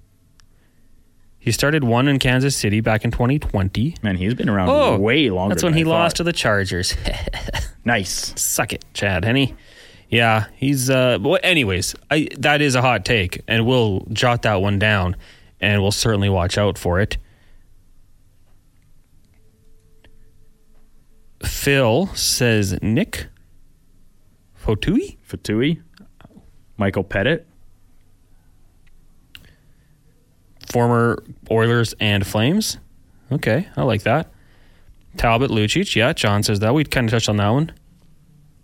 He 1.48 1.54
started 1.54 1.86
one 1.86 2.10
in 2.10 2.20
Kansas 2.20 2.58
City 2.58 2.82
back 2.82 3.06
in 3.06 3.12
2020. 3.12 3.96
man, 4.02 4.18
he's 4.18 4.34
been 4.34 4.50
around 4.50 4.68
Oh, 4.68 4.98
way 4.98 5.30
longer. 5.30 5.56
That's 5.56 5.64
when 5.64 5.74
he 5.76 5.84
I 5.84 5.88
lost 5.88 6.18
thought. 6.18 6.18
to 6.18 6.24
the 6.26 6.34
Chargers. 6.34 6.94
Nice. 7.86 8.34
Suck 8.36 8.74
it, 8.74 8.84
Chad 8.94 9.24
Henne. 9.24 9.56
Yeah, 10.10 10.48
he's. 10.58 10.90
Uh, 10.90 11.18
but 11.20 11.40
anyways, 11.46 11.96
I, 12.12 12.28
that 12.40 12.62
is 12.62 12.76
a 12.76 12.82
hot 12.82 13.06
take, 13.06 13.42
and 13.48 13.66
we'll 13.66 14.02
jot 14.12 14.42
that 14.42 14.56
one 14.56 14.78
down, 14.78 15.16
and 15.62 15.82
we'll 15.82 15.94
certainly 15.94 16.28
watch 16.28 16.58
out 16.58 16.78
for 16.78 17.00
it. 17.00 17.18
Phil 21.42 22.08
says 22.08 22.78
Nick 22.82 23.28
Fotiu. 24.62 25.18
Fatui. 25.26 25.82
Michael 26.76 27.06
Petit. 27.06 27.40
Former 30.72 31.24
Oilers 31.50 31.94
and 32.00 32.26
Flames. 32.26 32.78
Okay, 33.32 33.68
I 33.76 33.84
like 33.84 34.04
that. 34.04 34.32
Talbot 35.18 35.50
Lucic, 35.50 35.96
yeah, 35.96 36.14
John 36.14 36.44
says 36.44 36.60
that. 36.60 36.74
We 36.74 36.84
kind 36.84 37.08
of 37.08 37.12
touched 37.12 37.30
on 37.30 37.38
that 37.38 37.50
one. 37.50 37.72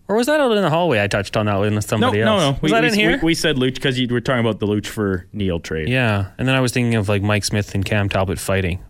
Or 0.08 0.18
was 0.18 0.28
that 0.28 0.40
out 0.40 0.52
in 0.52 0.62
the 0.62 0.70
hallway? 0.70 1.02
I 1.02 1.08
touched 1.08 1.36
on 1.38 1.46
that 1.48 1.56
with 1.56 1.84
somebody 1.86 2.20
no, 2.20 2.34
else. 2.34 2.42
no. 2.42 2.52
no, 2.52 2.58
Was 2.62 2.72
we, 2.72 2.72
that 2.72 2.82
we, 2.84 2.88
in 2.90 2.94
here? 2.94 3.18
We, 3.18 3.24
we 3.24 3.34
said 3.34 3.56
Luch 3.56 3.76
because 3.76 3.98
you 3.98 4.08
were 4.10 4.22
talking 4.22 4.42
about 4.42 4.60
the 4.60 4.68
Luch 4.68 4.86
for 4.86 5.28
Neal 5.34 5.60
trade. 5.60 5.90
yeah, 5.90 6.32
and 6.38 6.48
then 6.48 6.56
I 6.56 6.60
was 6.60 6.72
thinking 6.72 6.96
of 6.96 7.10
like 7.10 7.22
Mike 7.24 7.44
Smith 7.46 7.74
and 7.74 7.84
Cam 7.84 8.10
Talbot 8.10 8.38
fighting. 8.38 8.84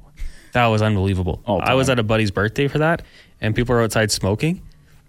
That 0.54 0.68
was 0.68 0.82
unbelievable. 0.82 1.42
I 1.48 1.74
was 1.74 1.90
at 1.90 1.98
a 1.98 2.04
buddy's 2.04 2.32
birthday 2.32 2.68
for 2.68 2.80
that, 2.80 3.02
and 3.42 3.56
people 3.56 3.74
were 3.74 3.82
outside 3.82 4.12
smoking, 4.12 4.62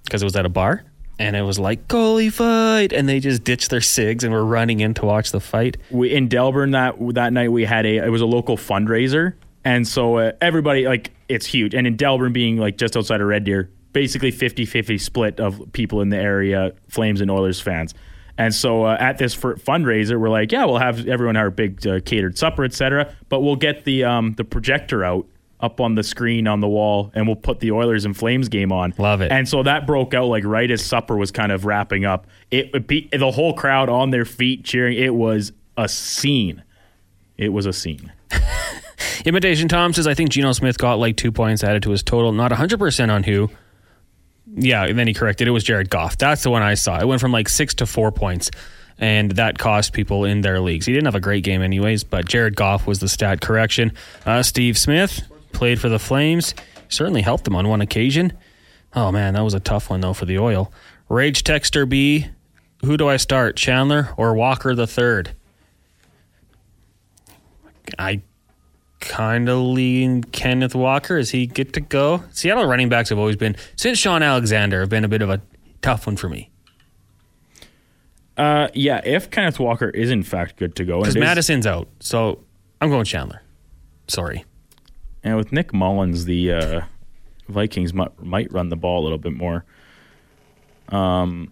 because 0.05 0.23
it 0.23 0.25
was 0.25 0.37
at 0.37 0.47
a 0.47 0.49
bar. 0.49 0.85
And 1.18 1.37
it 1.37 1.42
was 1.42 1.59
like 1.59 1.87
goalie 1.87 2.33
fight, 2.33 2.92
and 2.92 3.09
they 3.09 3.20
just 3.20 3.44
ditched 3.44 3.70
their 3.70 3.81
cigs 3.81 4.24
and 4.24 4.33
were 4.33 4.44
running 4.44 4.81
in 4.81 4.94
to 4.94 5.05
watch 5.05 5.31
the 5.31 5.40
fight. 5.40 5.77
we 5.90 6.12
in 6.12 6.29
Delburne 6.29 6.72
that 6.72 6.96
that 7.14 7.33
night 7.33 7.53
we 7.53 7.64
had 7.64 7.87
a 7.87 7.98
it 7.98 8.11
was 8.11 8.20
a 8.20 8.27
local 8.27 8.57
fundraiser, 8.57 9.35
and 9.64 9.87
so 9.87 10.18
uh, 10.18 10.33
everybody 10.40 10.87
like 10.87 11.12
it's 11.29 11.46
huge. 11.46 11.74
And 11.74 11.87
in 11.87 11.96
Delburne 11.96 12.33
being 12.33 12.57
like 12.57 12.77
just 12.77 12.96
outside 12.96 13.20
of 13.20 13.29
Red 13.29 13.44
Deer, 13.44 13.70
basically 13.92 14.33
50-50 14.33 15.00
split 15.00 15.40
of 15.40 15.72
people 15.72 16.00
in 16.00 16.09
the 16.09 16.18
area, 16.18 16.72
Flames 16.88 17.20
and 17.20 17.31
Oilers 17.31 17.61
fans. 17.61 17.94
And 18.37 18.53
so 18.53 18.85
uh, 18.85 18.96
at 18.98 19.18
this 19.18 19.37
fundraiser, 19.37 20.18
we're 20.18 20.29
like, 20.29 20.50
yeah, 20.50 20.64
we'll 20.64 20.79
have 20.79 21.07
everyone 21.07 21.37
have 21.37 21.46
a 21.46 21.50
big 21.53 21.87
uh, 21.87 22.00
catered 22.00 22.37
supper, 22.37 22.64
etc. 22.64 23.14
But 23.29 23.40
we'll 23.40 23.57
get 23.57 23.85
the 23.85 24.05
um, 24.05 24.33
the 24.33 24.44
projector 24.44 25.05
out 25.05 25.27
up 25.61 25.81
on 25.81 25.95
the 25.95 26.03
screen 26.03 26.47
on 26.47 26.61
the 26.61 26.69
wall, 26.69 27.11
and 27.14 27.27
we'll 27.27 27.37
put 27.37 27.61
the 27.61 27.73
Oilers 27.73 28.05
and 28.05 28.17
Flames 28.17 28.49
game 28.49 28.73
on. 28.73 28.95
Love 28.99 29.21
it. 29.21 29.33
And 29.33 29.49
so 29.49 29.62
that 29.62 29.87
broke 29.87 30.14
out 30.14 30.27
like 30.27 30.45
right 30.45 30.71
as 30.71 30.85
supper 30.85 31.17
was 31.17 31.31
kind 31.31 31.53
of 31.53 31.64
wrapping 31.64 32.05
up. 32.05 32.27
It, 32.51 32.71
it 32.75 32.87
be, 32.87 33.09
the 33.12 33.31
whole 33.31 33.55
crowd 33.55 33.88
on 33.88 34.11
their 34.11 34.25
feet 34.25 34.64
cheering. 34.64 34.99
It 34.99 35.14
was 35.14 35.53
a 35.77 35.88
scene. 35.88 36.62
It 37.37 37.51
was 37.51 37.67
a 37.67 37.73
scene. 37.73 38.12
Imitation 39.25 39.69
Tom 39.69 39.93
says, 39.93 40.07
I 40.07 40.14
think 40.14 40.31
Geno 40.31 40.53
Smith 40.53 40.77
got 40.77 40.99
like 40.99 41.17
two 41.17 41.33
points 41.33 41.64
added 41.64 41.83
to 41.85 41.90
his 41.90 42.03
total. 42.03 42.33
Not 42.33 42.51
100% 42.51 43.11
on 43.11 43.23
who. 43.23 43.51
Yeah, 44.57 44.85
and 44.85 44.99
then 44.99 45.07
he 45.07 45.14
corrected. 45.14 45.49
It 45.49 45.53
was 45.53 45.64
Jared 45.64 45.90
Goff. 45.90 46.19
That's 46.19 46.43
the 46.43 46.51
one 46.51 46.62
I 46.62 46.75
saw. 46.75 47.01
It 47.01 47.09
went 47.09 47.21
from 47.21 47.33
like 47.33 47.49
six 47.49 47.75
to 47.75 47.87
four 47.87 48.12
points, 48.12 48.51
and 48.99 49.33
that 49.33 49.59
cost 49.59 49.93
people 49.93 50.25
in 50.25 50.43
their 50.43 50.61
leagues. 50.61 50.87
He 50.87 50.93
didn't 50.93 51.07
have 51.07 51.14
a 51.14 51.21
great 51.21 51.43
game, 51.43 51.62
anyways, 51.62 52.05
but 52.05 52.27
Jared 52.27 52.55
Goff 52.55 52.87
was 52.87 53.01
the 53.01 53.09
stat 53.09 53.40
correction. 53.40 53.93
Uh, 54.25 54.43
Steve 54.43 54.79
Smith 54.79 55.23
played 55.55 55.81
for 55.81 55.88
the 55.88 55.99
Flames. 55.99 56.55
Certainly 56.88 57.23
helped 57.23 57.45
them 57.45 57.57
on 57.57 57.69
one 57.69 57.81
occasion. 57.81 58.33
Oh, 58.95 59.11
man, 59.11 59.35
that 59.35 59.43
was 59.43 59.55
a 59.55 59.61
tough 59.61 59.90
one, 59.90 60.01
though, 60.01 60.12
for 60.12 60.27
the 60.27 60.38
oil. 60.38 60.73
Rage 61.09 61.43
Texter 61.45 61.88
B. 61.88 62.27
Who 62.85 62.97
do 62.97 63.09
I 63.09 63.17
start, 63.17 63.57
Chandler 63.57 64.11
or 64.17 64.35
Walker 64.35 64.75
the 64.75 64.87
third? 64.87 65.35
I 67.99 68.23
kind 69.01 69.49
of 69.49 69.59
lean 69.59 70.23
Kenneth 70.25 70.75
Walker. 70.75 71.17
Is 71.17 71.31
he 71.31 71.47
good 71.47 71.73
to 71.75 71.81
go? 71.81 72.25
Seattle 72.33 72.67
running 72.67 72.88
backs 72.88 73.09
have 73.09 73.19
always 73.19 73.37
been, 73.37 73.57
since 73.77 73.99
Shaun 73.99 74.23
Alexander, 74.23 74.81
have 74.81 74.88
been 74.88 75.05
a 75.05 75.09
bit 75.09 75.23
of 75.23 75.31
a 75.31 75.40
tough 75.83 76.07
one 76.07 76.17
for 76.17 76.29
me. 76.29 76.51
Uh, 78.37 78.69
yeah, 78.75 79.01
if 79.05 79.31
Kenneth 79.31 79.61
Walker 79.61 79.88
is 79.90 80.11
in 80.11 80.23
fact 80.23 80.57
good 80.57 80.75
to 80.77 80.85
go, 80.85 80.97
and, 80.97 81.05
Because 81.05 81.17
Mattison's 81.17 81.67
out. 81.67 81.88
So 82.01 82.40
I'm 82.81 82.90
going 82.90 83.05
Chandler. 83.05 83.43
Sorry. 84.09 84.45
And 85.25 85.37
with 85.37 85.53
Nick 85.53 85.73
Mullens, 85.73 86.27
the 86.27 86.53
uh, 86.53 86.81
Vikings 87.49 87.93
might, 87.95 88.23
might 88.23 88.53
run 88.53 88.69
the 88.69 88.77
ball 88.77 89.03
a 89.03 89.05
little 89.05 89.19
bit 89.19 89.33
more. 89.33 89.65
Um, 90.91 91.51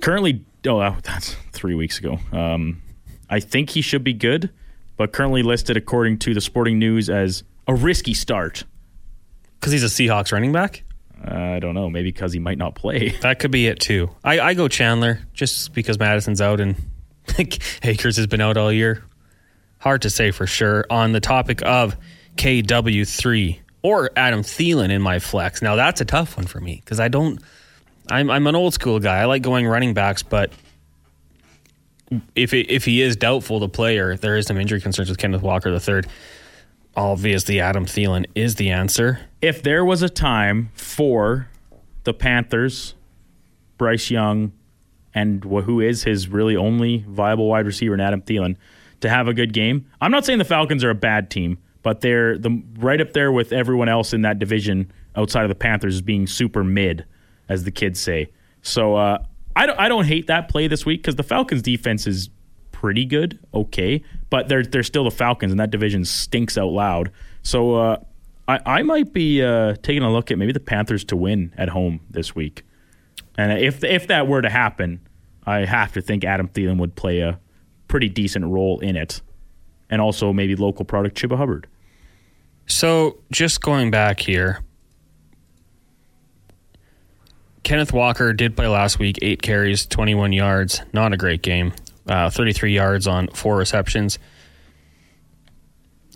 currently, 0.00 0.44
oh, 0.66 0.96
that's 1.02 1.34
three 1.52 1.74
weeks 1.74 1.98
ago. 1.98 2.18
Um, 2.32 2.80
I 3.28 3.40
think 3.40 3.70
he 3.70 3.82
should 3.82 4.04
be 4.04 4.14
good, 4.14 4.50
but 4.96 5.12
currently 5.12 5.42
listed 5.42 5.76
according 5.76 6.18
to 6.20 6.32
the 6.32 6.40
Sporting 6.40 6.78
News 6.78 7.10
as 7.10 7.42
a 7.66 7.74
risky 7.74 8.14
start. 8.14 8.64
Because 9.58 9.72
he's 9.72 9.84
a 9.84 9.86
Seahawks 9.86 10.32
running 10.32 10.52
back? 10.52 10.84
I 11.22 11.58
don't 11.58 11.74
know, 11.74 11.90
maybe 11.90 12.08
because 12.10 12.32
he 12.32 12.38
might 12.38 12.56
not 12.56 12.74
play. 12.74 13.10
That 13.20 13.40
could 13.40 13.50
be 13.50 13.66
it 13.66 13.78
too. 13.78 14.10
I, 14.24 14.40
I 14.40 14.54
go 14.54 14.68
Chandler 14.68 15.20
just 15.34 15.74
because 15.74 15.98
Mattison's 15.98 16.40
out 16.40 16.60
and 16.60 16.76
Akers 17.82 18.16
has 18.16 18.26
been 18.26 18.40
out 18.40 18.56
all 18.56 18.72
year. 18.72 19.04
Hard 19.78 20.02
to 20.02 20.10
say 20.10 20.30
for 20.30 20.46
sure. 20.46 20.86
On 20.88 21.12
the 21.12 21.20
topic 21.20 21.62
of 21.62 21.96
KW3 22.40 23.58
or 23.82 24.10
Adam 24.16 24.40
Thielen 24.40 24.90
in 24.90 25.02
my 25.02 25.18
flex. 25.18 25.60
Now 25.60 25.76
that's 25.76 26.00
a 26.00 26.06
tough 26.06 26.38
one 26.38 26.46
for 26.46 26.58
me 26.58 26.80
because 26.82 26.98
I 26.98 27.08
don't. 27.08 27.38
I'm 28.10 28.30
I'm 28.30 28.46
an 28.46 28.56
old 28.56 28.72
school 28.72 28.98
guy. 28.98 29.18
I 29.18 29.26
like 29.26 29.42
going 29.42 29.66
running 29.66 29.92
backs, 29.92 30.22
but 30.22 30.50
if 32.34 32.54
it, 32.54 32.70
if 32.70 32.86
he 32.86 33.02
is 33.02 33.14
doubtful 33.14 33.60
to 33.60 33.68
play 33.68 33.98
or 33.98 34.16
there 34.16 34.38
is 34.38 34.46
some 34.46 34.56
injury 34.56 34.80
concerns 34.80 35.10
with 35.10 35.18
Kenneth 35.18 35.42
Walker 35.42 35.70
the 35.70 35.78
third, 35.78 36.06
obviously 36.96 37.60
Adam 37.60 37.84
Thielen 37.84 38.24
is 38.34 38.54
the 38.54 38.70
answer. 38.70 39.20
if 39.42 39.62
there 39.62 39.84
was 39.84 40.02
a 40.02 40.08
time 40.08 40.70
for 40.72 41.48
the 42.04 42.14
Panthers, 42.14 42.94
Bryce 43.76 44.10
Young, 44.10 44.52
and 45.14 45.44
who 45.44 45.80
is 45.80 46.04
his 46.04 46.26
really 46.28 46.56
only 46.56 47.04
viable 47.06 47.48
wide 47.48 47.66
receiver, 47.66 47.92
in 47.92 48.00
Adam 48.00 48.22
Thielen, 48.22 48.56
to 49.00 49.10
have 49.10 49.28
a 49.28 49.34
good 49.34 49.52
game, 49.52 49.86
I'm 50.00 50.10
not 50.10 50.24
saying 50.24 50.38
the 50.38 50.44
Falcons 50.46 50.82
are 50.82 50.90
a 50.90 50.94
bad 50.94 51.30
team, 51.30 51.58
but 51.82 52.00
they're 52.00 52.38
the 52.38 52.62
right 52.78 53.00
up 53.00 53.12
there 53.12 53.32
with 53.32 53.52
everyone 53.52 53.88
else 53.88 54.12
in 54.12 54.22
that 54.22 54.38
division 54.38 54.90
outside 55.16 55.42
of 55.42 55.48
the 55.48 55.54
Panthers 55.54 55.96
as 55.96 56.02
being 56.02 56.26
super 56.26 56.62
mid, 56.62 57.04
as 57.48 57.64
the 57.64 57.70
kids 57.70 58.00
say. 58.00 58.30
So 58.62 58.96
uh, 58.96 59.24
I 59.56 59.66
don't 59.66 59.78
I 59.78 59.88
don't 59.88 60.04
hate 60.04 60.26
that 60.26 60.48
play 60.48 60.68
this 60.68 60.84
week 60.86 61.02
because 61.02 61.16
the 61.16 61.22
Falcons 61.22 61.62
defense 61.62 62.06
is 62.06 62.30
pretty 62.72 63.04
good, 63.04 63.38
okay, 63.52 64.02
but 64.30 64.48
they're 64.48 64.62
they're 64.62 64.82
still 64.82 65.04
the 65.04 65.10
Falcons, 65.10 65.52
and 65.52 65.60
that 65.60 65.70
division 65.70 66.04
stinks 66.04 66.56
out 66.56 66.70
loud. 66.70 67.10
So 67.42 67.74
uh, 67.74 67.96
I 68.48 68.60
I 68.66 68.82
might 68.82 69.12
be 69.12 69.42
uh, 69.42 69.74
taking 69.82 70.02
a 70.02 70.12
look 70.12 70.30
at 70.30 70.38
maybe 70.38 70.52
the 70.52 70.60
Panthers 70.60 71.04
to 71.04 71.16
win 71.16 71.52
at 71.56 71.70
home 71.70 72.00
this 72.10 72.34
week, 72.34 72.64
and 73.36 73.52
if 73.58 73.82
if 73.84 74.06
that 74.08 74.26
were 74.26 74.42
to 74.42 74.50
happen, 74.50 75.00
I 75.44 75.64
have 75.64 75.92
to 75.92 76.00
think 76.00 76.24
Adam 76.24 76.48
Thielen 76.48 76.78
would 76.78 76.94
play 76.94 77.20
a 77.20 77.40
pretty 77.88 78.08
decent 78.08 78.44
role 78.46 78.78
in 78.80 78.96
it, 78.96 79.20
and 79.90 80.00
also 80.00 80.32
maybe 80.32 80.54
local 80.56 80.84
product 80.84 81.16
Chuba 81.20 81.36
Hubbard. 81.36 81.66
So 82.66 83.18
just 83.32 83.60
going 83.60 83.90
back 83.90 84.20
here, 84.20 84.62
Kenneth 87.62 87.92
Walker 87.92 88.32
did 88.32 88.56
play 88.56 88.68
last 88.68 88.98
week, 88.98 89.18
eight 89.22 89.42
carries, 89.42 89.86
21 89.86 90.32
yards. 90.32 90.80
Not 90.92 91.12
a 91.12 91.16
great 91.16 91.42
game. 91.42 91.72
Uh, 92.08 92.30
33 92.30 92.72
yards 92.74 93.06
on 93.06 93.28
four 93.28 93.56
receptions. 93.56 94.18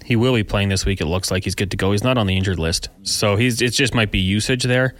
He 0.04 0.16
will 0.16 0.34
be 0.34 0.42
playing 0.42 0.68
this 0.68 0.84
week. 0.84 1.00
It 1.00 1.06
looks 1.06 1.30
like 1.30 1.44
he's 1.44 1.54
good 1.54 1.70
to 1.70 1.76
go. 1.76 1.92
He's 1.92 2.02
not 2.04 2.18
on 2.18 2.26
the 2.26 2.36
injured 2.36 2.58
list, 2.58 2.88
so 3.02 3.36
he's 3.36 3.62
it 3.62 3.70
just 3.70 3.94
might 3.94 4.10
be 4.10 4.18
usage 4.18 4.64
there. 4.64 4.94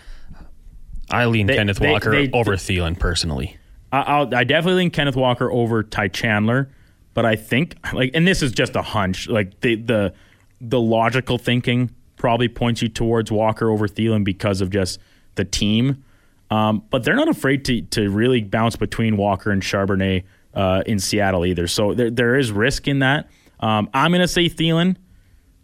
I 1.10 1.26
lean 1.26 1.46
They- 1.46 1.56
Kenneth 1.56 1.78
they- 1.78 1.90
Walker 1.90 2.10
they- 2.10 2.30
over 2.32 2.56
Thielen 2.56 2.98
personally. 2.98 3.56
I, 3.92 4.00
I'll, 4.00 4.34
I 4.34 4.44
definitely 4.44 4.82
think 4.82 4.92
Kenneth 4.94 5.16
Walker 5.16 5.50
over 5.52 5.82
Ty 5.82 6.08
Chandler, 6.08 6.70
but 7.14 7.24
I 7.24 7.36
think 7.36 7.76
like, 7.92 8.10
and 8.14 8.26
this 8.26 8.42
is 8.42 8.52
just 8.52 8.76
a 8.76 8.82
hunch. 8.82 9.28
Like 9.28 9.60
the 9.60 9.76
the 9.76 10.14
the 10.60 10.80
logical 10.80 11.38
thinking 11.38 11.90
probably 12.16 12.48
points 12.48 12.82
you 12.82 12.88
towards 12.88 13.30
Walker 13.30 13.70
over 13.70 13.88
Thielen 13.88 14.24
because 14.24 14.60
of 14.60 14.70
just 14.70 14.98
the 15.34 15.44
team. 15.44 16.04
Um, 16.50 16.82
but 16.90 17.04
they're 17.04 17.16
not 17.16 17.28
afraid 17.28 17.64
to 17.66 17.82
to 17.82 18.10
really 18.10 18.42
bounce 18.42 18.76
between 18.76 19.16
Walker 19.16 19.50
and 19.50 19.62
Charbonnet 19.62 20.24
uh, 20.54 20.82
in 20.86 20.98
Seattle 20.98 21.46
either. 21.46 21.66
So 21.66 21.94
there 21.94 22.10
there 22.10 22.36
is 22.36 22.52
risk 22.52 22.86
in 22.88 22.98
that. 23.00 23.28
Um, 23.60 23.88
I'm 23.94 24.12
gonna 24.12 24.28
say 24.28 24.48
Thielen, 24.48 24.96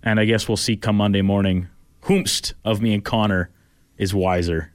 and 0.03 0.19
I 0.19 0.25
guess 0.25 0.49
we'll 0.49 0.57
see 0.57 0.77
come 0.77 0.97
Monday 0.97 1.23
morning. 1.23 1.69
Whomst 2.03 2.55
of 2.65 2.81
me 2.81 2.95
and 2.95 3.05
Connor 3.05 3.51
is 3.99 4.15
wiser. 4.15 4.73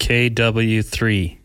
KW3, 0.00 1.37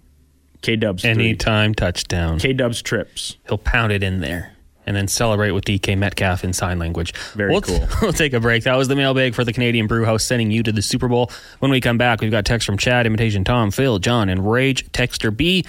K 0.64 0.76
Dubs 0.78 1.06
anytime 1.06 1.76
touchdown. 1.76 2.40
K 2.40 2.54
Dubs 2.54 2.82
trips. 2.82 3.38
He'll 3.48 3.60
pound 3.60 3.92
it 3.92 4.02
in 4.02 4.22
there 4.22 4.54
and 4.86 4.96
then 4.96 5.08
celebrate 5.08 5.52
with 5.52 5.66
DK 5.66 5.98
Metcalf 5.98 6.44
in 6.44 6.54
sign 6.54 6.80
language. 6.80 7.14
Very 7.34 7.52
we'll 7.52 7.62
cool. 7.62 7.88
we'll 8.02 8.14
take 8.14 8.34
a 8.34 8.40
break. 8.40 8.64
That 8.64 8.76
was 8.76 8.88
the 8.88 8.96
mailbag 8.96 9.36
for 9.36 9.44
the 9.44 9.54
Canadian 9.54 9.88
Brew 9.88 10.06
House 10.06 10.24
sending 10.24 10.52
you 10.52 10.64
to 10.64 10.72
the 10.72 10.82
Super 10.82 11.08
Bowl. 11.08 11.32
When 11.60 11.72
we 11.72 11.82
come 11.82 11.98
back, 11.98 12.22
we've 12.22 12.32
got 12.32 12.46
text 12.46 12.66
from 12.66 12.78
Chad, 12.78 13.06
Imitation 13.06 13.44
Tom, 13.44 13.72
Phil, 13.72 14.00
John, 14.00 14.30
and 14.30 14.50
Rage 14.50 14.90
Texter 14.92 15.36
B. 15.36 15.66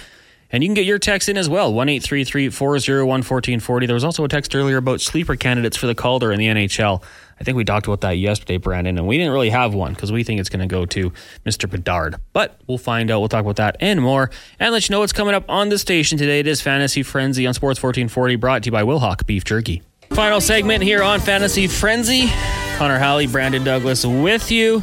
And 0.51 0.63
you 0.63 0.69
can 0.69 0.75
get 0.75 0.85
your 0.85 0.99
text 0.99 1.27
in 1.27 1.37
as 1.37 1.49
well, 1.49 1.73
1 1.73 1.99
401 1.99 3.07
1440. 3.07 3.85
There 3.87 3.93
was 3.93 4.03
also 4.03 4.23
a 4.23 4.29
text 4.29 4.55
earlier 4.55 4.77
about 4.77 5.01
sleeper 5.01 5.35
candidates 5.35 5.75
for 5.75 5.87
the 5.87 5.95
Calder 5.95 6.31
in 6.31 6.39
the 6.39 6.47
NHL. 6.47 7.03
I 7.39 7.43
think 7.43 7.57
we 7.57 7.65
talked 7.65 7.85
about 7.85 8.01
that 8.01 8.13
yesterday, 8.13 8.57
Brandon, 8.57 8.97
and 8.97 9.07
we 9.07 9.17
didn't 9.17 9.33
really 9.33 9.49
have 9.49 9.73
one 9.73 9.93
because 9.93 10.11
we 10.11 10.23
think 10.23 10.39
it's 10.39 10.49
going 10.49 10.67
to 10.67 10.73
go 10.73 10.85
to 10.85 11.11
Mr. 11.45 11.69
Bedard. 11.69 12.15
But 12.33 12.59
we'll 12.65 12.77
find 12.77 13.11
out. 13.11 13.19
We'll 13.19 13.29
talk 13.29 13.41
about 13.41 13.57
that 13.57 13.75
and 13.79 14.01
more 14.01 14.31
and 14.59 14.71
let 14.71 14.87
you 14.87 14.93
know 14.93 15.01
what's 15.01 15.13
coming 15.13 15.35
up 15.35 15.43
on 15.49 15.69
the 15.69 15.77
station 15.77 16.17
today. 16.17 16.39
It 16.39 16.47
is 16.47 16.61
Fantasy 16.61 17.03
Frenzy 17.03 17.45
on 17.45 17.53
Sports 17.53 17.83
1440, 17.83 18.35
brought 18.37 18.63
to 18.63 18.67
you 18.67 18.71
by 18.71 18.83
Wilhauk 18.83 19.25
Beef 19.25 19.43
Jerky. 19.43 19.83
Final 20.11 20.39
segment 20.39 20.83
here 20.83 21.03
on 21.03 21.19
Fantasy 21.19 21.67
Frenzy. 21.67 22.29
Connor 22.77 22.99
Halley, 22.99 23.27
Brandon 23.27 23.63
Douglas 23.63 24.05
with 24.05 24.51
you. 24.51 24.81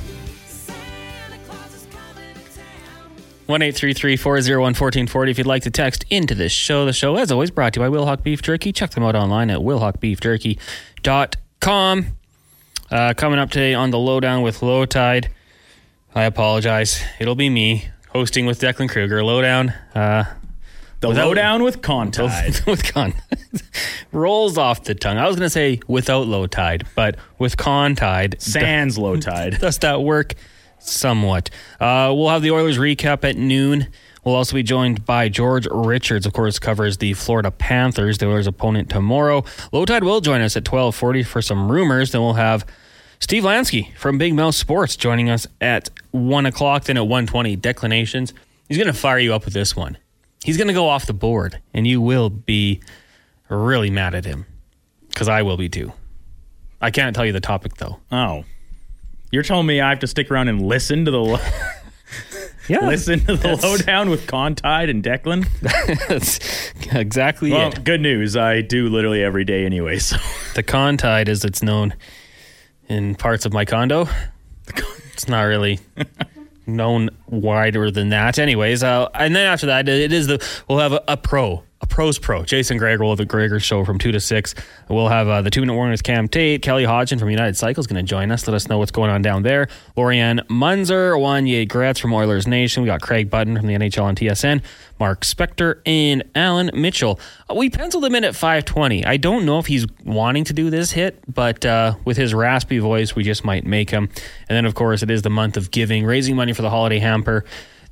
1-833-401-1440 3.48 5.30
if 5.30 5.38
you'd 5.38 5.46
like 5.46 5.62
to 5.62 5.70
text 5.70 6.04
into 6.10 6.34
this 6.34 6.52
show. 6.52 6.84
The 6.86 6.92
show, 6.92 7.16
as 7.16 7.32
always, 7.32 7.50
brought 7.50 7.72
to 7.74 7.80
you 7.80 7.88
by 7.88 7.96
Wilhauk 7.96 8.22
Beef 8.22 8.42
Jerky. 8.42 8.72
Check 8.72 8.90
them 8.90 9.04
out 9.04 9.14
online 9.14 9.50
at 9.50 9.58
wilhaukbeefjerky.com. 9.58 12.06
Uh, 12.92 13.14
coming 13.14 13.38
up 13.38 13.50
today 13.50 13.72
on 13.74 13.90
the 13.90 13.98
Lowdown 13.98 14.42
with 14.42 14.60
Lowetide. 14.60 15.28
I 16.14 16.24
apologize. 16.24 17.02
It'll 17.18 17.34
be 17.34 17.48
me 17.48 17.88
hosting 18.10 18.44
with 18.44 18.60
Declan 18.60 18.90
Kruger. 18.90 19.24
Lowdown. 19.24 19.70
Uh, 19.94 20.24
The 21.00 21.08
Without- 21.08 21.26
lowdown 21.28 21.62
with 21.62 21.80
Contide. 21.80 22.60
with 22.66 22.84
con 22.92 23.14
rolls 24.12 24.58
off 24.58 24.84
the 24.84 24.94
tongue. 24.94 25.16
I 25.16 25.26
was 25.26 25.36
going 25.36 25.46
to 25.46 25.50
say 25.50 25.80
without 25.88 26.26
low 26.26 26.46
tide, 26.46 26.86
but 26.94 27.16
with 27.38 27.56
con 27.56 27.94
tide, 27.96 28.36
Sans 28.40 28.98
low 28.98 29.16
tide. 29.30 29.58
does 29.58 29.78
that 29.78 30.02
work? 30.02 30.34
Somewhat. 30.78 31.48
Uh, 31.80 32.12
we'll 32.14 32.28
have 32.28 32.42
the 32.42 32.50
Oilers 32.50 32.76
recap 32.76 33.24
at 33.24 33.36
noon. 33.36 33.88
We'll 34.24 34.36
also 34.36 34.54
be 34.54 34.62
joined 34.62 35.04
by 35.04 35.28
George 35.28 35.66
Richards, 35.70 36.26
of 36.26 36.32
course, 36.32 36.58
covers 36.60 36.98
the 36.98 37.12
Florida 37.14 37.50
Panthers, 37.50 38.18
the 38.18 38.28
Oilers' 38.28 38.46
opponent 38.46 38.88
tomorrow. 38.88 39.42
Lowetide 39.72 40.04
will 40.04 40.20
join 40.20 40.40
us 40.40 40.56
at 40.56 40.60
1240 40.60 41.24
for 41.24 41.42
some 41.42 41.70
rumors. 41.70 42.12
Then 42.12 42.20
we'll 42.20 42.34
have 42.34 42.64
Steve 43.18 43.42
Lansky 43.42 43.96
from 43.96 44.18
Big 44.18 44.34
Mouth 44.34 44.54
Sports 44.54 44.94
joining 44.94 45.28
us 45.28 45.48
at 45.60 45.90
1 46.12 46.46
o'clock. 46.46 46.84
Then 46.84 46.96
at 46.96 47.02
120, 47.02 47.56
Declinations. 47.56 48.32
He's 48.68 48.78
going 48.78 48.86
to 48.86 48.92
fire 48.92 49.18
you 49.18 49.34
up 49.34 49.44
with 49.44 49.54
this 49.54 49.74
one. 49.74 49.98
He's 50.44 50.56
going 50.56 50.68
to 50.68 50.74
go 50.74 50.88
off 50.88 51.06
the 51.06 51.12
board, 51.12 51.60
and 51.74 51.86
you 51.86 52.00
will 52.00 52.30
be 52.30 52.80
really 53.48 53.90
mad 53.90 54.14
at 54.14 54.24
him 54.24 54.46
because 55.08 55.28
I 55.28 55.42
will 55.42 55.56
be 55.56 55.68
too. 55.68 55.92
I 56.80 56.90
can't 56.90 57.14
tell 57.14 57.26
you 57.26 57.32
the 57.32 57.40
topic, 57.40 57.76
though. 57.76 57.98
Oh. 58.10 58.44
You're 59.32 59.42
telling 59.42 59.66
me 59.66 59.80
I 59.80 59.88
have 59.90 60.00
to 60.00 60.06
stick 60.06 60.30
around 60.30 60.48
and 60.48 60.62
listen 60.62 61.04
to 61.06 61.10
the 61.10 61.52
Yeah. 62.72 62.86
listen 62.86 63.20
to 63.26 63.36
the 63.36 63.56
lowdown 63.62 64.08
with 64.10 64.26
Contide 64.26 64.88
and 64.88 65.02
Declan? 65.02 65.46
That's 66.08 66.38
exactly 66.94 67.52
Well, 67.52 67.68
it. 67.70 67.84
good 67.84 68.00
news. 68.00 68.36
I 68.36 68.60
do 68.62 68.88
literally 68.88 69.22
every 69.22 69.44
day 69.44 69.64
anyway. 69.66 69.98
So 69.98 70.16
The 70.54 70.62
con 70.62 70.96
tide, 70.96 71.28
as 71.28 71.44
it's 71.44 71.62
known 71.62 71.94
in 72.88 73.14
parts 73.14 73.44
of 73.46 73.52
my 73.52 73.64
condo, 73.64 74.08
it's 75.12 75.28
not 75.28 75.42
really 75.42 75.80
known 76.66 77.10
wider 77.26 77.90
than 77.90 78.08
that. 78.10 78.38
Anyways, 78.38 78.82
uh, 78.82 79.08
and 79.14 79.34
then 79.36 79.46
after 79.46 79.66
that, 79.66 79.88
it 79.88 80.12
is 80.12 80.26
the 80.26 80.44
we'll 80.68 80.78
have 80.78 80.92
a, 80.92 81.02
a 81.08 81.16
pro, 81.16 81.62
a 81.82 81.86
pros 81.86 82.18
pro. 82.18 82.44
Jason 82.44 82.78
Gregor 82.78 83.02
will 83.02 83.10
have 83.10 83.18
the 83.18 83.24
Gregor 83.24 83.58
show 83.58 83.84
from 83.84 83.98
two 83.98 84.12
to 84.12 84.20
six. 84.20 84.54
We'll 84.88 85.08
have 85.08 85.28
uh, 85.28 85.42
the 85.42 85.50
two 85.50 85.60
minute 85.60 85.74
warnings. 85.74 86.00
Cam 86.00 86.28
Tate, 86.28 86.62
Kelly 86.62 86.84
Hodgson 86.84 87.18
from 87.18 87.28
United 87.28 87.56
Cycle 87.56 87.80
is 87.80 87.86
going 87.86 88.04
to 88.04 88.08
join 88.08 88.30
us. 88.30 88.46
Let 88.46 88.54
us 88.54 88.68
know 88.68 88.78
what's 88.78 88.92
going 88.92 89.10
on 89.10 89.20
down 89.20 89.42
there. 89.42 89.66
Lorianne 89.96 90.48
Munzer, 90.48 91.14
Wanye 91.14 91.68
Gretz 91.68 91.98
from 91.98 92.14
Oilers 92.14 92.46
Nation. 92.46 92.82
We 92.82 92.86
got 92.86 93.02
Craig 93.02 93.28
Button 93.28 93.56
from 93.56 93.66
the 93.66 93.74
NHL 93.74 94.08
and 94.08 94.16
TSN. 94.16 94.62
Mark 95.00 95.22
Spector 95.22 95.80
and 95.84 96.22
Allan 96.36 96.70
Mitchell. 96.72 97.18
Uh, 97.50 97.54
we 97.54 97.68
penciled 97.68 98.04
him 98.04 98.14
in 98.14 98.22
at 98.22 98.36
520. 98.36 99.04
I 99.04 99.16
don't 99.16 99.44
know 99.44 99.58
if 99.58 99.66
he's 99.66 99.84
wanting 100.04 100.44
to 100.44 100.52
do 100.52 100.70
this 100.70 100.92
hit, 100.92 101.18
but 101.32 101.66
uh, 101.66 101.96
with 102.04 102.16
his 102.16 102.32
raspy 102.32 102.78
voice, 102.78 103.16
we 103.16 103.24
just 103.24 103.44
might 103.44 103.66
make 103.66 103.90
him. 103.90 104.04
And 104.48 104.56
then, 104.56 104.64
of 104.64 104.76
course, 104.76 105.02
it 105.02 105.10
is 105.10 105.22
the 105.22 105.30
month 105.30 105.56
of 105.56 105.72
giving, 105.72 106.04
raising 106.04 106.36
money 106.36 106.52
for 106.52 106.62
the 106.62 106.70
holiday 106.70 107.00
hamper. 107.00 107.44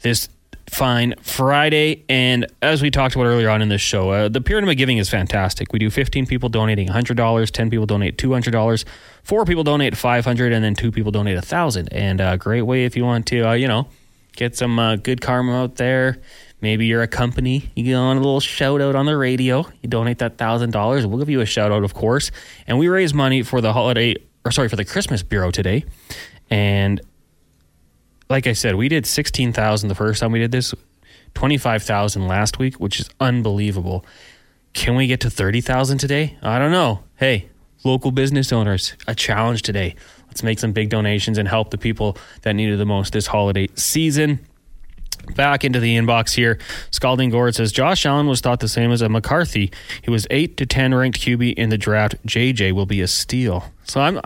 This 0.03 0.29
fine 0.71 1.15
Friday. 1.21 2.05
And 2.09 2.47
as 2.63 2.81
we 2.81 2.91
talked 2.91 3.17
about 3.17 3.27
earlier 3.27 3.51
on 3.51 3.61
in 3.61 3.69
this 3.69 3.81
show, 3.81 4.11
uh, 4.11 4.29
the 4.29 4.41
pyramid 4.41 4.71
of 4.71 4.77
giving 4.77 4.99
is 4.99 5.09
fantastic. 5.09 5.73
We 5.73 5.79
do 5.79 5.91
15 5.91 6.27
people 6.27 6.49
donating 6.49 6.89
$100, 6.89 7.51
10 7.51 7.71
people 7.71 7.87
donate 7.87 8.17
$200, 8.17 8.85
four 9.25 9.45
people 9.45 9.65
donate 9.65 9.97
500 9.97 10.53
and 10.53 10.65
then 10.65 10.75
two 10.75 10.93
people 10.93 11.11
donate 11.11 11.35
1000 11.35 11.89
And 11.93 12.21
a 12.21 12.25
uh, 12.25 12.37
great 12.37 12.63
way 12.63 12.85
if 12.85 12.97
you 12.97 13.05
want 13.05 13.27
to, 13.27 13.49
uh, 13.49 13.53
you 13.53 13.67
know, 13.67 13.89
get 14.37 14.57
some 14.57 14.79
uh, 14.79 14.97
good 14.97 15.21
karma 15.21 15.61
out 15.61 15.75
there. 15.77 16.19
Maybe 16.61 16.87
you're 16.87 17.03
a 17.03 17.09
company, 17.09 17.71
you 17.75 17.85
get 17.85 17.95
on 17.95 18.17
a 18.17 18.21
little 18.21 18.41
shout 18.41 18.81
out 18.81 18.95
on 18.95 19.07
the 19.07 19.17
radio, 19.17 19.67
you 19.83 19.89
donate 19.89 20.19
that 20.19 20.37
$1,000. 20.37 21.07
We'll 21.07 21.19
give 21.19 21.31
you 21.31 21.41
a 21.41 21.47
shout 21.47 21.73
out, 21.73 21.85
of 21.85 21.95
course. 21.95 22.31
And 22.67 22.79
we 22.79 22.89
raise 22.89 23.13
money 23.13 23.43
for 23.43 23.61
the 23.61 23.73
holiday, 23.73 24.15
or 24.45 24.53
sorry, 24.53 24.69
for 24.69 24.77
the 24.77 24.85
Christmas 24.85 25.23
Bureau 25.23 25.51
today. 25.51 25.85
And 26.51 27.01
like 28.31 28.47
I 28.47 28.53
said, 28.53 28.77
we 28.77 28.89
did 28.89 29.05
16,000 29.07 29.89
the 29.89 29.95
first 29.95 30.21
time 30.21 30.31
we 30.33 30.39
did 30.39 30.53
this, 30.53 30.73
25,000 31.35 32.27
last 32.27 32.59
week, 32.59 32.77
which 32.77 33.01
is 33.01 33.11
unbelievable. 33.19 34.05
Can 34.73 34.95
we 34.95 35.09
get 35.09 35.21
to 35.21 35.31
30,000 35.31 35.99
today? 35.99 36.39
I 36.41 36.61
don't 36.61 36.71
know. 36.71 37.03
Hey, 37.17 37.49
local 37.83 38.13
business 38.13 38.53
owners, 38.53 38.95
a 39.09 39.17
challenge 39.17 39.63
today. 39.63 39.97
Let's 40.29 40.45
make 40.45 40.61
some 40.61 40.71
big 40.71 40.91
donations 40.91 41.39
and 41.39 41.49
help 41.49 41.71
the 41.71 41.79
people 41.79 42.17
that 42.43 42.53
need 42.55 42.73
it 42.73 42.77
the 42.77 42.87
most 42.87 43.13
this 43.13 43.27
holiday 43.27 43.69
season. 43.75 44.39
Back 45.35 45.65
into 45.65 45.81
the 45.81 45.97
inbox 45.97 46.33
here. 46.33 46.59
Scalding 46.93 47.31
Gord 47.31 47.55
says 47.55 47.73
Josh 47.73 48.07
Allen 48.07 48.27
was 48.27 48.41
thought 48.41 48.61
the 48.61 48.69
same 48.69 48.93
as 48.93 49.03
a 49.03 49.09
McCarthy. 49.09 49.71
He 50.03 50.11
was 50.11 50.27
8 50.31 50.57
to 50.57 50.67
10 50.67 50.95
ranked 50.95 51.21
QB 51.21 51.55
in 51.55 51.69
the 51.69 51.77
draft. 51.77 52.15
JJ 52.27 52.73
will 52.73 52.87
be 52.87 53.01
a 53.01 53.09
steal. 53.09 53.65
So 53.85 54.01
I'm 54.01 54.21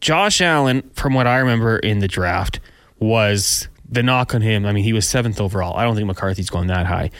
Josh 0.00 0.40
Allen, 0.40 0.88
from 0.94 1.14
what 1.14 1.26
I 1.26 1.38
remember 1.38 1.78
in 1.78 1.98
the 2.00 2.08
draft, 2.08 2.60
was 2.98 3.68
the 3.88 4.02
knock 4.02 4.34
on 4.34 4.42
him. 4.42 4.66
I 4.66 4.72
mean, 4.72 4.84
he 4.84 4.92
was 4.92 5.06
seventh 5.06 5.40
overall. 5.40 5.76
I 5.76 5.84
don't 5.84 5.94
think 5.96 6.06
McCarthy's 6.06 6.50
going 6.50 6.68
that 6.68 6.86
high. 6.86 7.10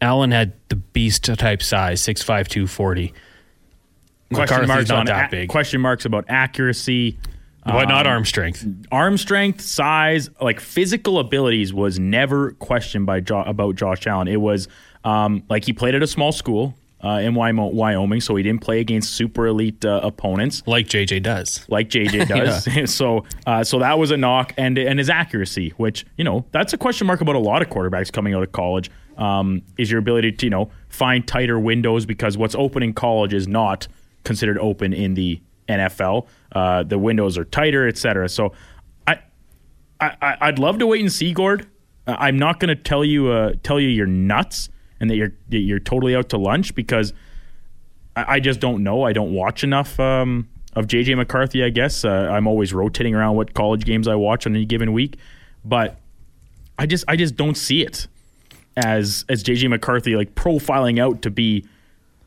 Allen 0.00 0.30
had 0.30 0.52
the 0.68 0.76
beast 0.76 1.24
type 1.24 1.62
size, 1.62 2.00
6'5", 2.02 2.48
240. 2.48 3.12
question 4.32 4.66
marks 4.68 4.88
not 4.88 5.06
that 5.06 5.26
a- 5.26 5.30
big. 5.30 5.48
question 5.48 5.80
marks 5.80 6.04
about 6.04 6.24
accuracy, 6.28 7.18
but 7.64 7.88
not 7.88 8.06
um, 8.06 8.12
arm 8.12 8.24
strength. 8.24 8.66
arm 8.92 9.16
strength, 9.16 9.60
size, 9.62 10.28
like 10.40 10.60
physical 10.60 11.18
abilities 11.18 11.72
was 11.72 11.98
never 11.98 12.52
questioned 12.52 13.06
by 13.06 13.20
jo- 13.20 13.42
about 13.42 13.76
Josh 13.76 14.06
Allen. 14.06 14.28
It 14.28 14.40
was 14.40 14.68
um, 15.04 15.42
like 15.48 15.64
he 15.64 15.72
played 15.72 15.94
at 15.94 16.02
a 16.02 16.06
small 16.06 16.32
school 16.32 16.74
uh, 17.02 17.20
in 17.20 17.34
Wyoming, 17.34 18.20
so 18.20 18.34
he 18.36 18.42
didn't 18.42 18.62
play 18.62 18.80
against 18.80 19.12
super 19.12 19.46
elite 19.46 19.84
uh, 19.84 20.00
opponents 20.02 20.62
Like 20.66 20.86
JJ 20.86 21.22
does. 21.22 21.64
like 21.68 21.88
JJ 21.90 22.28
does. 22.84 22.94
so 22.94 23.24
uh, 23.46 23.62
so 23.64 23.78
that 23.80 23.98
was 23.98 24.10
a 24.10 24.16
knock, 24.16 24.54
and 24.56 24.78
and 24.78 24.98
his 24.98 25.10
accuracy, 25.10 25.70
which 25.76 26.06
you 26.16 26.24
know 26.24 26.46
that's 26.52 26.72
a 26.72 26.78
question 26.78 27.06
mark 27.06 27.20
about 27.20 27.34
a 27.34 27.40
lot 27.40 27.62
of 27.62 27.68
quarterbacks 27.68 28.10
coming 28.12 28.34
out 28.34 28.42
of 28.42 28.52
college. 28.52 28.90
Um, 29.16 29.62
is 29.78 29.90
your 29.90 30.00
ability 30.00 30.32
to 30.32 30.46
you 30.46 30.50
know 30.50 30.70
find 30.88 31.26
tighter 31.26 31.58
windows 31.58 32.04
because 32.06 32.36
what's 32.36 32.54
open 32.54 32.82
in 32.82 32.94
college 32.94 33.32
is 33.32 33.46
not 33.46 33.86
considered 34.24 34.58
open 34.58 34.92
in 34.92 35.14
the 35.14 35.40
NFL. 35.68 36.26
Uh, 36.52 36.82
the 36.82 36.98
windows 36.98 37.38
are 37.38 37.44
tighter, 37.44 37.86
etc. 37.86 38.28
So 38.28 38.52
I, 39.06 39.20
I 40.00 40.36
I'd 40.40 40.58
love 40.58 40.78
to 40.78 40.86
wait 40.86 41.00
and 41.00 41.12
see, 41.12 41.32
Gord. 41.32 41.68
Uh, 42.06 42.16
I'm 42.18 42.38
not 42.38 42.60
going 42.60 42.74
to 42.74 42.82
tell 42.82 43.04
you 43.04 43.28
uh, 43.28 43.52
tell 43.62 43.78
you 43.78 43.88
you're 43.88 44.06
nuts 44.06 44.68
and 45.00 45.10
that 45.10 45.16
you're 45.16 45.32
you're 45.48 45.78
totally 45.78 46.14
out 46.14 46.28
to 46.30 46.38
lunch 46.38 46.74
because 46.74 47.12
I, 48.16 48.34
I 48.34 48.40
just 48.40 48.60
don't 48.60 48.82
know. 48.82 49.02
I 49.02 49.12
don't 49.12 49.32
watch 49.32 49.64
enough 49.64 49.98
um, 50.00 50.48
of 50.74 50.86
JJ 50.86 51.16
McCarthy. 51.16 51.64
I 51.64 51.70
guess 51.70 52.04
uh, 52.04 52.28
I'm 52.30 52.46
always 52.46 52.72
rotating 52.72 53.14
around 53.14 53.36
what 53.36 53.54
college 53.54 53.84
games 53.84 54.08
I 54.08 54.14
watch 54.14 54.46
on 54.46 54.54
any 54.54 54.64
given 54.64 54.92
week, 54.92 55.16
but 55.64 55.98
I 56.78 56.86
just 56.86 57.04
I 57.08 57.16
just 57.16 57.36
don't 57.36 57.56
see 57.56 57.82
it 57.82 58.06
as 58.76 59.24
as 59.28 59.44
JJ 59.44 59.70
McCarthy 59.70 60.16
like 60.16 60.34
profiling 60.34 61.00
out 61.00 61.22
to 61.22 61.30
be 61.30 61.66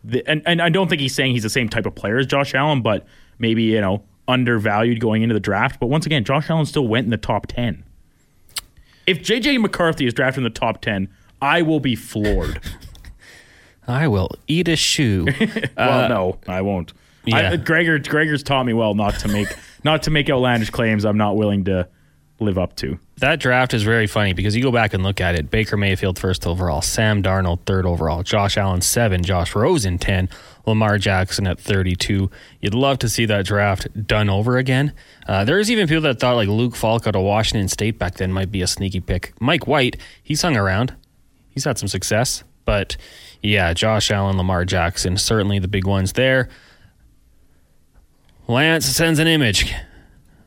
the 0.04 0.24
and, 0.28 0.42
and 0.46 0.62
I 0.62 0.70
don't 0.70 0.88
think 0.88 1.02
he's 1.02 1.14
saying 1.14 1.34
he's 1.34 1.44
the 1.44 1.50
same 1.50 1.70
type 1.70 1.86
of 1.86 1.96
player 1.96 2.18
as 2.18 2.26
Josh 2.26 2.54
Allen, 2.54 2.82
but 2.82 3.06
maybe 3.40 3.64
you 3.64 3.82
know 3.82 4.04
undervalued 4.28 5.00
going 5.00 5.24
into 5.24 5.34
the 5.34 5.40
draft. 5.40 5.80
But 5.80 5.88
once 5.88 6.06
again, 6.06 6.24
Josh 6.24 6.50
Allen 6.50 6.66
still 6.66 6.88
went 6.88 7.06
in 7.06 7.12
the 7.12 7.18
top 7.18 7.48
ten. 7.48 7.84
If 9.06 9.20
JJ 9.20 9.62
McCarthy 9.62 10.06
is 10.06 10.14
drafted 10.14 10.40
in 10.40 10.44
the 10.44 10.50
top 10.50 10.82
ten, 10.82 11.10
I 11.42 11.62
will 11.62 11.80
be 11.80 11.96
floored. 11.96 12.62
I 13.88 14.08
will 14.08 14.30
eat 14.48 14.68
a 14.68 14.76
shoe. 14.76 15.28
well, 15.78 16.10
no, 16.10 16.38
I 16.48 16.62
won't. 16.62 16.94
yeah. 17.26 17.52
I, 17.52 17.56
Gregor 17.58 18.00
Gregor's 18.00 18.44
taught 18.44 18.66
me 18.66 18.74
well 18.74 18.96
not 18.96 19.20
to 19.20 19.28
make 19.28 19.48
not 19.84 20.04
to 20.04 20.12
make 20.12 20.30
outlandish 20.30 20.70
claims 20.72 21.06
I'm 21.06 21.18
not 21.18 21.38
willing 21.38 21.64
to 21.66 21.88
live 22.40 22.58
up 22.60 22.76
to. 22.76 23.00
that 23.18 23.40
draft 23.40 23.74
is 23.74 23.82
very 23.82 24.06
funny 24.06 24.32
because 24.34 24.56
you 24.56 24.62
go 24.62 24.72
back 24.72 24.94
and 24.94 25.02
look 25.02 25.20
at 25.20 25.34
it. 25.34 25.50
Baker 25.50 25.76
Mayfield 25.76 26.20
first 26.20 26.46
overall, 26.46 26.82
Sam 26.84 27.24
Darnold 27.24 27.62
third 27.66 27.86
overall, 27.86 28.22
Josh 28.24 28.58
Allen 28.58 28.82
seven, 28.82 29.24
Josh 29.24 29.56
Rosen 29.56 29.98
ten, 29.98 30.28
Lamar 30.66 30.98
Jackson 30.98 31.48
at 31.48 31.58
thirty 31.60 31.96
two. 31.96 32.30
You'd 32.60 32.76
love 32.76 33.00
to 33.00 33.10
see 33.10 33.26
that 33.26 33.46
draft 33.46 33.88
done 34.06 34.30
over 34.30 34.58
again. 34.58 34.92
Uh, 35.26 35.46
there's 35.46 35.72
even 35.72 35.88
people 35.88 36.02
that 36.04 36.20
thought 36.20 36.36
like 36.36 36.50
Luke 36.50 36.76
Falk 36.76 37.08
out 37.08 37.16
of 37.16 37.24
Washington 37.24 37.70
State 37.70 37.98
back 37.98 38.16
then 38.16 38.34
might 38.34 38.52
be 38.52 38.62
a 38.62 38.68
sneaky 38.68 39.00
pick. 39.00 39.34
Mike 39.40 39.66
White, 39.66 39.96
he's 40.22 40.42
hung 40.42 40.58
around. 40.58 40.94
He's 41.58 41.64
had 41.64 41.80
some 41.80 41.88
success, 41.88 42.44
but 42.66 42.98
yeah, 43.42 43.74
Josh 43.74 44.12
Allen, 44.12 44.38
Lamar 44.38 44.64
Jackson, 44.64 45.18
certainly 45.18 45.58
the 45.58 45.68
big 45.68 45.88
ones 45.88 46.14
there. 46.14 46.50
Lance 48.48 48.86
sends 48.86 49.18
an 49.18 49.26
image. 49.26 49.74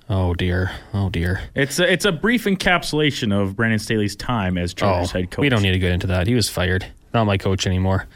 Oh 0.09 0.35
dear. 0.35 0.71
Oh 0.95 1.09
dear. 1.11 1.41
It's 1.57 1.81
a, 1.81 1.93
it's 1.93 2.05
a 2.05 2.13
brief 2.13 2.45
encapsulation 2.45 3.33
of 3.33 3.57
Brandon 3.57 3.81
Staley's 3.81 4.15
time 4.15 4.57
as 4.57 4.71
oh, 4.71 4.75
Chargers 4.77 5.11
head 5.11 5.33
coach. 5.33 5.41
Oh, 5.41 5.43
We 5.43 5.49
don't 5.49 5.63
need 5.63 5.73
to 5.73 5.81
get 5.81 5.91
into 5.91 6.07
that. 6.07 6.29
He 6.29 6.35
was 6.37 6.49
fired. 6.49 6.87
Not 7.13 7.25
my 7.25 7.37
coach 7.37 7.67
anymore. 7.67 8.07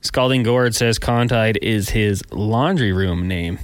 Scalding 0.00 0.42
Gord 0.42 0.74
says 0.74 0.98
Contide 0.98 1.56
is 1.62 1.90
his 1.90 2.24
laundry 2.32 2.92
room 2.92 3.28
name. 3.28 3.60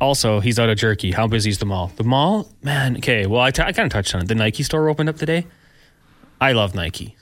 Also, 0.00 0.40
he's 0.40 0.58
out 0.58 0.68
of 0.68 0.78
jerky. 0.78 1.12
How 1.12 1.28
busy 1.28 1.50
is 1.50 1.58
the 1.58 1.66
mall? 1.66 1.92
The 1.94 2.02
mall? 2.02 2.48
Man, 2.60 2.96
okay. 2.96 3.26
Well, 3.26 3.40
I, 3.40 3.52
t- 3.52 3.62
I 3.62 3.70
kind 3.70 3.86
of 3.86 3.92
touched 3.92 4.16
on 4.16 4.22
it. 4.22 4.26
The 4.26 4.34
Nike 4.34 4.64
store 4.64 4.88
opened 4.88 5.08
up 5.08 5.16
today. 5.16 5.46
I 6.40 6.52
love 6.52 6.74
Nike. 6.74 7.16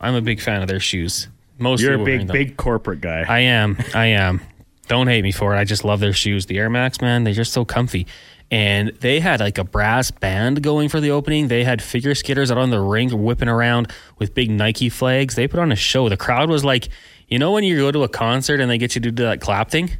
I'm 0.00 0.14
a 0.14 0.20
big 0.20 0.40
fan 0.40 0.62
of 0.62 0.68
their 0.68 0.80
shoes. 0.80 1.28
Most 1.58 1.82
You're 1.82 1.94
a 1.94 2.04
big 2.04 2.26
big 2.28 2.56
corporate 2.56 3.00
guy. 3.00 3.24
I 3.28 3.40
am. 3.40 3.76
I 3.94 4.06
am. 4.06 4.40
Don't 4.88 5.06
hate 5.06 5.22
me 5.22 5.30
for 5.30 5.54
it. 5.54 5.58
I 5.58 5.64
just 5.64 5.84
love 5.84 6.00
their 6.00 6.12
shoes. 6.12 6.46
The 6.46 6.58
Air 6.58 6.70
Max, 6.70 7.00
man, 7.00 7.24
they're 7.24 7.34
just 7.34 7.52
so 7.52 7.64
comfy. 7.64 8.06
And 8.50 8.88
they 9.00 9.20
had 9.20 9.38
like 9.38 9.58
a 9.58 9.64
brass 9.64 10.10
band 10.10 10.62
going 10.62 10.88
for 10.88 11.00
the 11.00 11.12
opening. 11.12 11.46
They 11.48 11.62
had 11.62 11.80
figure 11.80 12.14
skaters 12.16 12.50
out 12.50 12.58
on 12.58 12.70
the 12.70 12.80
rink 12.80 13.12
whipping 13.12 13.48
around 13.48 13.92
with 14.18 14.34
big 14.34 14.50
Nike 14.50 14.88
flags. 14.88 15.36
They 15.36 15.46
put 15.46 15.60
on 15.60 15.70
a 15.70 15.76
show. 15.76 16.08
The 16.08 16.16
crowd 16.16 16.50
was 16.50 16.64
like, 16.64 16.88
you 17.28 17.38
know, 17.38 17.52
when 17.52 17.62
you 17.62 17.76
go 17.76 17.92
to 17.92 18.02
a 18.02 18.08
concert 18.08 18.58
and 18.58 18.68
they 18.68 18.78
get 18.78 18.96
you 18.96 19.00
to 19.02 19.12
do 19.12 19.24
that 19.24 19.40
clap 19.40 19.70
thing 19.70 19.92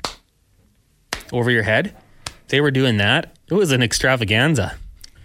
over 1.33 1.51
your 1.51 1.63
head? 1.63 1.95
they 2.51 2.61
were 2.61 2.71
doing 2.71 2.99
that. 2.99 3.33
It 3.49 3.55
was 3.55 3.73
an 3.73 3.83
extravaganza. 3.83 4.77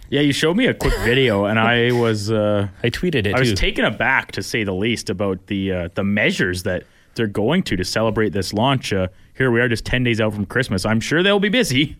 Yeah, 0.08 0.20
you 0.20 0.32
showed 0.32 0.56
me 0.56 0.66
a 0.66 0.74
quick 0.74 0.94
video, 1.00 1.46
and 1.46 1.58
I 1.58 1.90
was 1.92 2.30
uh, 2.30 2.68
I 2.82 2.90
tweeted 2.90 3.26
it 3.26 3.34
I 3.34 3.40
was 3.40 3.50
too. 3.50 3.56
taken 3.56 3.84
aback 3.84 4.32
to 4.32 4.42
say 4.42 4.62
the 4.64 4.74
least 4.74 5.10
about 5.10 5.46
the 5.48 5.72
uh, 5.72 5.88
the 5.94 6.04
measures 6.04 6.62
that 6.62 6.84
they're 7.14 7.26
going 7.26 7.62
to 7.64 7.76
to 7.76 7.84
celebrate 7.84 8.30
this 8.32 8.52
launch. 8.52 8.92
Uh, 8.92 9.08
here 9.36 9.50
we 9.50 9.60
are, 9.60 9.68
just 9.68 9.84
ten 9.84 10.04
days 10.04 10.20
out 10.20 10.32
from 10.34 10.46
Christmas. 10.46 10.86
I'm 10.86 11.00
sure 11.00 11.22
they'll 11.22 11.40
be 11.40 11.48
busy. 11.48 11.96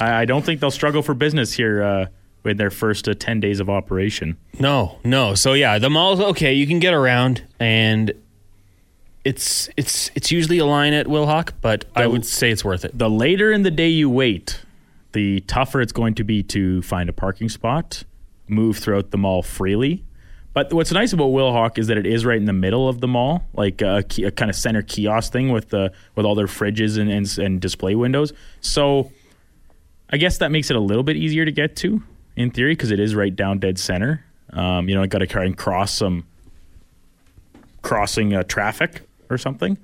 I, 0.00 0.22
I 0.22 0.24
don't 0.24 0.44
think 0.44 0.60
they'll 0.60 0.70
struggle 0.70 1.02
for 1.02 1.14
business 1.14 1.52
here 1.52 1.82
uh, 1.82 2.06
with 2.44 2.58
their 2.58 2.70
first 2.70 3.08
uh, 3.08 3.14
ten 3.14 3.40
days 3.40 3.58
of 3.60 3.68
operation. 3.68 4.36
no, 4.60 4.98
no. 5.04 5.34
So 5.34 5.54
yeah, 5.54 5.78
the 5.78 5.90
mall's 5.90 6.20
okay. 6.20 6.52
You 6.54 6.66
can 6.66 6.78
get 6.78 6.94
around, 6.94 7.42
and 7.58 8.12
it's 9.24 9.68
it's 9.76 10.10
it's 10.14 10.30
usually 10.30 10.58
a 10.58 10.64
line 10.66 10.92
at 10.92 11.06
Wilhauk, 11.06 11.52
but 11.60 11.86
I 11.96 12.06
would 12.06 12.24
say 12.24 12.50
it's 12.50 12.64
worth 12.64 12.84
it. 12.84 12.96
The 12.96 13.10
later 13.10 13.50
in 13.50 13.62
the 13.62 13.70
day 13.70 13.88
you 13.88 14.08
wait, 14.08 14.60
the 15.12 15.40
tougher 15.40 15.80
it's 15.80 15.92
going 15.92 16.14
to 16.14 16.24
be 16.24 16.42
to 16.44 16.82
find 16.82 17.08
a 17.08 17.12
parking 17.12 17.48
spot, 17.48 18.04
move 18.46 18.78
throughout 18.78 19.10
the 19.10 19.18
mall 19.18 19.42
freely. 19.42 20.04
But 20.54 20.72
what's 20.72 20.90
nice 20.90 21.12
about 21.12 21.28
Wilhauk 21.28 21.78
is 21.78 21.86
that 21.86 21.98
it 21.98 22.06
is 22.06 22.24
right 22.24 22.36
in 22.36 22.46
the 22.46 22.52
middle 22.52 22.88
of 22.88 23.00
the 23.00 23.06
mall, 23.06 23.44
like 23.52 23.80
a, 23.80 24.04
a 24.24 24.30
kind 24.30 24.50
of 24.50 24.56
center 24.56 24.82
kiosk 24.82 25.32
thing 25.32 25.50
with 25.50 25.68
the 25.68 25.92
with 26.14 26.26
all 26.26 26.34
their 26.34 26.46
fridges 26.46 26.98
and, 26.98 27.10
and 27.10 27.38
and 27.38 27.60
display 27.60 27.94
windows. 27.94 28.32
So 28.60 29.12
I 30.10 30.16
guess 30.16 30.38
that 30.38 30.50
makes 30.50 30.70
it 30.70 30.76
a 30.76 30.80
little 30.80 31.04
bit 31.04 31.16
easier 31.16 31.44
to 31.44 31.52
get 31.52 31.76
to 31.76 32.02
in 32.34 32.50
theory 32.50 32.72
because 32.72 32.90
it 32.90 32.98
is 32.98 33.14
right 33.14 33.34
down 33.34 33.58
dead 33.58 33.78
center. 33.78 34.24
Um, 34.52 34.88
you 34.88 34.94
know, 34.94 35.02
I 35.02 35.06
got 35.06 35.18
to 35.18 35.26
try 35.26 35.44
and 35.44 35.56
cross 35.56 35.92
some 35.92 36.26
crossing 37.82 38.34
uh, 38.34 38.42
traffic 38.42 39.02
or 39.30 39.38
something. 39.38 39.78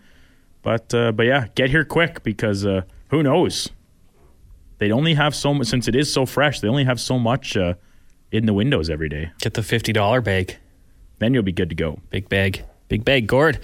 But 0.63 0.93
uh, 0.95 1.13
but 1.13 1.27
yeah, 1.27 1.49
get 1.55 1.71
here 1.71 1.85
quick 1.85 2.23
because 2.23 2.65
uh, 2.65 2.83
who 3.09 3.23
knows? 3.23 3.71
They 4.85 4.93
only 4.93 5.15
have 5.15 5.35
so 5.35 5.55
much 5.55 5.69
since 5.69 5.89
it 5.89 5.97
is 5.97 6.13
so 6.13 6.27
fresh. 6.27 6.61
They 6.61 6.69
only 6.69 6.85
have 6.85 7.01
so 7.01 7.19
much 7.19 7.57
uh, 7.57 7.73
in 8.31 8.45
the 8.45 8.53
windows 8.53 8.91
every 8.91 9.09
day. 9.09 9.31
Get 9.41 9.55
the 9.55 9.63
fifty 9.63 9.95
dollar 9.95 10.21
bag. 10.21 10.59
Then 11.21 11.33
you'll 11.33 11.43
be 11.43 11.53
good 11.53 11.71
to 11.71 11.75
go. 11.75 12.01
Big 12.11 12.29
bag. 12.29 12.67
Big 12.89 13.03
bag, 13.03 13.27
Gord. 13.27 13.59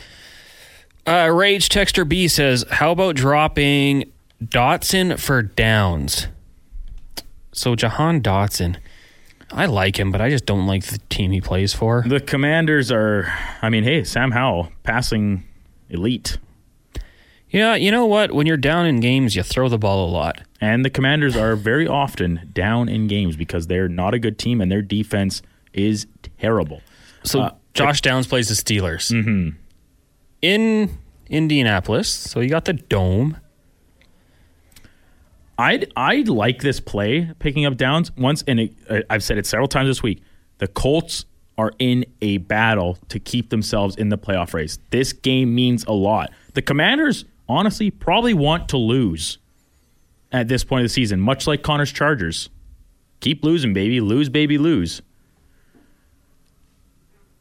Uh, 1.06 1.28
Rage 1.30 1.68
Texter 1.68 2.08
B 2.08 2.26
says, 2.26 2.64
How 2.70 2.92
about 2.92 3.16
dropping 3.16 4.10
Dotson 4.42 5.20
for 5.20 5.42
downs? 5.42 6.28
So, 7.52 7.74
Jahan 7.74 8.22
Dotson, 8.22 8.76
I 9.50 9.66
like 9.66 9.98
him, 9.98 10.10
but 10.10 10.22
I 10.22 10.30
just 10.30 10.46
don't 10.46 10.66
like 10.66 10.84
the 10.86 11.00
team 11.10 11.32
he 11.32 11.42
plays 11.42 11.74
for. 11.74 12.02
The 12.06 12.20
Commanders 12.20 12.90
are. 12.90 13.30
I 13.60 13.68
mean, 13.68 13.84
hey, 13.84 14.04
Sam 14.04 14.30
Howell 14.30 14.72
passing 14.84 15.44
elite, 15.90 16.38
Yeah, 17.50 17.74
you 17.74 17.90
know 17.90 18.06
what? 18.06 18.32
When 18.32 18.46
you're 18.46 18.56
down 18.56 18.86
in 18.86 19.00
games, 19.00 19.34
you 19.34 19.42
throw 19.42 19.68
the 19.68 19.78
ball 19.78 20.08
a 20.08 20.10
lot. 20.10 20.42
and 20.60 20.84
the 20.84 20.90
Commanders 20.90 21.36
are 21.36 21.56
very 21.56 21.86
often 21.88 22.50
down 22.52 22.88
in 22.88 23.06
games 23.08 23.34
because 23.36 23.66
they're 23.66 23.88
not 23.88 24.12
a 24.14 24.18
good 24.18 24.38
team 24.38 24.60
and 24.60 24.70
their 24.70 24.82
defense 24.82 25.40
is 25.72 26.06
terrible. 26.38 26.82
So, 27.22 27.40
Uh, 27.40 27.50
Josh 27.74 28.00
Downs 28.02 28.26
plays 28.26 28.48
the 28.48 28.54
Steelers 28.54 29.10
in 30.42 30.98
Indianapolis. 31.28 32.08
So, 32.08 32.40
you 32.40 32.48
got 32.50 32.64
the 32.66 32.74
dome. 32.74 33.36
I'd 35.58 35.92
I'd 35.96 36.28
like 36.28 36.60
this 36.62 36.80
play 36.80 37.30
picking 37.38 37.66
up 37.66 37.76
downs 37.76 38.10
once, 38.16 38.42
and 38.46 38.60
it, 38.60 38.72
I've 39.10 39.22
said 39.22 39.36
it 39.38 39.46
several 39.46 39.68
times 39.68 39.88
this 39.88 40.02
week. 40.02 40.22
The 40.58 40.66
Colts 40.68 41.26
are 41.58 41.72
in 41.78 42.06
a 42.22 42.38
battle 42.38 42.96
to 43.10 43.18
keep 43.18 43.50
themselves 43.50 43.94
in 43.96 44.08
the 44.08 44.16
playoff 44.16 44.54
race. 44.54 44.78
This 44.90 45.12
game 45.12 45.54
means 45.54 45.84
a 45.84 45.92
lot. 45.92 46.30
The 46.54 46.62
Commanders, 46.62 47.26
honestly, 47.50 47.90
probably 47.90 48.32
want 48.34 48.68
to 48.70 48.76
lose 48.76 49.38
at 50.32 50.48
this 50.48 50.62
point 50.64 50.82
of 50.82 50.84
the 50.84 50.88
season, 50.94 51.20
much 51.20 51.46
like 51.46 51.62
Connor's 51.62 51.92
Chargers. 51.92 52.48
Keep 53.20 53.44
losing, 53.44 53.74
baby. 53.74 54.00
Lose, 54.00 54.28
baby, 54.28 54.56
lose. 54.58 55.02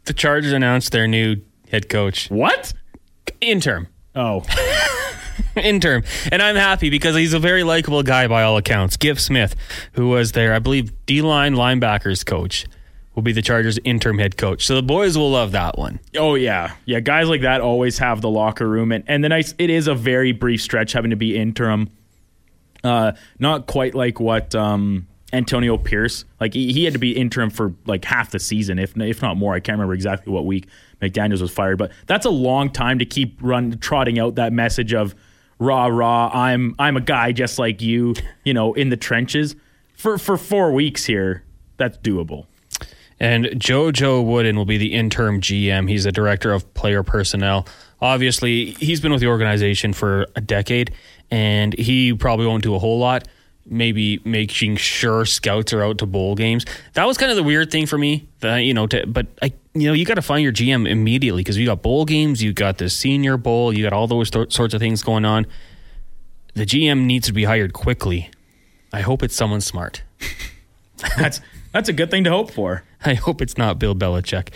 The 0.05 0.13
Chargers 0.13 0.51
announced 0.53 0.91
their 0.91 1.07
new 1.07 1.37
head 1.69 1.87
coach, 1.89 2.29
What? 2.29 2.73
interim. 3.41 3.87
Oh, 4.15 4.43
interim. 5.55 6.03
And 6.31 6.41
I'm 6.41 6.55
happy 6.55 6.89
because 6.89 7.15
he's 7.15 7.33
a 7.33 7.39
very 7.39 7.63
likable 7.63 8.01
guy 8.03 8.27
by 8.27 8.41
all 8.43 8.57
accounts. 8.57 8.97
Giff 8.97 9.19
Smith, 9.21 9.55
who 9.93 10.09
was 10.09 10.31
their, 10.31 10.53
I 10.53 10.59
believe, 10.59 10.91
D 11.05 11.21
line 11.21 11.53
linebackers 11.53 12.25
coach, 12.25 12.65
will 13.15 13.23
be 13.23 13.31
the 13.31 13.41
Chargers 13.41 13.79
interim 13.83 14.17
head 14.17 14.37
coach. 14.37 14.65
So 14.65 14.75
the 14.75 14.83
boys 14.83 15.17
will 15.17 15.31
love 15.31 15.51
that 15.51 15.77
one. 15.77 15.99
Oh 16.17 16.35
yeah, 16.35 16.75
yeah. 16.85 16.99
Guys 16.99 17.27
like 17.27 17.41
that 17.41 17.61
always 17.61 17.97
have 17.99 18.21
the 18.21 18.29
locker 18.29 18.67
room, 18.67 18.91
and 18.91 19.03
and 19.07 19.23
the 19.23 19.29
nice. 19.29 19.53
It 19.57 19.69
is 19.69 19.87
a 19.87 19.95
very 19.95 20.31
brief 20.31 20.61
stretch 20.61 20.93
having 20.93 21.11
to 21.11 21.17
be 21.17 21.37
interim. 21.37 21.89
Uh, 22.83 23.11
not 23.39 23.67
quite 23.67 23.93
like 23.93 24.19
what 24.19 24.55
um, 24.55 25.07
Antonio 25.33 25.77
Pierce. 25.77 26.25
Like 26.39 26.53
he, 26.53 26.71
he 26.71 26.85
had 26.85 26.93
to 26.93 26.99
be 26.99 27.11
interim 27.11 27.49
for 27.49 27.73
like 27.85 28.05
half 28.05 28.31
the 28.31 28.39
season, 28.39 28.79
if 28.79 28.97
if 28.97 29.21
not 29.21 29.37
more. 29.37 29.53
I 29.53 29.59
can't 29.59 29.75
remember 29.75 29.93
exactly 29.93 30.31
what 30.31 30.45
week 30.45 30.67
McDaniels 31.01 31.41
was 31.41 31.51
fired, 31.51 31.77
but 31.77 31.91
that's 32.07 32.25
a 32.25 32.31
long 32.31 32.69
time 32.69 32.99
to 32.99 33.05
keep 33.05 33.37
run 33.41 33.77
trotting 33.79 34.19
out 34.19 34.35
that 34.35 34.53
message 34.53 34.93
of 34.93 35.15
rah 35.59 35.87
rah. 35.87 36.29
I'm 36.33 36.75
I'm 36.79 36.95
a 36.95 37.01
guy 37.01 37.31
just 37.31 37.59
like 37.59 37.81
you. 37.81 38.15
You 38.43 38.53
know, 38.53 38.73
in 38.73 38.89
the 38.89 38.97
trenches 38.97 39.55
for 39.93 40.17
for 40.17 40.37
four 40.37 40.71
weeks 40.71 41.05
here. 41.05 41.43
That's 41.77 41.97
doable. 41.97 42.45
And 43.19 43.45
JoJo 43.45 44.23
Wooden 44.25 44.55
will 44.55 44.65
be 44.65 44.77
the 44.77 44.93
interim 44.93 45.41
GM. 45.41 45.89
He's 45.89 46.05
the 46.05 46.11
director 46.11 46.53
of 46.53 46.73
player 46.73 47.03
personnel. 47.03 47.67
Obviously, 48.01 48.71
he's 48.79 49.01
been 49.01 49.11
with 49.11 49.19
the 49.19 49.27
organization 49.27 49.91
for 49.91 50.25
a 50.35 50.41
decade, 50.41 50.93
and 51.29 51.73
he 51.73 52.13
probably 52.13 52.45
won't 52.45 52.63
do 52.63 52.75
a 52.75 52.79
whole 52.79 52.97
lot. 52.97 53.27
Maybe 53.65 54.19
making 54.23 54.77
sure 54.77 55.25
scouts 55.25 55.73
are 55.73 55.83
out 55.83 55.97
to 55.99 56.05
bowl 56.05 56.33
games. 56.35 56.65
That 56.93 57.05
was 57.05 57.17
kind 57.17 57.29
of 57.29 57.35
the 57.35 57.43
weird 57.43 57.69
thing 57.69 57.85
for 57.85 57.97
me. 57.97 58.27
That 58.39 58.59
you 58.59 58.73
know, 58.73 58.87
to, 58.87 59.05
but 59.05 59.27
I, 59.41 59.53
you 59.73 59.87
know, 59.87 59.93
you 59.93 60.05
got 60.05 60.15
to 60.15 60.21
find 60.21 60.41
your 60.41 60.53
GM 60.53 60.89
immediately 60.89 61.41
because 61.41 61.57
you 61.57 61.65
got 61.65 61.81
bowl 61.81 62.05
games, 62.05 62.41
you 62.41 62.53
got 62.53 62.77
the 62.77 62.89
senior 62.89 63.37
bowl, 63.37 63.73
you 63.73 63.83
got 63.83 63.93
all 63.93 64.07
those 64.07 64.31
th- 64.31 64.53
sorts 64.53 64.73
of 64.73 64.79
things 64.79 65.03
going 65.03 65.25
on. 65.25 65.45
The 66.55 66.65
GM 66.65 67.05
needs 67.05 67.27
to 67.27 67.33
be 67.33 67.43
hired 67.43 67.73
quickly. 67.73 68.31
I 68.91 69.01
hope 69.01 69.21
it's 69.21 69.35
someone 69.35 69.61
smart. 69.61 70.03
That's 71.17 71.41
that's 71.71 71.89
a 71.89 71.93
good 71.93 72.11
thing 72.11 72.23
to 72.25 72.29
hope 72.29 72.51
for. 72.51 72.83
I 73.05 73.13
hope 73.13 73.41
it's 73.41 73.57
not 73.57 73.79
Bill 73.79 73.95
Belichick. 73.95 74.49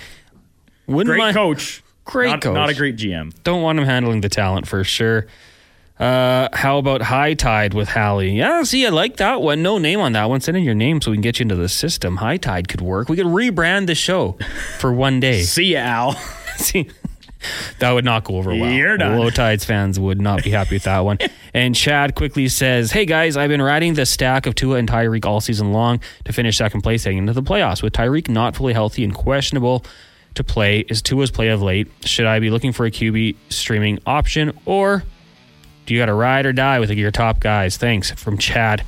Wouldn't 0.88 1.08
Great 1.12 1.18
mind- 1.20 1.36
coach. 1.36 1.82
Great 2.06 2.30
not, 2.32 2.42
coach. 2.42 2.54
Not 2.54 2.70
a 2.70 2.74
great 2.74 2.98
GM. 2.98 3.34
Don't 3.44 3.62
want 3.62 3.80
him 3.80 3.86
handling 3.86 4.20
the 4.22 4.28
talent 4.30 4.68
for 4.68 4.84
sure. 4.84 5.26
Uh, 5.98 6.50
how 6.52 6.78
about 6.78 7.02
High 7.04 7.34
Tide 7.34 7.74
with 7.74 7.88
Halley? 7.88 8.32
Yeah, 8.38 8.64
see, 8.64 8.86
I 8.86 8.90
like 8.90 9.18
that 9.18 9.42
one. 9.42 9.62
No 9.62 9.78
name 9.78 10.02
on 10.02 10.12
that 10.14 10.26
one. 10.28 10.42
Send 10.42 10.58
in 10.58 10.64
your 10.64 10.74
name 10.76 11.00
so 11.00 11.12
we 11.12 11.18
can 11.18 11.22
get 11.22 11.40
you 11.40 11.44
into 11.44 11.56
the 11.56 11.70
system. 11.70 12.18
High 12.18 12.36
Tide 12.38 12.68
could 12.68 12.82
work. 12.82 13.08
We 13.08 13.16
could 13.16 13.28
rebrand 13.28 13.88
the 13.88 13.96
show 13.96 14.36
for 14.80 14.92
one 14.92 15.22
day. 15.22 15.42
See 15.44 15.74
ya, 15.74 15.80
Al. 15.80 16.12
See, 16.58 16.90
that 17.80 17.92
would 17.92 18.06
not 18.06 18.24
go 18.24 18.38
over 18.38 18.56
well. 18.56 18.72
You're 18.72 18.98
done. 18.98 19.18
Low 19.18 19.30
Tides 19.30 19.66
fans 19.66 20.00
would 20.00 20.22
not 20.22 20.44
be 20.44 20.50
happy 20.52 20.76
with 20.76 20.84
that 20.84 21.00
one. 21.00 21.18
and 21.54 21.76
Chad 21.76 22.16
quickly 22.16 22.48
says, 22.48 22.92
Hey 22.92 23.06
guys, 23.06 23.38
I've 23.38 23.50
been 23.50 23.62
riding 23.62 23.94
the 23.94 24.06
stack 24.06 24.46
of 24.46 24.56
Tua 24.56 24.78
and 24.78 24.90
Tyreek 24.90 25.26
all 25.26 25.42
season 25.42 25.72
long 25.72 26.00
to 26.26 26.34
finish 26.34 26.58
second 26.58 26.82
place 26.82 27.04
heading 27.04 27.20
into 27.20 27.34
the 27.34 27.44
playoffs. 27.44 27.84
With 27.84 27.94
Tyreek 27.94 28.30
not 28.30 28.56
fully 28.56 28.74
healthy 28.74 29.04
and 29.04 29.14
questionable 29.14 29.86
to 30.36 30.44
play, 30.44 30.80
is 30.90 31.02
Tua's 31.02 31.32
play 31.32 31.50
of 31.50 31.62
late? 31.62 31.88
Should 32.06 32.26
I 32.26 32.40
be 32.40 32.50
looking 32.50 32.74
for 32.74 32.86
a 32.86 32.92
QB 32.92 33.36
streaming 33.50 34.00
option 34.06 34.58
or 34.66 35.04
do 35.86 35.94
you 35.94 36.00
got 36.00 36.06
to 36.06 36.14
ride 36.14 36.46
or 36.46 36.54
die 36.54 36.80
with 36.80 36.92
your 36.92 37.12
top 37.12 37.40
guys? 37.40 37.78
Thanks 37.78 38.12
from 38.12 38.38
Chad. 38.38 38.84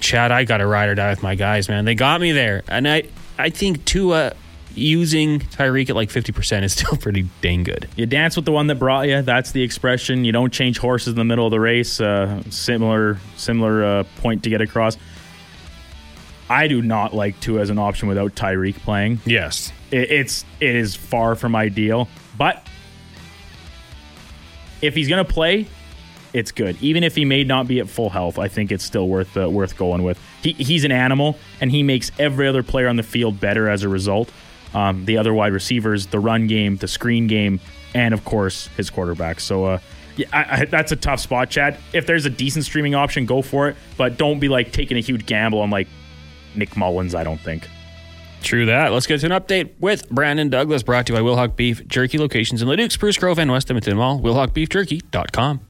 Chad, 0.00 0.30
I 0.30 0.44
got 0.44 0.58
to 0.58 0.66
ride 0.66 0.88
or 0.88 0.94
die 0.94 1.10
with 1.10 1.22
my 1.22 1.34
guys, 1.34 1.68
man. 1.68 1.84
They 1.84 1.94
got 1.94 2.20
me 2.20 2.32
there. 2.32 2.62
And 2.68 2.86
I, 2.86 3.04
I 3.38 3.50
think 3.50 3.84
Tua 3.84 4.34
using 4.74 5.40
Tyreek 5.40 5.90
at 5.90 5.96
like 5.96 6.08
50% 6.10 6.62
is 6.62 6.72
still 6.72 6.96
pretty 7.00 7.26
dang 7.40 7.64
good. 7.64 7.88
You 7.96 8.06
dance 8.06 8.36
with 8.36 8.44
the 8.44 8.52
one 8.52 8.66
that 8.68 8.76
brought 8.76 9.08
you. 9.08 9.22
That's 9.22 9.52
the 9.52 9.62
expression. 9.62 10.24
You 10.24 10.32
don't 10.32 10.52
change 10.52 10.78
horses 10.78 11.08
in 11.08 11.16
the 11.16 11.24
middle 11.24 11.46
of 11.46 11.50
the 11.50 11.60
race. 11.60 12.00
Uh, 12.00 12.42
similar, 12.50 13.18
similar 13.36 13.84
uh, 13.84 14.04
point 14.18 14.44
to 14.44 14.50
get 14.50 14.60
across. 14.60 14.96
I 16.50 16.68
do 16.68 16.80
not 16.80 17.14
like 17.14 17.38
Tua 17.40 17.60
as 17.60 17.70
an 17.70 17.78
option 17.78 18.08
without 18.08 18.34
Tyreek 18.34 18.76
playing. 18.76 19.20
Yes. 19.26 19.72
It, 19.90 20.10
it's 20.10 20.44
it 20.60 20.74
is 20.74 20.94
far 20.94 21.34
from 21.34 21.54
ideal, 21.54 22.08
but 22.36 22.66
if 24.80 24.94
he's 24.94 25.08
gonna 25.08 25.24
play, 25.24 25.66
it's 26.32 26.52
good. 26.52 26.76
Even 26.80 27.04
if 27.04 27.14
he 27.14 27.24
may 27.24 27.44
not 27.44 27.66
be 27.66 27.80
at 27.80 27.88
full 27.88 28.10
health, 28.10 28.38
I 28.38 28.48
think 28.48 28.72
it's 28.72 28.84
still 28.84 29.08
worth 29.08 29.36
uh, 29.36 29.48
worth 29.48 29.76
going 29.76 30.02
with. 30.02 30.18
He, 30.42 30.52
he's 30.52 30.84
an 30.84 30.92
animal, 30.92 31.36
and 31.60 31.70
he 31.70 31.82
makes 31.82 32.10
every 32.18 32.48
other 32.48 32.62
player 32.62 32.88
on 32.88 32.96
the 32.96 33.02
field 33.02 33.40
better 33.40 33.68
as 33.68 33.82
a 33.82 33.88
result. 33.88 34.30
Um, 34.74 35.04
the 35.04 35.18
other 35.18 35.32
wide 35.32 35.52
receivers, 35.52 36.06
the 36.06 36.20
run 36.20 36.46
game, 36.46 36.76
the 36.76 36.88
screen 36.88 37.26
game, 37.26 37.60
and 37.94 38.12
of 38.14 38.24
course 38.24 38.68
his 38.76 38.90
quarterback. 38.90 39.40
So. 39.40 39.64
Uh, 39.64 39.78
yeah, 40.16 40.26
I, 40.32 40.62
I, 40.62 40.64
that's 40.64 40.90
a 40.90 40.96
tough 40.96 41.20
spot, 41.20 41.48
Chad. 41.48 41.78
If 41.92 42.06
there's 42.06 42.26
a 42.26 42.30
decent 42.30 42.64
streaming 42.64 42.96
option, 42.96 43.24
go 43.24 43.40
for 43.40 43.68
it. 43.68 43.76
But 43.96 44.18
don't 44.18 44.40
be 44.40 44.48
like 44.48 44.72
taking 44.72 44.96
a 44.96 45.00
huge 45.00 45.26
gamble 45.26 45.60
on 45.60 45.70
like 45.70 45.86
Nick 46.56 46.76
Mullens. 46.76 47.14
I 47.14 47.22
don't 47.22 47.40
think. 47.40 47.68
True 48.42 48.66
that. 48.66 48.92
Let's 48.92 49.06
get 49.06 49.20
to 49.20 49.26
an 49.26 49.32
update 49.32 49.70
with 49.78 50.08
Brandon 50.10 50.48
Douglas, 50.48 50.82
brought 50.82 51.06
to 51.06 51.12
you 51.12 51.18
by 51.18 51.22
Wilhauk 51.22 51.56
Beef 51.56 51.86
Jerky 51.86 52.18
locations 52.18 52.62
in 52.62 52.68
Leduc, 52.68 52.90
Spruce 52.90 53.16
Grove, 53.16 53.38
and 53.38 53.50
West 53.50 53.70
Edmonton 53.70 53.96
Mall. 53.96 54.20
WilhaukBeefJerky.com. 54.20 55.60